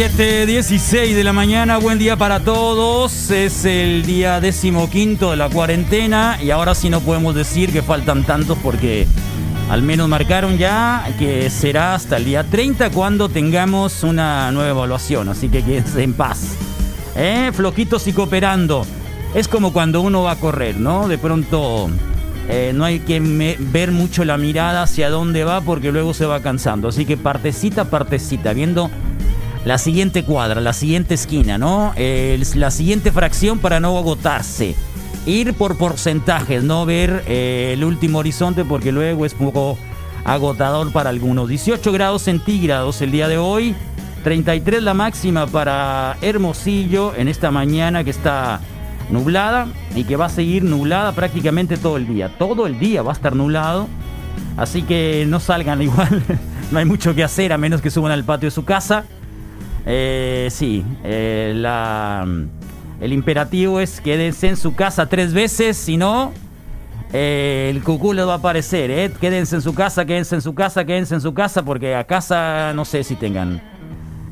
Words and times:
Siete 0.00 0.46
16 0.46 1.14
de 1.14 1.22
la 1.22 1.34
mañana, 1.34 1.76
buen 1.76 1.98
día 1.98 2.16
para 2.16 2.40
todos. 2.40 3.30
Es 3.30 3.66
el 3.66 4.02
día 4.06 4.40
decimoquinto 4.40 5.30
de 5.30 5.36
la 5.36 5.50
cuarentena 5.50 6.38
y 6.42 6.50
ahora 6.50 6.74
sí 6.74 6.88
no 6.88 7.02
podemos 7.02 7.34
decir 7.34 7.70
que 7.70 7.82
faltan 7.82 8.24
tantos 8.24 8.56
porque 8.62 9.06
al 9.68 9.82
menos 9.82 10.08
marcaron 10.08 10.56
ya 10.56 11.06
que 11.18 11.50
será 11.50 11.94
hasta 11.94 12.16
el 12.16 12.24
día 12.24 12.44
30 12.44 12.88
cuando 12.92 13.28
tengamos 13.28 14.02
una 14.02 14.50
nueva 14.52 14.70
evaluación. 14.70 15.28
Así 15.28 15.50
que 15.50 15.62
quédense 15.62 16.02
en 16.02 16.14
paz. 16.14 16.56
¿Eh? 17.14 17.50
Floquitos 17.52 18.06
y 18.06 18.14
cooperando. 18.14 18.86
Es 19.34 19.48
como 19.48 19.70
cuando 19.70 20.00
uno 20.00 20.22
va 20.22 20.30
a 20.30 20.36
correr, 20.36 20.80
¿no? 20.80 21.08
De 21.08 21.18
pronto 21.18 21.90
eh, 22.48 22.72
no 22.74 22.86
hay 22.86 23.00
que 23.00 23.20
ver 23.58 23.92
mucho 23.92 24.24
la 24.24 24.38
mirada 24.38 24.84
hacia 24.84 25.10
dónde 25.10 25.44
va 25.44 25.60
porque 25.60 25.92
luego 25.92 26.14
se 26.14 26.24
va 26.24 26.40
cansando. 26.40 26.88
Así 26.88 27.04
que 27.04 27.18
partecita, 27.18 27.90
partecita, 27.90 28.54
viendo 28.54 28.90
la 29.64 29.78
siguiente 29.78 30.24
cuadra, 30.24 30.60
la 30.60 30.72
siguiente 30.72 31.14
esquina, 31.14 31.58
¿no? 31.58 31.92
La 31.96 32.70
siguiente 32.70 33.12
fracción 33.12 33.58
para 33.58 33.80
no 33.80 33.96
agotarse. 33.98 34.74
Ir 35.26 35.52
por 35.52 35.76
porcentajes, 35.76 36.64
no 36.64 36.86
ver 36.86 37.24
eh, 37.26 37.72
el 37.74 37.84
último 37.84 38.18
horizonte 38.18 38.64
porque 38.64 38.90
luego 38.90 39.26
es 39.26 39.34
poco 39.34 39.76
agotador 40.24 40.92
para 40.92 41.10
algunos. 41.10 41.48
18 41.48 41.92
grados 41.92 42.22
centígrados 42.22 43.02
el 43.02 43.10
día 43.10 43.28
de 43.28 43.36
hoy, 43.36 43.74
33 44.24 44.82
la 44.82 44.94
máxima 44.94 45.46
para 45.46 46.16
Hermosillo 46.22 47.14
en 47.14 47.28
esta 47.28 47.50
mañana 47.50 48.02
que 48.02 48.10
está 48.10 48.60
nublada 49.10 49.66
y 49.94 50.04
que 50.04 50.16
va 50.16 50.26
a 50.26 50.30
seguir 50.30 50.64
nublada 50.64 51.12
prácticamente 51.12 51.76
todo 51.76 51.98
el 51.98 52.06
día. 52.06 52.30
Todo 52.38 52.66
el 52.66 52.78
día 52.78 53.02
va 53.02 53.12
a 53.12 53.14
estar 53.14 53.36
nublado. 53.36 53.88
Así 54.56 54.82
que 54.82 55.26
no 55.28 55.38
salgan 55.38 55.82
igual, 55.82 56.22
no 56.70 56.78
hay 56.78 56.86
mucho 56.86 57.14
que 57.14 57.24
hacer 57.24 57.52
a 57.52 57.58
menos 57.58 57.82
que 57.82 57.90
suban 57.90 58.12
al 58.12 58.24
patio 58.24 58.46
de 58.46 58.52
su 58.52 58.64
casa. 58.64 59.04
Eh, 59.86 60.48
sí, 60.50 60.84
eh, 61.04 61.52
la, 61.56 62.26
el 63.00 63.12
imperativo 63.12 63.80
es 63.80 64.00
quédense 64.00 64.48
en 64.48 64.56
su 64.56 64.74
casa 64.74 65.06
tres 65.06 65.32
veces, 65.32 65.76
si 65.76 65.96
no, 65.96 66.32
eh, 67.12 67.68
el 67.74 67.82
cucú 67.82 68.12
les 68.12 68.26
va 68.26 68.34
a 68.34 68.36
aparecer. 68.36 68.90
¿eh? 68.90 69.10
Quédense 69.20 69.56
en 69.56 69.62
su 69.62 69.74
casa, 69.74 70.04
quédense 70.04 70.36
en 70.36 70.42
su 70.42 70.54
casa, 70.54 70.84
quédense 70.84 71.14
en 71.14 71.20
su 71.20 71.34
casa, 71.34 71.64
porque 71.64 71.94
a 71.94 72.04
casa 72.04 72.72
no 72.74 72.84
sé 72.84 73.02
si 73.04 73.16
tengan. 73.16 73.60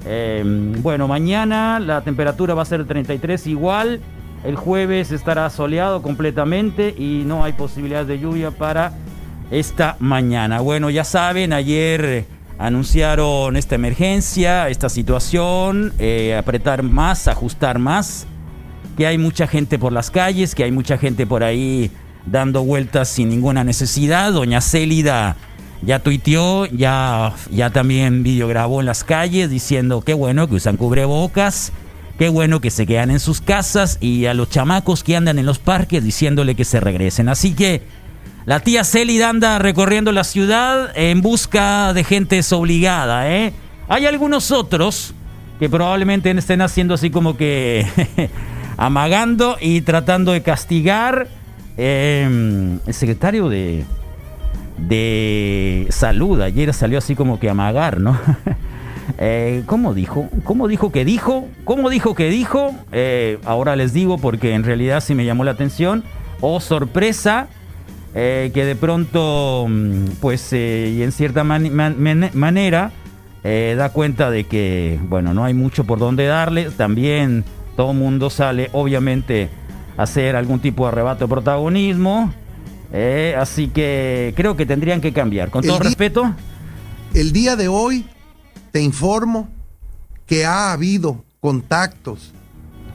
Eh, 0.06 0.42
bueno, 0.80 1.08
mañana 1.08 1.80
la 1.80 2.02
temperatura 2.02 2.54
va 2.54 2.62
a 2.62 2.66
ser 2.66 2.86
33 2.86 3.46
igual. 3.46 4.00
El 4.44 4.54
jueves 4.54 5.10
estará 5.10 5.50
soleado 5.50 6.02
completamente 6.02 6.94
y 6.96 7.24
no 7.26 7.42
hay 7.42 7.54
posibilidad 7.54 8.06
de 8.06 8.20
lluvia 8.20 8.52
para 8.52 8.92
esta 9.50 9.96
mañana. 9.98 10.60
Bueno, 10.60 10.90
ya 10.90 11.02
saben, 11.02 11.52
ayer 11.52 12.24
anunciaron 12.58 13.56
esta 13.56 13.76
emergencia, 13.76 14.68
esta 14.68 14.88
situación, 14.88 15.92
eh, 15.98 16.36
apretar 16.36 16.82
más, 16.82 17.28
ajustar 17.28 17.78
más, 17.78 18.26
que 18.96 19.06
hay 19.06 19.16
mucha 19.16 19.46
gente 19.46 19.78
por 19.78 19.92
las 19.92 20.10
calles, 20.10 20.54
que 20.54 20.64
hay 20.64 20.72
mucha 20.72 20.98
gente 20.98 21.26
por 21.26 21.44
ahí 21.44 21.90
dando 22.26 22.64
vueltas 22.64 23.08
sin 23.08 23.28
ninguna 23.28 23.62
necesidad. 23.62 24.32
Doña 24.32 24.60
Célida 24.60 25.36
ya 25.82 26.00
tuiteó, 26.00 26.66
ya, 26.66 27.32
ya 27.50 27.70
también 27.70 28.24
videograbó 28.24 28.80
en 28.80 28.86
las 28.86 29.04
calles 29.04 29.50
diciendo 29.50 30.02
qué 30.02 30.14
bueno 30.14 30.48
que 30.48 30.56
usan 30.56 30.76
cubrebocas, 30.76 31.72
qué 32.18 32.28
bueno 32.28 32.60
que 32.60 32.70
se 32.72 32.86
quedan 32.86 33.12
en 33.12 33.20
sus 33.20 33.40
casas 33.40 33.98
y 34.00 34.26
a 34.26 34.34
los 34.34 34.50
chamacos 34.50 35.04
que 35.04 35.14
andan 35.14 35.38
en 35.38 35.46
los 35.46 35.60
parques 35.60 36.02
diciéndole 36.02 36.56
que 36.56 36.64
se 36.64 36.80
regresen. 36.80 37.28
Así 37.28 37.54
que 37.54 37.82
la 38.48 38.60
tía 38.60 38.82
Célida 38.82 39.28
anda 39.28 39.58
recorriendo 39.58 40.10
la 40.10 40.24
ciudad 40.24 40.90
en 40.94 41.20
busca 41.20 41.92
de 41.92 42.02
gente 42.02 42.36
desobligada, 42.36 43.30
¿eh? 43.30 43.52
Hay 43.88 44.06
algunos 44.06 44.52
otros 44.52 45.12
que 45.58 45.68
probablemente 45.68 46.30
estén 46.30 46.62
haciendo 46.62 46.94
así 46.94 47.10
como 47.10 47.36
que 47.36 47.86
amagando 48.78 49.58
y 49.60 49.82
tratando 49.82 50.32
de 50.32 50.40
castigar. 50.40 51.28
Eh, 51.76 52.78
el 52.86 52.94
secretario 52.94 53.50
de, 53.50 53.84
de 54.78 55.86
salud 55.90 56.40
ayer 56.40 56.72
salió 56.72 56.96
así 56.96 57.14
como 57.14 57.38
que 57.38 57.50
amagar, 57.50 58.00
¿no? 58.00 58.18
Eh, 59.16 59.62
¿Cómo 59.64 59.94
dijo? 59.94 60.28
¿Cómo 60.44 60.68
dijo 60.68 60.92
que 60.92 61.04
dijo? 61.04 61.48
¿Cómo 61.64 61.88
dijo 61.88 62.14
que 62.14 62.28
dijo? 62.28 62.74
Eh, 62.92 63.38
ahora 63.46 63.74
les 63.74 63.94
digo 63.94 64.18
porque 64.18 64.52
en 64.52 64.64
realidad 64.64 65.00
sí 65.00 65.14
me 65.14 65.24
llamó 65.24 65.44
la 65.44 65.52
atención. 65.52 66.04
Oh, 66.42 66.60
sorpresa, 66.60 67.48
eh, 68.14 68.50
que 68.54 68.64
de 68.64 68.74
pronto, 68.76 69.66
mm, 69.68 70.04
pues, 70.20 70.52
eh, 70.52 70.94
y 70.96 71.02
en 71.02 71.12
cierta 71.12 71.44
mani- 71.44 71.70
man- 71.70 71.96
man- 72.00 72.30
manera, 72.34 72.90
eh, 73.44 73.74
da 73.78 73.90
cuenta 73.90 74.30
de 74.30 74.44
que, 74.44 74.98
bueno, 75.08 75.34
no 75.34 75.44
hay 75.44 75.54
mucho 75.54 75.84
por 75.84 75.98
donde 75.98 76.26
darle. 76.26 76.70
También 76.70 77.44
todo 77.76 77.92
mundo 77.94 78.30
sale, 78.30 78.70
obviamente, 78.72 79.48
a 79.96 80.02
hacer 80.02 80.36
algún 80.36 80.60
tipo 80.60 80.84
de 80.84 80.88
arrebato 80.92 81.24
de 81.26 81.28
protagonismo. 81.28 82.32
Así 83.38 83.68
que 83.68 84.32
creo 84.36 84.56
que 84.56 84.64
tendrían 84.64 85.00
que 85.00 85.12
cambiar. 85.12 85.50
Con 85.50 85.62
El 85.62 85.68
todo 85.70 85.80
respeto, 85.80 86.34
El 87.14 87.32
día 87.32 87.54
de 87.56 87.68
hoy 87.68 88.06
te 88.72 88.80
informo 88.82 89.48
que 90.26 90.44
ha 90.46 90.72
habido 90.72 91.24
contactos 91.40 92.32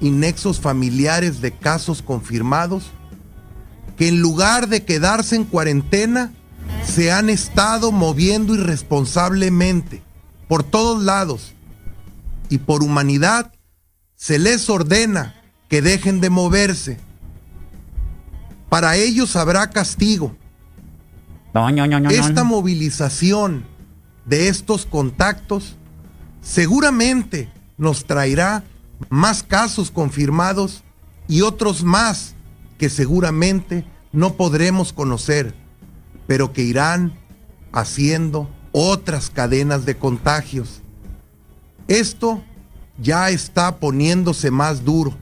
y 0.02 0.10
nexos 0.12 0.60
familiares 0.60 1.42
de 1.42 1.52
casos 1.52 2.02
confirmados 2.02 2.92
que 3.98 4.08
en 4.08 4.22
lugar 4.22 4.68
de 4.68 4.84
quedarse 4.84 5.36
en 5.36 5.44
cuarentena 5.44 6.32
se 6.86 7.12
han 7.12 7.30
estado 7.30 7.92
moviendo 7.92 8.56
irresponsablemente 8.56 10.02
por 10.48 10.64
todos 10.64 11.04
lados 11.04 11.54
y 12.50 12.60
por 12.60 12.84
humanidad 12.84 13.54
se 14.16 14.40
les 14.40 14.70
ordena 14.70 15.36
que 15.70 15.82
dejen 15.82 16.22
de 16.22 16.30
moverse. 16.30 17.00
Para 18.70 18.96
ellos 18.96 19.36
habrá 19.36 19.70
castigo. 19.70 20.36
No, 21.54 21.70
no, 21.72 21.88
no, 21.88 22.00
no, 22.00 22.02
no. 22.02 22.10
Esta 22.10 22.44
movilización 22.44 23.66
de 24.26 24.48
estos 24.48 24.86
contactos 24.86 25.76
seguramente 26.42 27.52
nos 27.78 28.06
traerá 28.06 28.64
más 29.10 29.44
casos 29.44 29.92
confirmados 29.92 30.84
y 31.28 31.42
otros 31.42 31.84
más 31.84 32.36
que 32.78 32.90
seguramente 32.90 33.86
no 34.12 34.34
podremos 34.34 34.94
conocer, 34.94 35.54
pero 36.28 36.54
que 36.54 36.64
irán 36.64 37.14
haciendo 37.72 38.50
otras 38.72 39.30
cadenas 39.30 39.86
de 39.86 39.98
contagios. 39.98 40.82
Esto 41.88 42.44
ya 43.02 43.30
está 43.30 43.78
poniéndose 43.78 44.52
más 44.52 44.86
duro. 44.86 45.14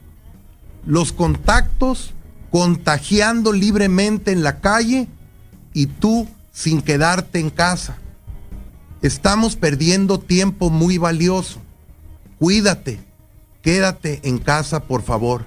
Los 0.85 1.11
contactos 1.11 2.13
contagiando 2.51 3.53
libremente 3.53 4.31
en 4.31 4.43
la 4.43 4.59
calle 4.59 5.07
y 5.73 5.87
tú 5.87 6.27
sin 6.51 6.81
quedarte 6.81 7.39
en 7.39 7.49
casa. 7.49 7.97
Estamos 9.01 9.55
perdiendo 9.55 10.19
tiempo 10.19 10.69
muy 10.69 10.97
valioso. 10.97 11.59
Cuídate, 12.37 12.99
quédate 13.61 14.19
en 14.23 14.37
casa, 14.37 14.83
por 14.83 15.01
favor. 15.01 15.45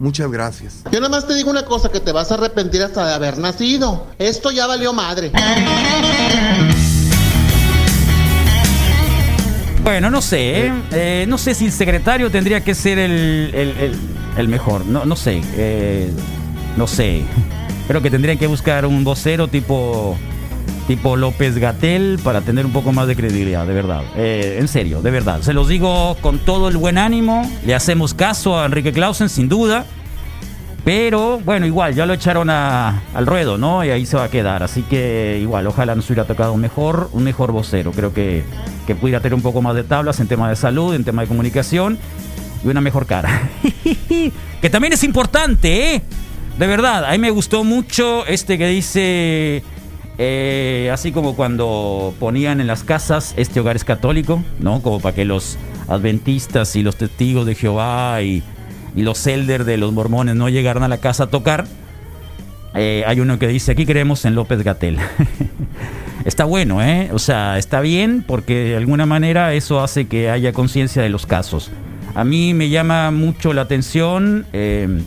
Muchas 0.00 0.30
gracias. 0.30 0.76
Yo 0.90 0.98
nada 0.98 1.10
más 1.10 1.28
te 1.28 1.34
digo 1.34 1.50
una 1.50 1.66
cosa, 1.66 1.90
que 1.90 2.00
te 2.00 2.10
vas 2.10 2.30
a 2.32 2.34
arrepentir 2.34 2.82
hasta 2.82 3.06
de 3.06 3.12
haber 3.14 3.36
nacido. 3.36 4.06
Esto 4.18 4.50
ya 4.50 4.66
valió 4.66 4.94
madre. 4.94 5.30
Bueno, 9.84 10.10
no 10.10 10.22
sé, 10.22 10.66
¿eh? 10.66 10.72
Eh, 10.92 11.24
no 11.28 11.36
sé 11.36 11.54
si 11.54 11.66
el 11.66 11.72
secretario 11.72 12.30
tendría 12.30 12.62
que 12.62 12.74
ser 12.74 12.98
el, 12.98 13.50
el- 13.54 13.76
el- 13.78 13.98
el 14.38 14.48
mejor, 14.48 14.86
no, 14.86 15.04
no 15.04 15.16
sé, 15.16 15.42
eh, 15.54 16.10
no 16.78 16.86
sé. 16.86 17.22
Creo 17.86 18.00
que 18.00 18.10
tendrían 18.10 18.38
que 18.38 18.46
buscar 18.46 18.86
un 18.86 19.04
vocero 19.04 19.48
tipo 19.48 20.16
tipo 20.86 21.16
López 21.16 21.56
Gatel 21.58 22.18
para 22.22 22.40
tener 22.40 22.66
un 22.66 22.72
poco 22.72 22.92
más 22.92 23.06
de 23.06 23.14
credibilidad, 23.16 23.66
de 23.66 23.74
verdad. 23.74 24.02
Eh, 24.16 24.56
en 24.58 24.66
serio, 24.68 25.02
de 25.02 25.10
verdad. 25.10 25.40
Se 25.42 25.52
los 25.52 25.68
digo 25.68 26.16
con 26.20 26.38
todo 26.38 26.68
el 26.68 26.76
buen 26.76 26.98
ánimo. 26.98 27.48
Le 27.64 27.74
hacemos 27.74 28.12
caso 28.14 28.58
a 28.58 28.66
Enrique 28.66 28.92
Clausen, 28.92 29.28
sin 29.28 29.48
duda. 29.48 29.84
Pero 30.84 31.38
bueno, 31.44 31.66
igual, 31.66 31.94
ya 31.94 32.06
lo 32.06 32.14
echaron 32.14 32.48
a- 32.48 33.02
al 33.14 33.26
ruedo, 33.26 33.58
¿no? 33.58 33.84
Y 33.84 33.90
ahí 33.90 34.06
se 34.06 34.16
va 34.16 34.24
a 34.24 34.30
quedar. 34.30 34.62
Así 34.62 34.82
que 34.82 35.38
igual, 35.40 35.66
ojalá 35.66 35.94
nos 35.94 36.06
hubiera 36.06 36.24
tocado 36.24 36.54
un 36.54 36.60
mejor, 36.60 37.10
un 37.12 37.22
mejor 37.22 37.52
vocero. 37.52 37.92
Creo 37.92 38.14
que, 38.14 38.42
que 38.86 38.94
pudiera 38.94 39.20
tener 39.20 39.34
un 39.34 39.42
poco 39.42 39.60
más 39.60 39.74
de 39.76 39.84
tablas 39.84 40.20
en 40.20 40.26
tema 40.26 40.48
de 40.48 40.56
salud, 40.56 40.94
en 40.94 41.04
tema 41.04 41.22
de 41.22 41.28
comunicación 41.28 41.98
y 42.64 42.68
una 42.68 42.80
mejor 42.80 43.04
cara. 43.06 43.50
que 44.08 44.70
también 44.70 44.94
es 44.94 45.04
importante, 45.04 45.94
¿eh? 45.96 46.02
De 46.58 46.66
verdad, 46.66 47.04
a 47.04 47.12
mí 47.12 47.18
me 47.18 47.30
gustó 47.30 47.62
mucho 47.62 48.24
este 48.26 48.56
que 48.58 48.66
dice, 48.68 49.62
eh, 50.22 50.90
así 50.92 51.12
como 51.12 51.34
cuando 51.34 52.12
ponían 52.20 52.60
en 52.60 52.66
las 52.66 52.84
casas, 52.84 53.32
este 53.38 53.58
hogar 53.58 53.76
es 53.76 53.84
católico, 53.84 54.44
¿no? 54.58 54.82
Como 54.82 55.00
para 55.00 55.14
que 55.14 55.24
los 55.24 55.56
adventistas 55.88 56.76
y 56.76 56.82
los 56.82 56.96
testigos 56.96 57.46
de 57.46 57.54
Jehová 57.54 58.20
y, 58.20 58.42
y 58.94 59.00
los 59.00 59.26
elders 59.26 59.64
de 59.64 59.78
los 59.78 59.94
mormones 59.94 60.36
no 60.36 60.50
llegaran 60.50 60.82
a 60.82 60.88
la 60.88 60.98
casa 60.98 61.24
a 61.24 61.26
tocar. 61.28 61.64
Eh, 62.74 63.02
hay 63.06 63.20
uno 63.20 63.38
que 63.38 63.48
dice, 63.48 63.72
aquí 63.72 63.86
creemos 63.86 64.26
en 64.26 64.34
López 64.34 64.62
Gatel. 64.62 64.98
está 66.26 66.44
bueno, 66.44 66.82
¿eh? 66.82 67.08
O 67.14 67.18
sea, 67.18 67.56
está 67.56 67.80
bien 67.80 68.22
porque 68.26 68.56
de 68.56 68.76
alguna 68.76 69.06
manera 69.06 69.54
eso 69.54 69.80
hace 69.80 70.06
que 70.06 70.28
haya 70.28 70.52
conciencia 70.52 71.00
de 71.00 71.08
los 71.08 71.24
casos. 71.24 71.70
A 72.14 72.24
mí 72.24 72.52
me 72.52 72.68
llama 72.68 73.10
mucho 73.10 73.54
la 73.54 73.62
atención, 73.62 74.44
eh, 74.52 75.00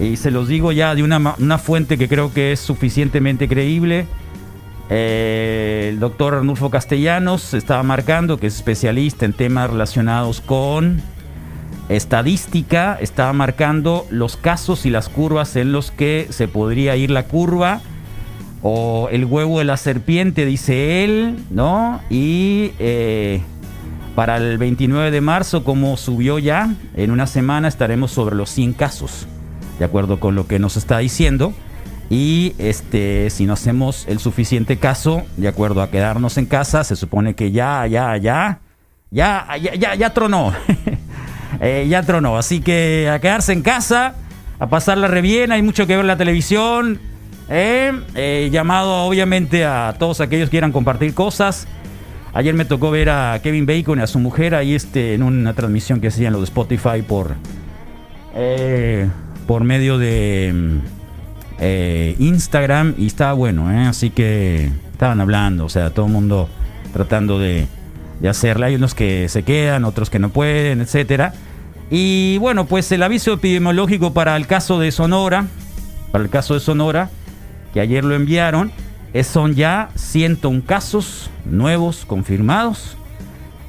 y 0.00 0.16
se 0.16 0.30
los 0.30 0.46
digo 0.46 0.70
ya 0.70 0.94
de 0.94 1.02
una, 1.02 1.34
una 1.40 1.58
fuente 1.58 1.98
que 1.98 2.06
creo 2.06 2.32
que 2.32 2.52
es 2.52 2.60
suficientemente 2.60 3.48
creíble. 3.48 4.06
Eh, 4.90 5.88
el 5.90 6.00
doctor 6.00 6.34
Arnulfo 6.34 6.70
Castellanos 6.70 7.52
estaba 7.54 7.82
marcando, 7.82 8.38
que 8.38 8.46
es 8.46 8.56
especialista 8.56 9.26
en 9.26 9.34
temas 9.34 9.70
relacionados 9.70 10.40
con 10.40 11.02
estadística, 11.88 12.98
estaba 13.00 13.32
marcando 13.32 14.06
los 14.10 14.36
casos 14.36 14.86
y 14.86 14.90
las 14.90 15.08
curvas 15.08 15.56
en 15.56 15.72
los 15.72 15.90
que 15.90 16.26
se 16.30 16.48
podría 16.48 16.96
ir 16.96 17.10
la 17.10 17.24
curva 17.24 17.80
o 18.62 19.08
el 19.10 19.24
huevo 19.24 19.58
de 19.58 19.64
la 19.64 19.76
serpiente, 19.76 20.44
dice 20.44 21.04
él, 21.04 21.36
¿no? 21.50 22.00
Y 22.10 22.72
eh, 22.78 23.40
para 24.14 24.36
el 24.36 24.58
29 24.58 25.10
de 25.10 25.20
marzo, 25.20 25.64
como 25.64 25.96
subió 25.96 26.38
ya, 26.38 26.74
en 26.94 27.10
una 27.10 27.26
semana 27.26 27.68
estaremos 27.68 28.10
sobre 28.10 28.36
los 28.36 28.50
100 28.50 28.72
casos, 28.72 29.26
de 29.78 29.84
acuerdo 29.84 30.18
con 30.18 30.34
lo 30.34 30.46
que 30.46 30.58
nos 30.58 30.76
está 30.76 30.98
diciendo. 30.98 31.52
Y 32.10 32.54
este, 32.58 33.28
si 33.30 33.44
no 33.44 33.52
hacemos 33.52 34.06
el 34.08 34.18
suficiente 34.18 34.78
caso, 34.78 35.24
de 35.36 35.48
acuerdo 35.48 35.82
a 35.82 35.90
quedarnos 35.90 36.38
en 36.38 36.46
casa, 36.46 36.84
se 36.84 36.96
supone 36.96 37.34
que 37.34 37.52
ya, 37.52 37.86
ya, 37.86 38.16
ya, 38.16 38.60
ya, 39.10 39.46
ya, 39.60 39.74
ya, 39.74 39.94
ya 39.94 40.10
tronó. 40.10 40.52
Eh, 41.60 41.86
ya 41.88 42.02
tronó. 42.02 42.36
Así 42.36 42.60
que 42.60 43.08
a 43.10 43.20
quedarse 43.20 43.52
en 43.52 43.62
casa, 43.62 44.14
a 44.60 44.68
pasarla 44.68 45.08
re 45.08 45.22
bien. 45.22 45.50
Hay 45.50 45.62
mucho 45.62 45.86
que 45.86 45.94
ver 45.94 46.02
en 46.02 46.06
la 46.06 46.18
televisión. 46.18 47.00
Eh, 47.48 47.90
eh, 48.14 48.50
llamado 48.52 49.06
obviamente 49.06 49.64
a 49.64 49.96
todos 49.98 50.20
aquellos 50.20 50.48
que 50.48 50.52
quieran 50.52 50.72
compartir 50.72 51.14
cosas. 51.14 51.66
Ayer 52.34 52.54
me 52.54 52.66
tocó 52.66 52.90
ver 52.90 53.08
a 53.08 53.40
Kevin 53.42 53.64
Bacon 53.64 53.98
y 53.98 54.02
a 54.02 54.06
su 54.06 54.18
mujer 54.18 54.54
ahí 54.54 54.74
este, 54.74 55.14
en 55.14 55.22
una 55.22 55.54
transmisión 55.54 56.00
que 56.00 56.08
hacían 56.08 56.34
los 56.34 56.42
de 56.42 56.44
Spotify 56.44 57.02
por, 57.02 57.34
por 59.46 59.64
medio 59.64 59.96
de 59.98 60.52
mm, 60.54 60.97
eh, 61.60 62.14
Instagram 62.18 62.94
y 62.98 63.06
estaba 63.06 63.32
bueno, 63.32 63.70
¿eh? 63.72 63.86
así 63.86 64.10
que 64.10 64.70
estaban 64.92 65.20
hablando, 65.20 65.64
o 65.64 65.68
sea, 65.68 65.90
todo 65.90 66.06
el 66.06 66.12
mundo 66.12 66.48
tratando 66.92 67.38
de, 67.38 67.66
de 68.20 68.28
hacerla. 68.28 68.66
Hay 68.66 68.76
unos 68.76 68.94
que 68.94 69.28
se 69.28 69.42
quedan, 69.42 69.84
otros 69.84 70.10
que 70.10 70.18
no 70.18 70.30
pueden, 70.30 70.80
etcétera. 70.80 71.32
Y 71.90 72.38
bueno, 72.38 72.66
pues 72.66 72.90
el 72.92 73.02
aviso 73.02 73.32
epidemiológico 73.32 74.12
para 74.12 74.36
el 74.36 74.46
caso 74.46 74.78
de 74.78 74.90
Sonora, 74.92 75.46
para 76.12 76.24
el 76.24 76.30
caso 76.30 76.54
de 76.54 76.60
Sonora, 76.60 77.10
que 77.72 77.80
ayer 77.80 78.04
lo 78.04 78.14
enviaron, 78.14 78.70
es- 79.12 79.26
son 79.26 79.54
ya 79.54 79.88
101 79.94 80.62
casos 80.66 81.30
nuevos 81.44 82.04
confirmados. 82.06 82.96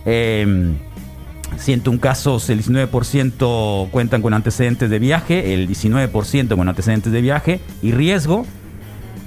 Em, 0.05 0.75
101 1.57 1.99
casos, 1.99 2.49
el 2.49 2.63
19% 2.63 3.89
cuentan 3.91 4.21
con 4.21 4.33
antecedentes 4.33 4.89
de 4.89 4.99
viaje, 4.99 5.53
el 5.53 5.67
19% 5.67 6.55
con 6.55 6.69
antecedentes 6.69 7.11
de 7.11 7.21
viaje 7.21 7.59
y 7.81 7.91
riesgo. 7.91 8.45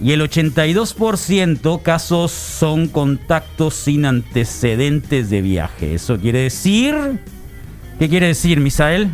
Y 0.00 0.12
el 0.12 0.20
82% 0.20 1.82
casos 1.82 2.32
son 2.32 2.88
contactos 2.88 3.74
sin 3.74 4.04
antecedentes 4.04 5.30
de 5.30 5.42
viaje. 5.42 5.94
Eso 5.94 6.18
quiere 6.18 6.40
decir... 6.40 7.20
¿Qué 7.98 8.08
quiere 8.08 8.26
decir, 8.26 8.58
Misael? 8.58 9.10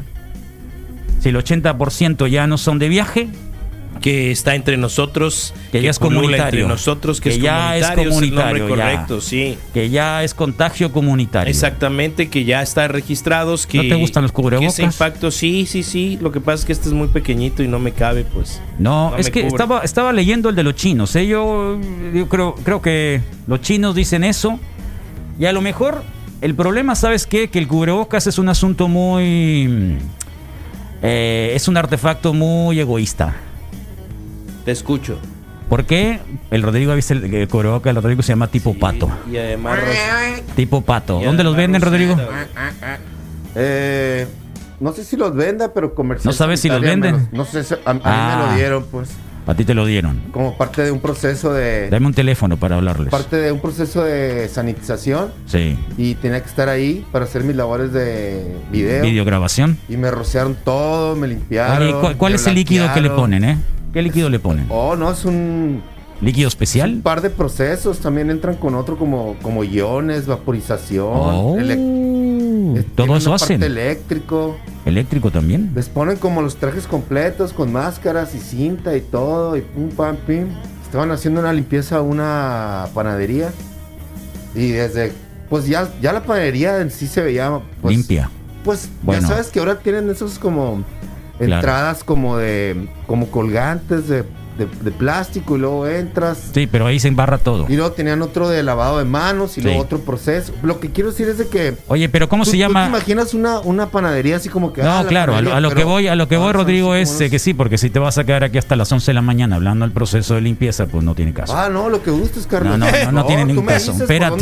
Si 1.21 1.29
el 1.29 1.37
80% 1.37 2.27
ya 2.29 2.47
no 2.47 2.57
son 2.57 2.79
de 2.79 2.89
viaje, 2.89 3.29
que 4.01 4.31
está 4.31 4.55
entre 4.55 4.77
nosotros, 4.77 5.53
Que 5.73 5.83
ya 5.83 5.91
es 5.91 5.99
comunitario. 5.99 6.45
entre 6.45 6.63
nosotros, 6.69 7.21
que, 7.21 7.31
Que 7.31 7.37
es 7.37 7.43
ya 7.43 7.77
es 7.77 7.85
comunitario, 7.87 8.03
es 8.03 8.07
el 8.07 8.13
comunitario, 8.31 8.59
nombre 8.69 8.77
ya. 8.85 8.91
correcto, 8.93 9.21
sí. 9.21 9.59
que 9.75 9.91
ya 9.91 10.23
es 10.23 10.35
contagio 10.35 10.93
comunitario. 10.93 11.51
Exactamente, 11.51 12.29
que 12.29 12.45
ya 12.45 12.63
está 12.63 12.87
registrados. 12.87 13.67
Que, 13.67 13.79
¿No 13.79 13.83
te 13.89 13.95
gustan 13.97 14.23
los 14.23 14.31
que 14.31 14.37
cubrebocas? 14.37 14.75
ese 14.75 14.85
impacto, 14.85 15.31
sí, 15.33 15.67
sí, 15.67 15.83
sí. 15.83 16.17
Lo 16.21 16.31
que 16.31 16.41
pasa 16.41 16.61
es 16.61 16.65
que 16.67 16.73
este 16.73 16.89
es 16.89 16.95
muy 16.95 17.09
pequeñito 17.09 17.63
y 17.65 17.69
no 17.69 17.81
me 17.81 17.91
cabe, 17.93 18.25
pues. 18.25 18.63
No, 18.79 19.11
No 19.11 19.17
es 19.17 19.31
que 19.31 19.41
cubre. 19.41 19.49
estaba, 19.55 19.81
estaba 19.81 20.13
leyendo 20.13 20.49
el 20.49 20.55
de 20.55 20.63
los 20.63 20.75
chinos. 20.77 21.17
¿eh? 21.17 21.27
Yo, 21.27 21.77
yo 22.15 22.29
creo, 22.29 22.55
creo 22.63 22.81
que 22.81 23.21
los 23.49 23.61
chinos 23.63 23.97
dicen 23.97 24.23
eso. 24.23 24.61
Y 25.41 25.47
a 25.47 25.53
lo 25.53 25.61
mejor 25.61 26.05
el 26.41 26.55
problema, 26.55 26.95
¿sabes 26.95 27.27
qué? 27.27 27.49
Que 27.49 27.59
el 27.59 27.67
cubrebocas 27.67 28.29
es 28.29 28.39
un 28.39 28.49
asunto 28.49 28.87
muy... 28.87 29.99
eh, 31.03 31.53
es 31.55 31.67
un 31.67 31.77
artefacto 31.77 32.33
muy 32.33 32.79
egoísta. 32.79 33.35
Te 34.69 34.73
escucho. 34.73 35.17
¿Por 35.71 35.87
qué? 35.87 36.21
El 36.51 36.63
Rodrigo, 36.63 36.95
¿viste 36.95 37.15
el, 37.15 37.33
el 37.33 37.49
cubrebocas? 37.49 37.89
El 37.97 38.03
Rodrigo 38.03 38.21
se 38.23 38.33
llama 38.33 38.49
tipo 38.49 38.75
Sí, 38.75 38.79
pato. 38.79 39.09
Y 39.33 39.39
además, 39.39 39.79
Ros- 39.79 40.55
Tipo 40.57 40.83
pato. 40.83 41.23
y 41.23 41.25
¿Dónde 41.25 41.43
los 41.43 41.57
venden, 41.57 41.81
Rodrigo? 41.81 42.15
Rosita, 42.17 42.99
Eh, 43.55 44.27
no 44.79 44.93
sé 44.93 45.05
si 45.05 45.17
los 45.17 45.35
venda, 45.35 45.73
pero 45.73 45.95
comercial. 45.95 46.27
¿No 46.27 46.33
sabes 46.35 46.61
si 46.61 46.69
los 46.69 46.83
venden? 46.83 47.29
No 47.33 47.47
sé, 47.47 47.65
si- 47.65 47.77
a, 47.83 47.91
a 47.91 47.95
mí 47.95 48.01
Ah. 48.05 48.41
me 48.43 48.51
lo 48.51 48.57
dieron, 48.59 48.85
pues, 48.91 49.09
A 49.47 49.55
ti 49.55 49.65
te 49.65 49.73
lo 49.73 49.87
dieron. 49.87 50.21
como 50.33 50.55
parte 50.59 50.83
de 50.83 50.91
un 50.91 51.01
proceso 51.01 51.55
de 51.55 51.89
Dame 51.89 52.07
un 52.09 52.13
teléfono 52.13 52.59
para 52.59 52.77
hablarles. 52.77 53.09
parte 53.09 53.37
de 53.37 53.51
un 53.51 53.61
proceso 53.61 54.05
de 54.05 54.51
sanitización 54.51 55.33
Sí. 55.47 55.79
y 55.97 56.15
tenía 56.17 56.43
que 56.43 56.49
estar 56.51 56.69
ahí 56.69 57.07
para 57.11 57.25
hacer 57.25 57.43
mis 57.43 57.57
labores 57.57 57.91
de 57.95 58.55
video. 58.71 59.03
Videograbación. 59.03 59.79
Y 59.89 59.97
me 59.97 60.11
rociaron 60.11 60.59
todo, 60.63 61.17
me 61.17 61.27
limpiaron. 61.27 61.83
Oye, 61.83 61.95
¿cuál, 61.99 62.17
cuál 62.19 62.33
me 62.33 62.37
es 62.37 62.47
el 62.47 62.55
líquido 62.55 62.93
que 62.93 63.01
le 63.01 63.09
ponen, 63.09 63.45
eh? 63.45 63.59
¿Qué 63.93 64.03
líquido 64.03 64.29
le 64.29 64.39
ponen? 64.39 64.67
Oh, 64.71 64.97
no, 64.97 65.11
es 65.11 65.25
un, 65.25 65.83
¿Líquido 66.21 66.47
un 66.47 66.49
especial? 66.49 67.01
par 67.03 67.21
de 67.23 67.31
procesos. 67.31 67.99
También 67.99 68.31
entran 68.31 68.57
con 68.57 68.75
otro 68.75 68.97
como, 68.99 69.37
como 69.43 69.65
iones, 69.65 70.27
vaporización. 70.27 71.07
Oh, 71.11 71.57
eh, 71.59 72.85
todo 72.95 73.17
eso 73.17 73.33
hacen. 73.35 73.63
eléctrico. 73.63 74.57
Eléctrico 74.85 75.31
también. 75.31 75.73
Les 75.75 75.89
ponen 75.89 76.17
como 76.17 76.43
los 76.43 76.57
trajes 76.57 76.87
completos 76.87 77.53
con 77.53 77.73
máscaras 77.73 78.35
y 78.35 78.39
cinta 78.39 78.97
y 78.97 79.01
todo 79.01 79.57
y 79.57 79.61
pum 79.63 79.91
pam 79.91 80.17
pim. 80.27 80.49
Estaban 80.83 81.11
haciendo 81.11 81.41
una 81.41 81.53
limpieza 81.53 81.97
a 81.99 82.03
una 82.03 82.87
panadería 82.95 83.51
y 84.55 84.69
desde 84.71 85.13
pues 85.51 85.67
ya 85.67 85.89
ya 86.01 86.13
la 86.13 86.23
panadería 86.23 86.81
en 86.81 86.91
sí 86.91 87.07
se 87.07 87.21
veía 87.23 87.61
pues, 87.83 87.97
Limpia. 87.97 88.31
Pues 88.65 88.89
Bueno. 89.03 89.21
ya 89.23 89.29
sabes 89.29 89.49
que 89.49 89.59
ahora 89.61 89.79
tienen 89.79 90.09
esos 90.11 90.39
como 90.39 90.83
Entradas 91.41 92.03
como 92.03 92.37
de 92.37 92.89
como 93.07 93.31
colgantes 93.31 94.09
de, 94.09 94.25
de- 94.59 94.67
de 94.67 94.91
plástico 94.91 95.57
y 95.57 95.61
luego 95.61 95.87
entras 95.87 96.39
Sí, 96.53 96.67
pero 96.67 96.87
ahí 96.87 96.99
se 97.01 97.09
embarra 97.09 97.39
todo. 97.39 97.67
y 97.69 97.77
luego 97.77 97.93
tenían 97.93 98.21
otro 98.23 98.49
de 98.49 98.63
lavado 98.63 98.99
de 98.99 99.05
manos 99.05 99.53
y 99.53 99.55
Sí. 99.57 99.61
luego 99.63 99.81
otro 99.81 100.01
proceso. 100.01 100.53
Lo 100.63 100.81
que 100.81 100.91
quiero 100.91 101.11
decir 101.11 101.29
es 101.29 101.39
de 101.39 101.49
que 101.49 101.77
Oye, 101.89 102.09
pero 102.09 102.29
¿cómo 102.29 102.45
¿Tú- 102.45 102.51
se 102.51 102.57
tú 102.57 102.61
llama? 102.61 102.83
te 102.85 102.89
imaginas 102.91 103.35
una, 103.35 103.61
una 103.61 103.87
panadería 103.91 104.37
así 104.37 104.49
como 104.49 104.73
que. 104.73 104.83
ah, 104.83 104.85
No, 104.99 105.03
la 105.05 105.09
claro, 105.09 105.37
a 105.37 105.41
lo, 105.43 105.55
a 105.55 105.61
lo 105.61 105.71
que 105.71 105.85
voy, 105.85 106.09
a 106.09 106.15
lo 106.17 106.29
que 106.29 106.37
voy, 106.37 106.53
Rodrigo, 106.53 106.95
es 106.95 107.11
unos- 107.17 107.31
que 107.31 107.39
sí, 107.39 107.55
porque 107.55 107.79
si 107.79 107.91
te 107.91 107.99
vas 107.99 108.19
a 108.19 108.25
quedar 108.25 108.45
aquí 108.45 108.59
hasta 108.59 108.77
las 108.77 108.91
11 108.93 109.11
de 109.11 109.15
la 109.15 109.23
mañana 109.23 109.57
hablando 109.57 109.85
del 109.85 109.93
proceso 109.93 110.35
de 110.35 110.41
limpieza, 110.41 110.87
pues 110.87 111.05
no 111.05 111.15
tiene 111.15 111.33
caso. 111.33 111.57
Ah, 111.57 111.69
no, 111.69 111.89
lo 111.89 112.03
que 112.03 112.11
gustes, 112.11 112.47
Carlos. 112.47 112.79
No, 112.79 112.87
no, 112.87 112.93
no, 113.07 113.13
no 113.13 113.27
tiene 113.27 113.43
tú 113.43 113.49
ningún 113.49 113.67
caso. 113.67 113.93
Espérate. 113.93 114.37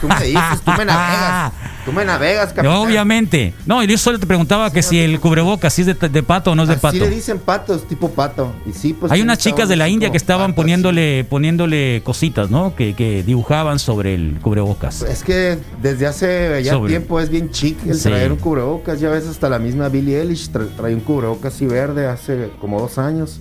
Tú 0.00 0.08
me 0.08 0.24
dices, 0.24 0.60
tú 0.64 0.70
me 0.76 0.84
navegas. 0.84 1.52
Tú 1.84 1.92
me 1.92 2.04
navegas, 2.04 2.52
capitán. 2.52 2.76
Obviamente. 2.76 3.54
No, 3.66 3.82
yo 3.82 3.98
solo 3.98 4.18
te 4.18 4.26
preguntaba 4.26 4.70
que 4.72 4.82
si 4.82 5.00
el 5.00 5.18
cubrebocas 5.18 5.72
si 5.72 5.82
es 5.82 5.86
de, 5.98 6.08
de 6.08 6.22
pato 6.22 6.52
o 6.52 6.54
no 6.54 6.62
es 6.62 6.68
de 6.68 6.74
Así 6.74 6.82
pato. 6.82 6.96
le 6.98 7.10
dicen 7.10 7.38
patos, 7.38 7.86
tipo 7.88 8.10
pato. 8.10 8.52
Y 8.66 8.72
sí, 8.72 8.92
pues. 8.92 9.10
Hay 9.10 9.18
sí, 9.18 9.22
unas 9.24 9.38
chicas 9.62 9.68
de 9.68 9.76
la 9.76 9.88
India 9.88 10.10
que 10.10 10.16
estaban 10.16 10.54
poniéndole, 10.54 11.24
poniéndole 11.24 12.02
cositas, 12.04 12.50
¿no? 12.50 12.74
Que, 12.74 12.94
que 12.94 13.22
dibujaban 13.22 13.78
sobre 13.78 14.14
el 14.14 14.38
cubrebocas. 14.42 15.02
Es 15.02 15.22
que 15.22 15.58
desde 15.80 16.06
hace 16.06 16.62
ya 16.62 16.72
Sobre. 16.72 16.90
tiempo 16.90 17.20
es 17.20 17.28
bien 17.30 17.50
chic 17.50 17.78
el 17.86 17.94
Sí. 17.96 18.08
traer 18.08 18.32
un 18.32 18.38
cubrebocas. 18.38 19.00
Ya 19.00 19.10
ves, 19.10 19.26
hasta 19.26 19.48
la 19.48 19.58
misma 19.58 19.88
Billie 19.88 20.20
Eilish 20.20 20.50
tra- 20.50 20.68
trae 20.76 20.94
un 20.94 21.00
cubrebocas 21.00 21.54
así 21.54 21.66
verde 21.66 22.06
hace 22.06 22.50
como 22.60 22.80
dos 22.80 22.98
años. 22.98 23.40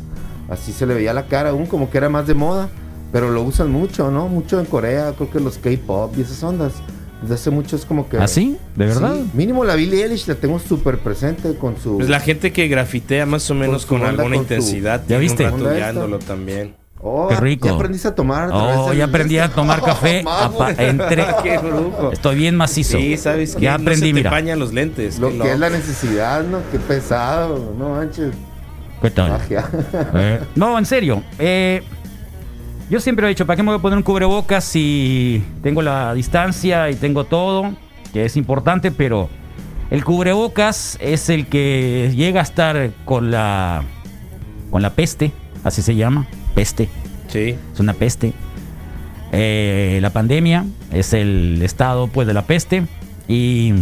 Así 0.50 0.72
se 0.72 0.86
le 0.86 0.94
veía 0.94 1.14
la 1.14 1.28
cara 1.28 1.50
aún 1.52 1.66
como 1.66 1.90
que 1.90 1.98
era 1.98 2.10
más 2.10 2.28
de 2.28 2.34
moda. 2.34 2.70
Pero 3.12 3.30
lo 3.30 3.42
usan 3.42 3.70
mucho, 3.72 4.10
¿no? 4.10 4.28
Mucho 4.30 4.60
en 4.60 4.66
Corea, 4.66 5.14
creo 5.18 5.30
que 5.30 5.40
los 5.42 5.58
K-pop 5.58 6.14
y 6.18 6.22
esas 6.22 6.42
ondas. 6.44 6.72
Desde 7.22 7.36
hace 7.36 7.50
mucho 7.52 7.76
es 7.76 7.86
como 7.86 8.10
que. 8.10 8.18
¿Ah, 8.18 8.28
sí? 8.28 8.58
¿De 8.76 8.86
verdad? 8.86 9.14
Sí, 9.16 9.30
mínimo 9.34 9.64
la 9.64 9.76
Billie 9.76 10.04
Eilish 10.04 10.28
la 10.28 10.36
tengo 10.36 10.58
súper 10.60 10.98
presente 10.98 11.56
con 11.56 11.78
su. 11.78 11.98
Pues 11.98 12.10
la 12.10 12.20
gente 12.20 12.52
que 12.52 12.68
grafitea 12.68 13.26
más 13.26 13.50
o 13.52 13.56
menos 13.56 13.86
Con 13.86 14.04
alguna 14.04 14.24
con 14.24 14.34
su- 14.36 14.42
intensidad. 14.42 15.04
¿Ya 15.08 15.18
viste? 15.20 15.48
Un 15.48 16.20
también. 16.26 16.76
Oh, 17.04 17.28
Qué 17.30 17.36
rico. 17.36 17.68
Ya 17.68 17.74
aprendiste 17.74 18.08
a 18.08 18.16
tomar. 18.16 18.50
Oh, 18.54 18.94
ya 18.94 19.06
aprendí 19.06 19.38
a 19.40 19.50
tomar 19.50 19.82
café. 19.86 20.24
Entre- 20.78 21.26
Qué 21.44 21.58
brujo. 21.58 22.12
Estoy 22.12 22.36
bien 22.36 22.56
macizo. 22.56 22.98
Sí, 22.98 23.18
¿sabes 23.18 23.56
qué? 23.56 23.62
Ya 23.62 23.78
no 23.78 23.84
aprendí, 23.84 24.08
se 24.08 24.14
te 24.24 24.30
mira. 24.30 24.56
los 24.56 24.74
lentes. 24.74 25.18
Lo 25.20 25.30
qué 25.30 25.40
que 25.40 25.52
es 25.54 25.60
la 25.60 25.70
necesidad, 25.70 26.44
¿no? 26.44 26.60
Qué 26.72 26.78
pesado, 26.80 27.74
no 27.78 27.90
manches. 27.90 28.34
¿Qué 29.02 29.10
tal? 29.10 29.32
Magia. 29.32 29.68
Eh, 30.14 30.40
no, 30.56 30.78
en 30.78 30.86
serio. 30.86 31.24
eh, 31.40 31.82
yo 32.92 33.00
siempre 33.00 33.26
he 33.26 33.30
dicho, 33.30 33.48
¿para 33.48 33.56
qué 33.56 33.64
me 33.64 33.70
voy 33.70 33.80
a 33.80 33.82
poner 33.82 33.96
un 33.96 34.04
cubrebocas 34.04 34.66
si 34.66 35.42
tengo 35.64 35.82
la 35.82 36.14
distancia 36.14 36.90
y 36.90 36.96
tengo 36.96 37.24
todo? 37.24 37.72
Que 38.12 38.26
es 38.26 38.36
importante, 38.36 38.92
pero 38.92 39.30
el 39.90 40.04
cubrebocas 40.04 40.98
es 41.00 41.30
el 41.30 41.48
que 41.48 42.12
llega 42.14 42.42
a 42.42 42.44
estar 42.44 42.92
con 43.06 43.32
la 43.32 43.84
con 44.70 44.82
la 44.82 44.90
peste, 44.94 45.32
así 45.64 45.82
se 45.82 45.96
llama, 45.96 46.28
peste, 46.54 46.90
Sí. 47.28 47.56
es 47.74 47.80
una 47.80 47.94
peste. 47.94 48.34
Eh, 49.32 50.00
la 50.02 50.10
pandemia 50.10 50.66
es 50.92 51.14
el 51.14 51.62
estado 51.62 52.08
pues 52.08 52.28
de 52.28 52.34
la 52.34 52.42
peste 52.42 52.84
y 53.30 53.74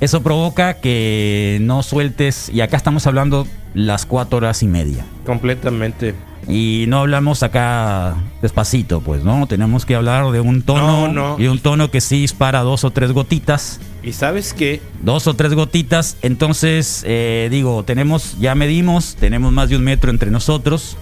eso 0.00 0.20
provoca 0.24 0.74
que 0.74 1.58
no 1.60 1.84
sueltes 1.84 2.48
y 2.48 2.60
acá 2.60 2.76
estamos 2.76 3.06
hablando 3.06 3.46
las 3.74 4.06
cuatro 4.06 4.38
horas 4.38 4.62
y 4.62 4.66
media. 4.66 5.04
Completamente. 5.24 6.14
Y 6.48 6.86
no 6.88 6.98
hablamos 7.00 7.42
acá 7.42 8.16
despacito, 8.42 9.00
pues, 9.00 9.22
¿no? 9.22 9.46
Tenemos 9.46 9.84
que 9.84 9.94
hablar 9.94 10.30
de 10.32 10.40
un 10.40 10.62
tono 10.62 11.08
No, 11.08 11.36
no. 11.36 11.36
y 11.38 11.46
un 11.48 11.58
tono 11.58 11.90
que 11.90 12.00
sí 12.00 12.20
dispara 12.22 12.60
dos 12.60 12.82
o 12.84 12.90
tres 12.90 13.12
gotitas. 13.12 13.78
¿Y 14.02 14.12
sabes 14.12 14.54
qué? 14.54 14.80
Dos 15.02 15.26
o 15.26 15.34
tres 15.34 15.52
gotitas. 15.54 16.16
Entonces, 16.22 17.04
eh, 17.06 17.48
digo, 17.50 17.84
tenemos, 17.84 18.38
ya 18.40 18.54
medimos, 18.54 19.16
tenemos 19.20 19.52
más 19.52 19.68
de 19.68 19.76
un 19.76 19.84
metro 19.84 20.10
entre 20.10 20.30
nosotros. 20.30 20.96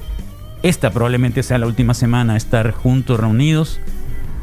Esta 0.65 0.91
probablemente 0.91 1.45
sea 1.45 1.59
la 1.59 1.67
última 1.67 1.95
semana 1.95 2.37
estar 2.37 2.73
juntos, 2.73 3.21
reunidos. 3.21 3.79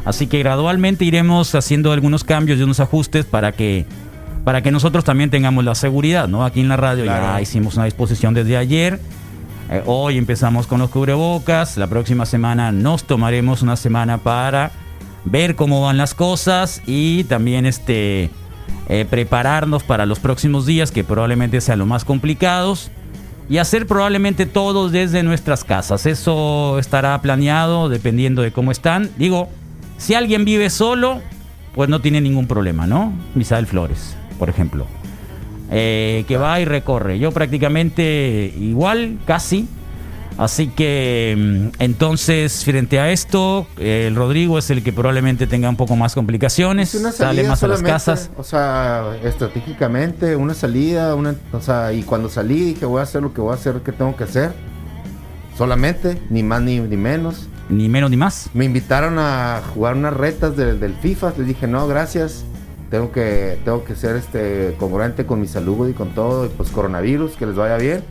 Así 0.06 0.28
que 0.28 0.40
gradualmente 0.40 1.04
iremos 1.04 1.54
haciendo 1.56 1.92
algunos 1.92 2.24
cambios 2.24 2.58
y 2.60 2.64
unos 2.64 2.80
ajustes 2.80 3.26
para 3.26 3.52
que, 3.52 3.86
para 4.46 4.62
que 4.62 4.72
nosotros 4.72 5.04
también 5.04 5.32
tengamos 5.32 5.66
la 5.66 5.74
seguridad, 5.74 6.28
¿no? 6.30 6.46
Aquí 6.46 6.62
en 6.62 6.70
la 6.70 6.78
radio 6.78 7.04
ya 7.04 7.42
hicimos 7.42 7.76
una 7.76 7.86
disposición 7.86 8.36
desde 8.36 8.56
ayer. 8.56 9.00
Eh, 9.72 9.82
hoy 9.88 10.20
empezamos 10.20 10.68
con 10.68 10.80
los 10.80 10.92
cubrebocas. 10.92 11.78
La 11.78 11.88
próxima 11.88 12.28
semana 12.28 12.72
nos 12.72 13.06
tomaremos 13.06 13.64
una 13.64 13.76
semana 13.76 14.20
para 14.20 14.72
ver 15.26 15.56
cómo 15.56 15.82
van 15.82 15.98
las 15.98 16.14
cosas 16.14 16.84
y 16.86 17.24
también 17.24 17.66
este 17.66 18.30
eh, 18.88 19.06
prepararnos 19.10 19.82
para 19.82 20.06
los 20.06 20.20
próximos 20.20 20.68
días 20.68 20.92
que 20.92 21.04
probablemente 21.04 21.60
sean 21.60 21.80
los 21.80 21.88
más 21.88 22.06
complicados 22.06 22.92
y 23.50 23.58
hacer 23.58 23.88
probablemente 23.88 24.46
todos 24.46 24.92
desde 24.92 25.24
nuestras 25.24 25.64
casas. 25.64 26.06
Eso 26.06 26.78
estará 26.78 27.20
planeado 27.20 27.90
dependiendo 27.90 28.44
de 28.44 28.52
cómo 28.52 28.72
están. 28.72 29.10
Digo, 29.18 29.50
si 29.98 30.14
alguien 30.14 30.46
vive 30.46 30.70
solo, 30.70 31.22
pues 31.74 31.90
no 31.90 32.00
tiene 32.00 32.22
ningún 32.22 32.46
problema, 32.46 32.86
¿no? 32.86 33.12
Misael 33.34 33.66
Flores, 33.66 34.16
por 34.40 34.50
ejemplo. 34.50 34.86
Eh, 35.72 36.26
que 36.28 36.38
va 36.38 36.60
y 36.60 36.66
recorre. 36.66 37.18
Yo 37.20 37.32
prácticamente 37.32 38.54
igual, 38.60 39.18
casi. 39.26 39.68
Así 40.38 40.68
que 40.68 41.34
mm, 41.38 41.82
entonces, 41.82 42.66
frente 42.66 43.00
a 43.00 43.10
esto, 43.10 43.66
eh, 43.80 44.06
el 44.08 44.16
Rodrigo 44.16 44.58
es 44.60 44.70
el 44.70 44.84
que 44.84 44.92
probablemente 44.92 45.48
tenga 45.48 45.70
un 45.70 45.78
poco 45.78 45.96
más 45.96 46.14
complicaciones, 46.14 46.90
sale 46.90 47.44
más 47.48 47.64
a 47.64 47.68
las 47.68 47.82
casas. 47.82 48.30
O 48.38 48.44
sea, 48.44 49.16
estratégicamente, 49.24 50.36
una 50.36 50.54
salida, 50.54 51.16
una, 51.16 51.36
o 51.54 51.62
sea, 51.62 51.94
y 51.94 52.04
cuando 52.04 52.28
salí 52.30 52.60
dije 52.74 52.86
voy 52.86 53.00
a 53.00 53.04
hacer 53.04 53.22
lo 53.22 53.34
que 53.34 53.40
voy 53.40 53.52
a 53.52 53.56
hacer, 53.56 53.76
que 53.82 53.94
tengo 53.94 54.16
que 54.18 54.26
hacer. 54.26 54.52
Solamente, 55.58 56.22
ni 56.30 56.44
más 56.44 56.62
ni, 56.62 56.80
ni 56.80 56.98
menos. 56.98 57.48
Ni 57.70 57.88
menos 57.88 58.10
ni 58.12 58.18
más. 58.18 58.50
Me 58.54 58.66
invitaron 58.66 59.18
a 59.18 59.62
jugar 59.74 59.96
unas 59.96 60.14
retas 60.14 60.58
del- 60.58 60.80
del 60.82 60.94
FIFA. 60.96 61.34
Les 61.38 61.48
dije, 61.48 61.66
no, 61.66 61.88
gracias. 61.88 62.44
Tengo 62.90 63.12
que, 63.12 63.58
tengo 63.66 63.84
que 63.84 63.96
ser 63.96 64.16
este 64.16 64.76
congruente 64.80 65.26
con 65.26 65.42
mi 65.42 65.48
salud 65.48 65.90
y 65.90 65.94
con 65.94 66.10
todo. 66.10 66.46
Y 66.46 66.50
pues 66.50 66.70
coronavirus, 66.70 67.34
que 67.36 67.46
les 67.46 67.56
vaya 67.56 67.78
bien. 67.78 68.04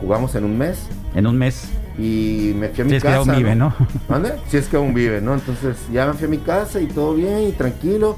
Jugamos 0.00 0.34
en 0.34 0.44
un 0.44 0.56
mes. 0.56 0.78
En 1.14 1.26
un 1.26 1.36
mes. 1.36 1.68
Y 1.98 2.52
me 2.56 2.68
fui 2.68 2.82
a 2.82 2.84
mi 2.84 2.90
Si 2.90 2.96
es 2.96 3.02
que 3.02 3.08
casa. 3.08 3.18
aún 3.18 3.36
vive, 3.36 3.54
¿no? 3.56 3.74
¿Mande? 4.08 4.32
Si 4.48 4.56
es 4.56 4.68
que 4.68 4.76
aún 4.76 4.94
vive, 4.94 5.20
¿no? 5.20 5.34
Entonces 5.34 5.76
ya 5.92 6.06
me 6.06 6.12
fui 6.14 6.26
a 6.26 6.28
mi 6.28 6.38
casa 6.38 6.80
y 6.80 6.86
todo 6.86 7.14
bien 7.14 7.48
y 7.48 7.52
tranquilo. 7.52 8.16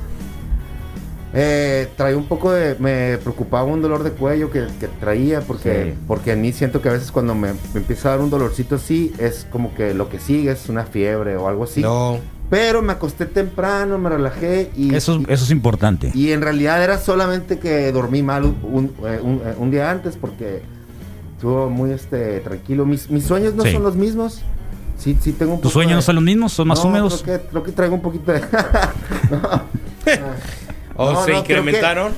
Eh, 1.32 1.88
traía 1.96 2.16
un 2.16 2.24
poco 2.26 2.50
de. 2.52 2.74
Me 2.78 3.16
preocupaba 3.18 3.64
un 3.64 3.80
dolor 3.80 4.02
de 4.02 4.10
cuello 4.10 4.50
que, 4.50 4.66
que 4.80 4.88
traía 4.88 5.40
porque, 5.40 5.92
Sí. 5.94 5.98
porque 6.08 6.32
en 6.32 6.40
mí 6.42 6.52
siento 6.52 6.82
que 6.82 6.88
a 6.88 6.92
veces 6.92 7.12
cuando 7.12 7.34
me, 7.36 7.52
me 7.52 7.80
empieza 7.80 8.08
a 8.08 8.12
dar 8.12 8.20
un 8.20 8.30
dolorcito 8.30 8.74
así 8.74 9.12
es 9.18 9.46
como 9.50 9.72
que 9.74 9.94
lo 9.94 10.08
que 10.08 10.18
sigue 10.18 10.50
es 10.50 10.68
una 10.68 10.84
fiebre 10.84 11.36
o 11.36 11.48
algo 11.48 11.64
así. 11.64 11.80
No. 11.82 12.18
Pero 12.50 12.82
me 12.82 12.92
acosté 12.92 13.26
temprano, 13.26 13.96
me 13.96 14.08
relajé 14.10 14.70
y. 14.76 14.92
Eso, 14.94 15.20
y- 15.20 15.26
eso 15.32 15.44
es 15.44 15.50
importante. 15.52 16.10
y 16.14 16.32
en 16.32 16.42
realidad 16.42 16.82
era 16.82 16.98
solamente 16.98 17.58
que 17.60 17.90
dormí 17.92 18.22
mal 18.22 18.44
un, 18.44 18.56
un- 18.62 18.92
eh, 19.06 19.20
un- 19.22 19.40
eh, 19.44 19.54
un 19.56 19.70
día 19.70 19.88
antes 19.90 20.16
porque 20.16 20.62
estuvo 21.36 21.70
muy 21.70 21.92
este 21.92 22.40
tranquilo. 22.40 22.84
Mis, 22.84 23.08
mis 23.08 23.24
sueños 23.24 23.54
no 23.54 23.62
Sí. 23.62 23.72
son 23.72 23.82
los 23.84 23.94
mismos. 23.96 24.40
Sí, 24.98 25.16
sí 25.20 25.32
tengo 25.32 25.54
un 25.54 25.60
¿Tus 25.62 25.72
sueños 25.72 25.90
de- 25.92 25.96
no 25.96 26.02
son 26.02 26.14
los 26.16 26.24
mismos? 26.24 26.52
¿Son 26.52 26.66
más 26.68 26.82
no, 26.84 26.90
húmedos? 26.90 27.22
Creo 27.22 27.40
que, 27.40 27.46
creo 27.48 27.62
que 27.62 27.72
traigo 27.72 27.94
un 27.94 28.02
poquito 28.02 28.32
de. 28.32 28.40
¿O 30.96 31.12
No, 31.12 31.24
se 31.24 31.32
no, 31.32 31.44
creo 31.44 31.44
que- 31.44 31.52
incrementaron? 31.52 32.12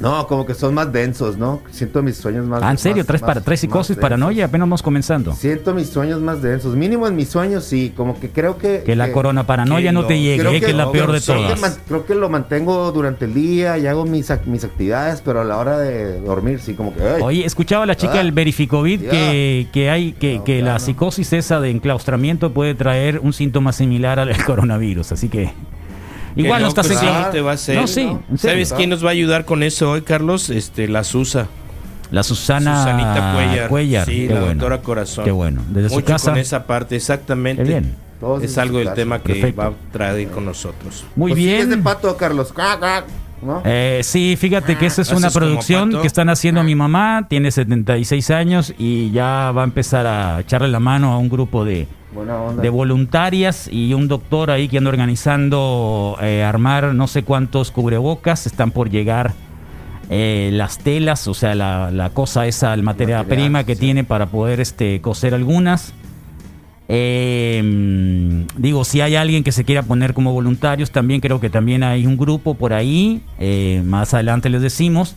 No, 0.00 0.26
como 0.26 0.44
que 0.44 0.54
son 0.54 0.74
más 0.74 0.92
densos, 0.92 1.36
¿no? 1.38 1.60
Siento 1.70 2.02
mis 2.02 2.16
sueños 2.16 2.46
más 2.46 2.62
Ah, 2.62 2.70
¿en 2.70 2.78
serio? 2.78 2.98
más- 2.98 3.06
¿Traes, 3.06 3.22
para, 3.22 3.40
traes 3.40 3.60
psicosis, 3.60 3.96
paranoia? 3.96 4.46
Apenas 4.46 4.66
vamos 4.66 4.82
comenzando. 4.82 5.32
Siento 5.34 5.72
mis 5.74 5.88
sueños 5.88 6.20
más 6.20 6.42
densos. 6.42 6.74
Mínimo 6.76 7.06
en 7.06 7.16
mis 7.16 7.28
sueños, 7.28 7.64
sí. 7.64 7.92
Como 7.96 8.18
que 8.18 8.30
creo 8.30 8.58
que. 8.58 8.82
Que 8.84 8.96
la 8.96 9.12
corona 9.12 9.46
paranoia 9.46 9.90
que 9.90 9.92
no 9.92 10.04
te 10.06 10.20
llegue, 10.20 10.38
creo 10.40 10.52
eh, 10.52 10.60
que, 10.60 10.66
es 10.70 10.74
la 10.74 10.84
no, 10.86 10.92
peor 10.92 11.12
de 11.12 11.20
creo 11.20 11.36
que 11.36 11.42
que, 11.42 11.48
todas. 11.54 11.60
man- 11.60 11.80
creo 11.86 12.06
que 12.06 12.14
lo 12.14 12.28
mantengo 12.28 12.90
durante 12.92 13.24
el 13.26 13.34
día 13.34 13.78
y 13.78 13.86
hago 13.86 14.04
mis, 14.04 14.30
mis 14.46 14.64
actividades, 14.64 15.20
pero 15.24 15.40
a 15.40 15.44
la 15.44 15.56
hora 15.58 15.78
de 15.78 16.20
dormir, 16.20 16.60
sí, 16.60 16.74
como 16.74 16.94
que. 16.94 17.02
ay, 17.02 17.22
Oye, 17.22 17.44
escuchaba 17.46 17.86
la 17.86 17.96
chica 17.96 18.14
Ah. 18.14 18.18
del 18.18 18.32
Verificovid 18.32 19.00
Ya. 19.02 19.10
que, 19.10 19.68
que 19.72 19.90
hay 19.90 20.12
que, 20.12 20.38
No, 20.38 20.44
que 20.44 20.62
la 20.62 20.78
psicosis 20.78 21.32
esa 21.32 21.60
de 21.60 21.70
enclaustramiento 21.70 22.52
puede 22.52 22.74
traer 22.74 23.20
un 23.20 23.32
síntoma 23.32 23.72
similar 23.72 24.18
al 24.18 24.34
coronavirus, 24.44 25.12
así 25.12 25.28
que 25.28 25.52
igual 26.36 26.62
no 26.62 26.68
estás 26.68 26.86
sí, 26.86 26.94
equivocado. 26.94 27.30
te 27.30 27.40
va 27.40 27.50
a 27.52 27.54
hacer. 27.54 27.76
No, 27.76 27.86
sí, 27.86 28.04
¿no? 28.04 28.22
¿Sabes 28.36 28.72
quién 28.72 28.90
nos 28.90 29.04
va 29.04 29.08
a 29.08 29.12
ayudar 29.12 29.44
con 29.44 29.62
eso 29.62 29.90
hoy, 29.92 30.02
Carlos? 30.02 30.50
Este, 30.50 30.88
la 30.88 31.04
Susa. 31.04 31.46
La 32.10 32.22
Susana 32.22 32.78
Susanita 32.84 33.68
Cuellar. 33.68 34.06
Sí, 34.06 34.26
qué 34.28 34.34
la 34.34 34.40
bueno. 34.40 34.54
doctora 34.54 34.82
Corazón. 34.82 35.24
Qué 35.24 35.30
bueno. 35.32 35.62
Desde 35.70 35.88
su 35.88 35.94
Mucho 35.96 36.06
casa. 36.06 36.30
con 36.30 36.38
esa 36.40 36.66
parte, 36.66 36.96
exactamente. 36.96 37.62
Qué 37.64 37.68
bien. 37.68 37.96
todos 38.20 38.42
Es 38.42 38.56
algo 38.58 38.74
su 38.74 38.78
del 38.78 38.84
casa. 38.88 38.94
tema 38.96 39.18
que 39.20 39.32
Perfecto. 39.34 39.60
va 39.60 39.66
a 39.68 39.72
traer 39.92 40.28
con 40.28 40.44
nosotros. 40.44 41.04
Muy 41.16 41.32
Pues 41.32 41.42
sí, 41.42 41.52
es 41.52 41.60
de 41.60 41.66
bien. 41.74 41.82
pato, 41.82 42.16
Carlos. 42.16 42.52
Eh, 43.64 44.00
sí, 44.02 44.36
fíjate 44.38 44.76
que 44.76 44.86
esa 44.86 45.02
es 45.02 45.08
¿Haces 45.10 45.18
una 45.18 45.30
producción 45.30 46.00
que 46.00 46.06
están 46.06 46.28
haciendo 46.28 46.62
mi 46.62 46.74
mamá, 46.74 47.26
tiene 47.28 47.50
76 47.50 48.30
años 48.30 48.74
y 48.78 49.10
ya 49.10 49.52
va 49.52 49.62
a 49.62 49.64
empezar 49.64 50.06
a 50.06 50.40
echarle 50.40 50.68
la 50.68 50.80
mano 50.80 51.12
a 51.12 51.18
un 51.18 51.28
grupo 51.28 51.64
de, 51.64 51.86
voluntarias 52.70 53.68
y 53.70 53.92
un 53.94 54.08
doctor 54.08 54.50
ahí 54.50 54.68
que 54.68 54.78
anda 54.78 54.90
organizando 54.90 56.16
eh, 56.20 56.42
armar 56.42 56.94
no 56.94 57.06
sé 57.06 57.22
cuántos 57.24 57.70
cubrebocas, 57.70 58.46
están 58.46 58.70
por 58.70 58.88
llegar 58.90 59.32
eh, 60.10 60.50
las 60.52 60.78
telas, 60.78 61.26
o 61.28 61.34
sea, 61.34 61.54
la, 61.54 61.90
la 61.90 62.10
cosa 62.10 62.46
esa, 62.46 62.74
el 62.74 62.82
materia 62.82 63.18
Material, 63.18 63.44
prima 63.44 63.64
que 63.64 63.74
sí. 63.74 63.80
tiene 63.80 64.04
para 64.04 64.26
poder 64.26 64.60
este, 64.60 65.00
coser 65.00 65.34
algunas. 65.34 65.94
Eh, 66.88 68.44
digo, 68.58 68.84
si 68.84 69.00
hay 69.00 69.16
alguien 69.16 69.42
que 69.42 69.52
se 69.52 69.64
quiera 69.64 69.82
poner 69.82 70.14
como 70.14 70.32
voluntarios, 70.32 70.90
también 70.90 71.20
creo 71.20 71.40
que 71.40 71.50
también 71.50 71.82
hay 71.82 72.06
un 72.06 72.16
grupo 72.16 72.54
por 72.54 72.72
ahí, 72.72 73.22
eh, 73.38 73.82
más 73.84 74.14
adelante 74.14 74.48
les 74.50 74.62
decimos, 74.62 75.14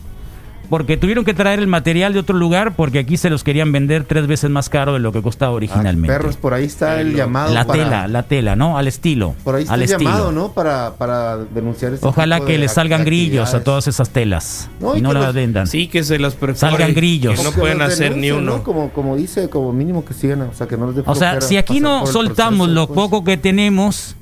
porque 0.68 0.96
tuvieron 0.96 1.24
que 1.24 1.34
traer 1.34 1.58
el 1.58 1.66
material 1.66 2.12
de 2.12 2.18
otro 2.20 2.36
lugar 2.36 2.74
porque 2.74 2.98
aquí 2.98 3.16
se 3.16 3.30
los 3.30 3.44
querían 3.44 3.72
vender 3.72 4.04
tres 4.04 4.26
veces 4.26 4.50
más 4.50 4.68
caro 4.68 4.92
de 4.94 4.98
lo 4.98 5.12
que 5.12 5.22
costaba 5.22 5.52
Ah, 5.52 5.56
originalmente. 5.56 6.08
perros, 6.08 6.36
por 6.36 6.54
ahí 6.54 6.64
está 6.64 7.00
el 7.00 7.14
llamado. 7.14 7.54
la 7.54 7.64
para- 7.66 7.84
tela, 7.84 8.08
la 8.08 8.22
tela, 8.24 8.56
¿no? 8.56 8.76
Al 8.78 8.86
estilo. 8.88 9.34
Por 9.44 9.54
ahí 9.54 9.62
está 9.62 9.74
al 9.74 9.80
el 9.82 9.90
estilo. 9.90 10.10
llamado, 10.10 10.32
¿no? 10.32 10.52
Para, 10.52 10.94
para 10.96 11.36
denunciar 11.38 11.94
este 11.94 12.06
Ojalá 12.06 12.36
tipo 12.36 12.46
que 12.46 12.58
le 12.58 12.68
salgan 12.68 13.04
grillos 13.04 13.54
a 13.54 13.64
todas 13.64 13.86
esas 13.88 14.10
telas 14.10 14.68
No, 14.80 14.94
y 14.94 14.98
y 14.98 15.02
no 15.02 15.12
las 15.12 15.26
los- 15.26 15.34
vendan. 15.34 15.66
Sí, 15.66 15.88
que 15.88 16.04
se 16.04 16.18
los 16.18 16.34
perforen. 16.34 16.56
Salgan 16.56 16.94
grillos. 16.94 17.36
Que 17.38 17.44
no 17.44 17.52
Que 17.52 17.60
pueden 17.60 17.82
hacer 17.82 18.16
ni 18.16 18.30
uno. 18.30 18.58
¿no? 18.58 18.62
Como, 18.62 18.90
como 18.90 19.16
dice, 19.16 19.48
como 19.48 19.72
mínimo 19.72 20.04
que 20.04 20.14
sigan, 20.14 20.42
o 20.42 20.52
sea, 20.54 20.66
que 20.66 20.76
no 20.76 20.90
les 20.90 21.02
O 21.06 21.14
sea, 21.14 21.40
si 21.40 21.56
aquí 21.56 21.80
no 21.80 22.06
soltamos 22.06 22.68
proceso, 22.68 22.74
lo 22.74 22.86
pues. 22.88 22.94
poco 22.96 23.24
que 23.24 23.36
tenemos, 23.36 24.16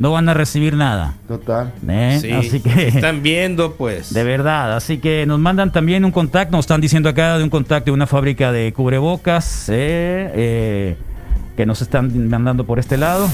no 0.00 0.10
van 0.10 0.30
a 0.30 0.34
recibir 0.34 0.74
nada. 0.74 1.12
Total. 1.28 1.74
¿eh? 1.86 2.18
Sí, 2.22 2.32
Así 2.32 2.60
que... 2.60 2.88
Están 2.88 3.22
viendo, 3.22 3.74
pues. 3.74 4.14
De 4.14 4.24
verdad, 4.24 4.74
así 4.74 4.96
que 4.96 5.26
nos 5.26 5.38
mandan 5.38 5.72
también 5.72 6.06
un 6.06 6.10
contacto, 6.10 6.56
nos 6.56 6.64
están 6.64 6.80
diciendo 6.80 7.10
acá 7.10 7.36
de 7.36 7.44
un 7.44 7.50
contacto 7.50 7.90
de 7.90 7.92
una 7.92 8.06
fábrica 8.06 8.50
de 8.50 8.72
cubrebocas 8.72 9.68
eh, 9.68 10.32
eh, 10.34 10.96
que 11.54 11.66
nos 11.66 11.82
están 11.82 12.30
mandando 12.30 12.64
por 12.64 12.78
este 12.78 12.96
lado. 12.96 13.28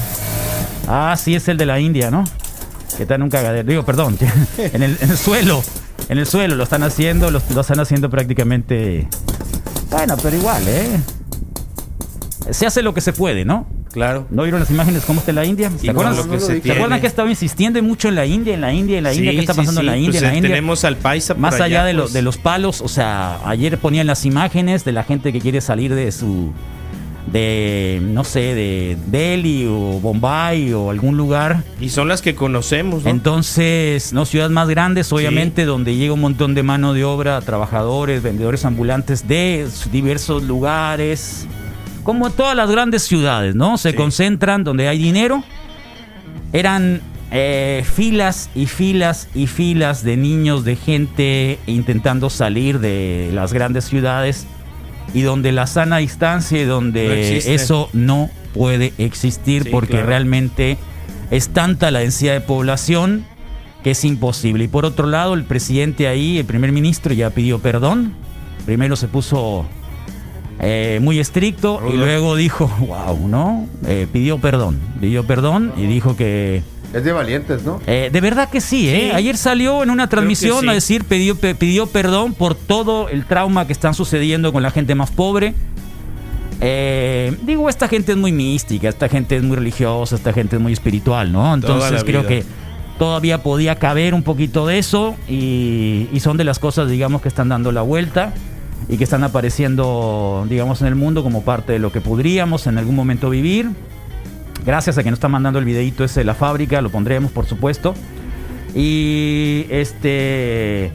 Ah, 0.89 1.15
sí, 1.17 1.35
es 1.35 1.47
el 1.47 1.55
de 1.55 1.65
la 1.65 1.79
India, 1.79 2.11
¿no? 2.11 2.25
Que 2.97 3.03
está 3.03 3.15
en 3.15 3.23
un 3.23 3.29
cagadero. 3.29 3.65
Digo, 3.65 3.85
perdón, 3.85 4.17
en 4.57 4.83
el, 4.83 4.97
en 4.99 5.09
el 5.09 5.17
suelo, 5.17 5.63
en 6.09 6.17
el 6.17 6.25
suelo 6.25 6.55
lo 6.55 6.63
están 6.63 6.83
haciendo, 6.83 7.31
lo, 7.31 7.41
lo 7.55 7.61
están 7.61 7.79
haciendo 7.79 8.09
prácticamente... 8.09 9.07
Bueno, 9.89 10.17
pero 10.21 10.35
igual, 10.35 10.63
¿eh? 10.67 10.99
Se 12.51 12.65
hace 12.65 12.81
lo 12.81 12.93
que 12.93 12.99
se 12.99 13.13
puede, 13.13 13.45
¿no? 13.45 13.76
Claro. 13.97 14.27
¿No 14.29 14.43
vieron 14.43 14.59
las 14.59 14.69
imágenes 14.69 15.03
cómo 15.05 15.19
está 15.21 15.33
la 15.33 15.43
India? 15.43 15.71
¿Se 15.75 15.89
acuerdan? 15.89 16.15
lo 16.15 16.29
que 16.29 16.39
se 16.39 16.45
¿Se 16.45 16.51
acuerdan 16.71 16.87
tiene. 16.89 17.01
que 17.01 17.07
estaba 17.07 17.29
insistiendo 17.29 17.81
mucho 17.81 18.07
en 18.09 18.15
la 18.15 18.25
India, 18.27 18.53
en 18.53 18.61
la 18.61 18.71
India, 18.71 18.99
en 18.99 19.03
la 19.03 19.13
India? 19.13 19.31
¿Qué 19.31 19.39
está 19.39 19.53
Sí, 19.53 19.57
pasando 19.61 19.81
sí, 19.81 19.87
en 19.87 19.91
la 19.91 19.97
India, 19.97 20.11
pues, 20.11 20.21
en 20.21 20.27
la 20.27 20.33
eh, 20.33 20.37
India? 20.37 20.49
Tenemos 20.51 20.83
al 20.85 20.97
paisa 20.97 21.33
por 21.33 21.41
Más 21.41 21.55
allá, 21.55 21.65
allá, 21.65 21.83
de, 21.85 21.93
lo- 21.93 22.03
pues. 22.03 22.13
de 22.13 22.21
los 22.21 22.37
palos, 22.37 22.81
o 22.81 22.87
sea, 22.87 23.39
ayer 23.45 23.77
ponían 23.79 24.05
las 24.07 24.23
imágenes 24.25 24.85
de 24.85 24.91
la 24.91 25.03
gente 25.03 25.33
que 25.33 25.41
quiere 25.41 25.61
salir 25.61 25.95
de 25.95 26.11
su, 26.11 26.53
de, 27.31 27.99
no 28.03 28.23
sé, 28.23 28.39
de 28.55 28.97
Delhi 29.07 29.65
o 29.67 29.99
Bombay 29.99 30.71
o 30.73 30.89
algún 30.91 31.17
lugar. 31.17 31.63
Y 31.81 31.89
son 31.89 32.07
las 32.07 32.21
que 32.21 32.35
conocemos, 32.35 33.03
¿no? 33.03 33.09
Entonces, 33.09 34.13
no 34.13 34.25
ciudades 34.25 34.51
más 34.51 34.69
grandes, 34.69 35.11
obviamente, 35.11 35.65
donde 35.65 35.95
llega 35.95 36.13
un 36.13 36.21
montón 36.21 36.53
de 36.55 36.63
mano 36.63 36.93
de 36.93 37.03
obra, 37.03 37.41
trabajadores, 37.41 38.21
vendedores 38.23 38.63
ambulantes 38.63 39.27
de 39.27 39.67
diversos 39.91 40.43
lugares, 40.43 41.47
como 42.07 42.29
todas 42.29 42.55
las 42.55 42.71
grandes 42.71 43.03
ciudades, 43.03 43.53
¿no? 43.53 43.77
Se 43.77 43.91
Sí. 43.91 43.95
concentran 43.97 44.63
donde 44.63 44.87
hay 44.87 44.97
dinero. 44.97 45.43
Eran 46.53 47.01
eh, 47.31 47.83
filas 47.85 48.49
y 48.55 48.65
filas 48.67 49.27
y 49.35 49.47
filas 49.47 50.05
de 50.05 50.15
niños, 50.15 50.63
de 50.63 50.77
gente 50.77 51.59
intentando 51.67 52.29
salir 52.29 52.79
de 52.79 53.29
las 53.33 53.51
grandes 53.51 53.83
ciudades 53.83 54.47
y 55.13 55.23
donde 55.23 55.51
la 55.51 55.67
sana 55.67 55.97
distancia 55.97 56.61
y 56.61 56.63
donde 56.63 57.37
eso 57.53 57.89
no 57.91 58.29
puede 58.53 58.93
existir 58.97 59.63
Sí, 59.65 59.69
porque 59.69 59.91
claro. 59.95 60.07
realmente 60.07 60.77
es 61.29 61.49
tanta 61.49 61.91
la 61.91 61.99
densidad 61.99 62.31
de 62.35 62.39
población 62.41 63.25
que 63.83 63.91
es 63.91 64.05
imposible. 64.05 64.63
Y 64.63 64.67
por 64.69 64.85
otro 64.85 65.07
lado, 65.07 65.33
el 65.33 65.43
presidente 65.43 66.07
ahí, 66.07 66.37
el 66.37 66.45
primer 66.45 66.71
ministro, 66.71 67.13
ya 67.13 67.29
pidió 67.31 67.59
perdón. 67.59 68.13
Primero 68.65 68.95
se 68.95 69.09
puso 69.09 69.65
eh, 70.59 70.99
muy 71.01 71.19
estricto 71.19 71.81
y 71.91 71.97
luego 71.97 72.35
dijo, 72.35 72.67
wow, 72.79 73.27
¿no? 73.27 73.67
Eh, 73.85 74.07
pidió 74.11 74.39
perdón, 74.39 74.79
pidió 74.99 75.25
perdón 75.25 75.73
y 75.77 75.85
dijo 75.85 76.15
que... 76.15 76.63
Es 76.93 77.03
de 77.03 77.11
valientes, 77.11 77.63
¿no? 77.63 77.81
eh, 77.85 78.09
de 78.11 78.21
verdad 78.21 78.49
que 78.49 78.61
sí, 78.61 78.89
¿eh? 78.89 79.09
Sí. 79.09 79.15
Ayer 79.15 79.37
salió 79.37 79.83
en 79.83 79.89
una 79.89 80.07
transmisión 80.07 80.61
sí. 80.61 80.69
a 80.69 80.73
decir, 80.73 81.03
pidió, 81.03 81.35
pidió 81.37 81.85
perdón 81.87 82.33
por 82.33 82.55
todo 82.55 83.09
el 83.09 83.25
trauma 83.25 83.67
que 83.67 83.73
están 83.73 83.93
sucediendo 83.93 84.53
con 84.53 84.63
la 84.63 84.71
gente 84.71 84.95
más 84.95 85.11
pobre. 85.11 85.53
Eh, 86.61 87.37
digo, 87.43 87.69
esta 87.69 87.87
gente 87.87 88.13
es 88.13 88.17
muy 88.17 88.31
mística, 88.31 88.87
esta 88.89 89.09
gente 89.09 89.35
es 89.35 89.43
muy 89.43 89.57
religiosa, 89.57 90.15
esta 90.15 90.33
gente 90.33 90.55
es 90.55 90.61
muy 90.61 90.73
espiritual, 90.73 91.31
¿no? 91.31 91.53
Entonces 91.53 92.03
creo 92.03 92.21
vida. 92.21 92.29
que 92.29 92.43
todavía 92.97 93.43
podía 93.43 93.75
caber 93.75 94.13
un 94.15 94.23
poquito 94.23 94.65
de 94.65 94.79
eso 94.79 95.15
y, 95.27 96.07
y 96.11 96.19
son 96.21 96.37
de 96.37 96.45
las 96.45 96.57
cosas, 96.57 96.89
digamos, 96.89 97.21
que 97.21 97.27
están 97.27 97.49
dando 97.49 97.71
la 97.71 97.81
vuelta 97.81 98.33
y 98.89 98.97
que 98.97 99.03
están 99.03 99.23
apareciendo, 99.23 100.45
digamos, 100.49 100.81
en 100.81 100.87
el 100.87 100.95
mundo 100.95 101.23
como 101.23 101.43
parte 101.43 101.73
de 101.73 101.79
lo 101.79 101.91
que 101.91 102.01
podríamos 102.01 102.67
en 102.67 102.77
algún 102.77 102.95
momento 102.95 103.29
vivir. 103.29 103.69
Gracias 104.65 104.97
a 104.97 105.01
quien 105.01 105.11
nos 105.11 105.17
está 105.17 105.27
mandando 105.29 105.59
el 105.59 105.65
videito 105.65 106.03
ese 106.03 106.21
de 106.21 106.23
la 106.25 106.35
fábrica, 106.35 106.81
lo 106.81 106.89
pondremos, 106.89 107.31
por 107.31 107.45
supuesto. 107.45 107.93
Y 108.75 109.65
este, 109.69 110.91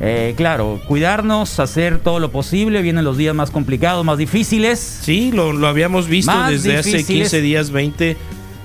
eh, 0.00 0.34
claro, 0.36 0.80
cuidarnos, 0.86 1.58
hacer 1.58 1.98
todo 1.98 2.20
lo 2.20 2.30
posible. 2.30 2.82
Vienen 2.82 3.04
los 3.04 3.16
días 3.16 3.34
más 3.34 3.50
complicados, 3.50 4.04
más 4.04 4.18
difíciles. 4.18 4.78
Sí, 4.78 5.32
lo, 5.32 5.52
lo 5.52 5.66
habíamos 5.66 6.08
visto 6.08 6.32
Más 6.32 6.50
desde 6.50 6.76
hace 6.76 6.90
difíciles. 6.90 7.30
15 7.30 7.40
días, 7.40 7.70
20, 7.70 8.16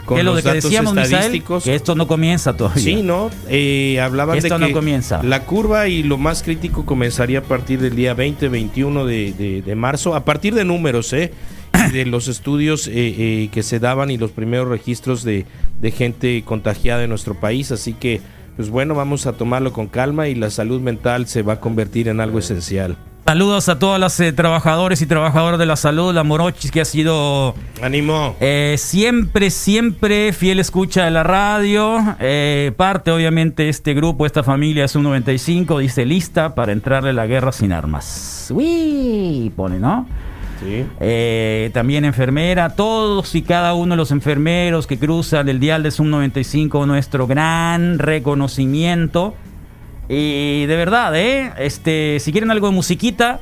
con 0.06 0.18
que 0.18 0.24
lo 0.24 0.32
los 0.34 0.38
de 0.38 0.42
que 0.44 0.48
datos 0.56 0.64
decíamos, 0.66 0.94
Misael, 0.94 1.14
estadísticos. 1.14 1.64
que 1.64 1.76
esto 1.76 1.96
no 1.96 2.08
comienza 2.08 2.56
todavía. 2.58 2.84
Sí, 2.84 3.02
¿no? 3.04 3.30
Eh, 3.50 4.00
hablaban 4.02 4.38
Esto 4.38 4.56
de 4.56 4.60
no 4.60 4.68
que 4.68 4.74
comienza. 4.74 5.22
la 5.24 5.44
curva 5.46 5.88
y 5.88 6.04
lo 6.04 6.18
más 6.18 6.44
crítico 6.44 6.86
comenzaría 6.86 7.40
a 7.40 7.44
partir 7.44 7.80
del 7.80 7.96
día 7.96 8.14
20, 8.14 8.50
21 8.50 9.06
de, 9.06 9.34
de- 9.34 9.62
de 9.62 9.76
marzo, 9.76 10.16
a 10.16 10.26
partir 10.26 10.54
de 10.56 10.66
números, 10.66 11.14
¿eh? 11.14 11.32
De 11.94 12.06
los 12.08 12.28
estudios 12.28 12.88
eh, 12.88 12.92
eh, 12.96 13.50
que 13.52 13.64
se 13.64 13.80
daban 13.80 14.12
y 14.12 14.18
los 14.18 14.32
primeros 14.32 14.68
registros 14.68 15.24
de, 15.24 15.46
de 15.80 15.92
gente 15.92 16.44
contagiada 16.46 17.04
en 17.04 17.10
nuestro 17.10 17.34
país. 17.40 17.72
Así 17.72 17.94
que, 17.94 18.22
pues 18.56 18.70
bueno, 18.70 18.94
vamos 18.96 19.26
a 19.28 19.34
tomarlo 19.34 19.72
con 19.74 19.88
calma 19.88 20.28
y 20.28 20.36
la 20.36 20.50
salud 20.50 20.82
mental 20.82 21.28
se 21.28 21.42
va 21.42 21.54
a 21.54 21.60
convertir 21.60 22.08
en 22.08 22.20
algo 22.20 22.40
esencial. 22.40 22.98
Saludos 23.26 23.70
a 23.70 23.80
todas 23.80 24.00
las 24.00 24.20
eh, 24.20 24.34
trabajadores 24.34 25.02
y 25.02 25.06
trabajadoras 25.06 25.60
de 25.60 25.66
la 25.66 25.76
salud, 25.76 26.14
la 26.14 26.24
Morochis, 26.24 26.72
que 26.72 26.82
ha 26.82 26.86
sido 26.86 27.56
¡Ánimo! 27.82 28.36
Eh, 28.42 28.76
siempre, 28.78 29.52
siempre 29.52 30.34
fiel 30.34 30.60
escucha 30.60 31.06
de 31.06 31.12
la 31.12 31.24
radio. 31.24 32.00
Eh, 32.20 32.74
parte, 32.76 33.10
obviamente, 33.10 33.70
este 33.70 33.94
grupo, 33.94 34.26
esta 34.26 34.44
familia 34.44 34.86
es 34.86 34.96
un 34.96 35.04
95, 35.04 35.80
dice 35.80 36.06
lista 36.06 36.56
para 36.56 36.74
entrarle 36.74 37.12
a 37.12 37.14
la 37.14 37.26
guerra 37.26 37.52
sin 37.52 37.72
armas. 37.72 38.52
Uy, 38.54 39.52
pone, 39.56 39.80
¿no? 39.80 40.08
Sí. 40.60 40.86
Eh, 41.00 41.72
también 41.74 42.06
enfermera, 42.06 42.76
todos 42.76 43.34
y 43.34 43.44
cada 43.44 43.74
uno 43.74 43.94
de 43.94 43.98
los 43.98 44.12
enfermeros 44.12 44.88
que 44.88 45.00
cruzan 45.00 45.48
el 45.48 45.60
dial 45.60 45.84
de 45.84 45.92
Zoom 45.92 46.10
95, 46.10 46.86
nuestro 46.86 47.28
gran 47.28 47.98
reconocimiento. 47.98 49.36
Y 50.14 50.66
de 50.66 50.76
verdad, 50.76 51.16
¿eh? 51.16 51.54
Este, 51.58 52.18
si 52.20 52.32
quieren 52.34 52.52
algo 52.52 52.68
de 52.68 52.74
musiquita. 52.74 53.40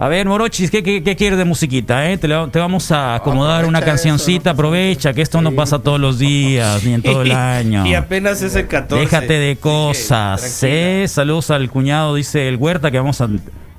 A 0.00 0.08
ver, 0.08 0.26
Morochis, 0.26 0.70
¿qué, 0.70 0.82
qué, 0.82 1.02
qué 1.04 1.14
quieres 1.14 1.38
de 1.38 1.44
musiquita? 1.44 2.10
Eh? 2.10 2.16
Te, 2.16 2.26
la- 2.26 2.48
te 2.50 2.58
vamos 2.58 2.90
a 2.90 3.14
acomodar 3.14 3.66
una 3.66 3.78
eso, 3.80 3.86
cancioncita, 3.86 4.50
no 4.50 4.54
aprovecha, 4.54 5.12
que 5.12 5.20
esto 5.22 5.40
no 5.42 5.50
Sí. 5.50 5.56
pasa 5.56 5.78
todos 5.78 6.00
los 6.00 6.18
días, 6.18 6.82
ni 6.84 6.94
en 6.94 7.02
todo 7.02 7.20
el 7.22 7.30
año. 7.36 7.86
y 7.86 7.94
apenas 7.94 8.40
es 8.42 8.56
el 8.56 8.66
14. 8.66 9.04
Déjate 9.04 9.34
de 9.34 9.56
cosas. 9.56 10.40
tranquila. 10.60 11.02
¿eh? 11.02 11.06
Saludos 11.06 11.50
al 11.50 11.68
cuñado, 11.70 12.14
dice 12.14 12.48
el 12.48 12.56
Huerta, 12.56 12.90
que 12.90 12.98
vamos 12.98 13.20
a 13.20 13.28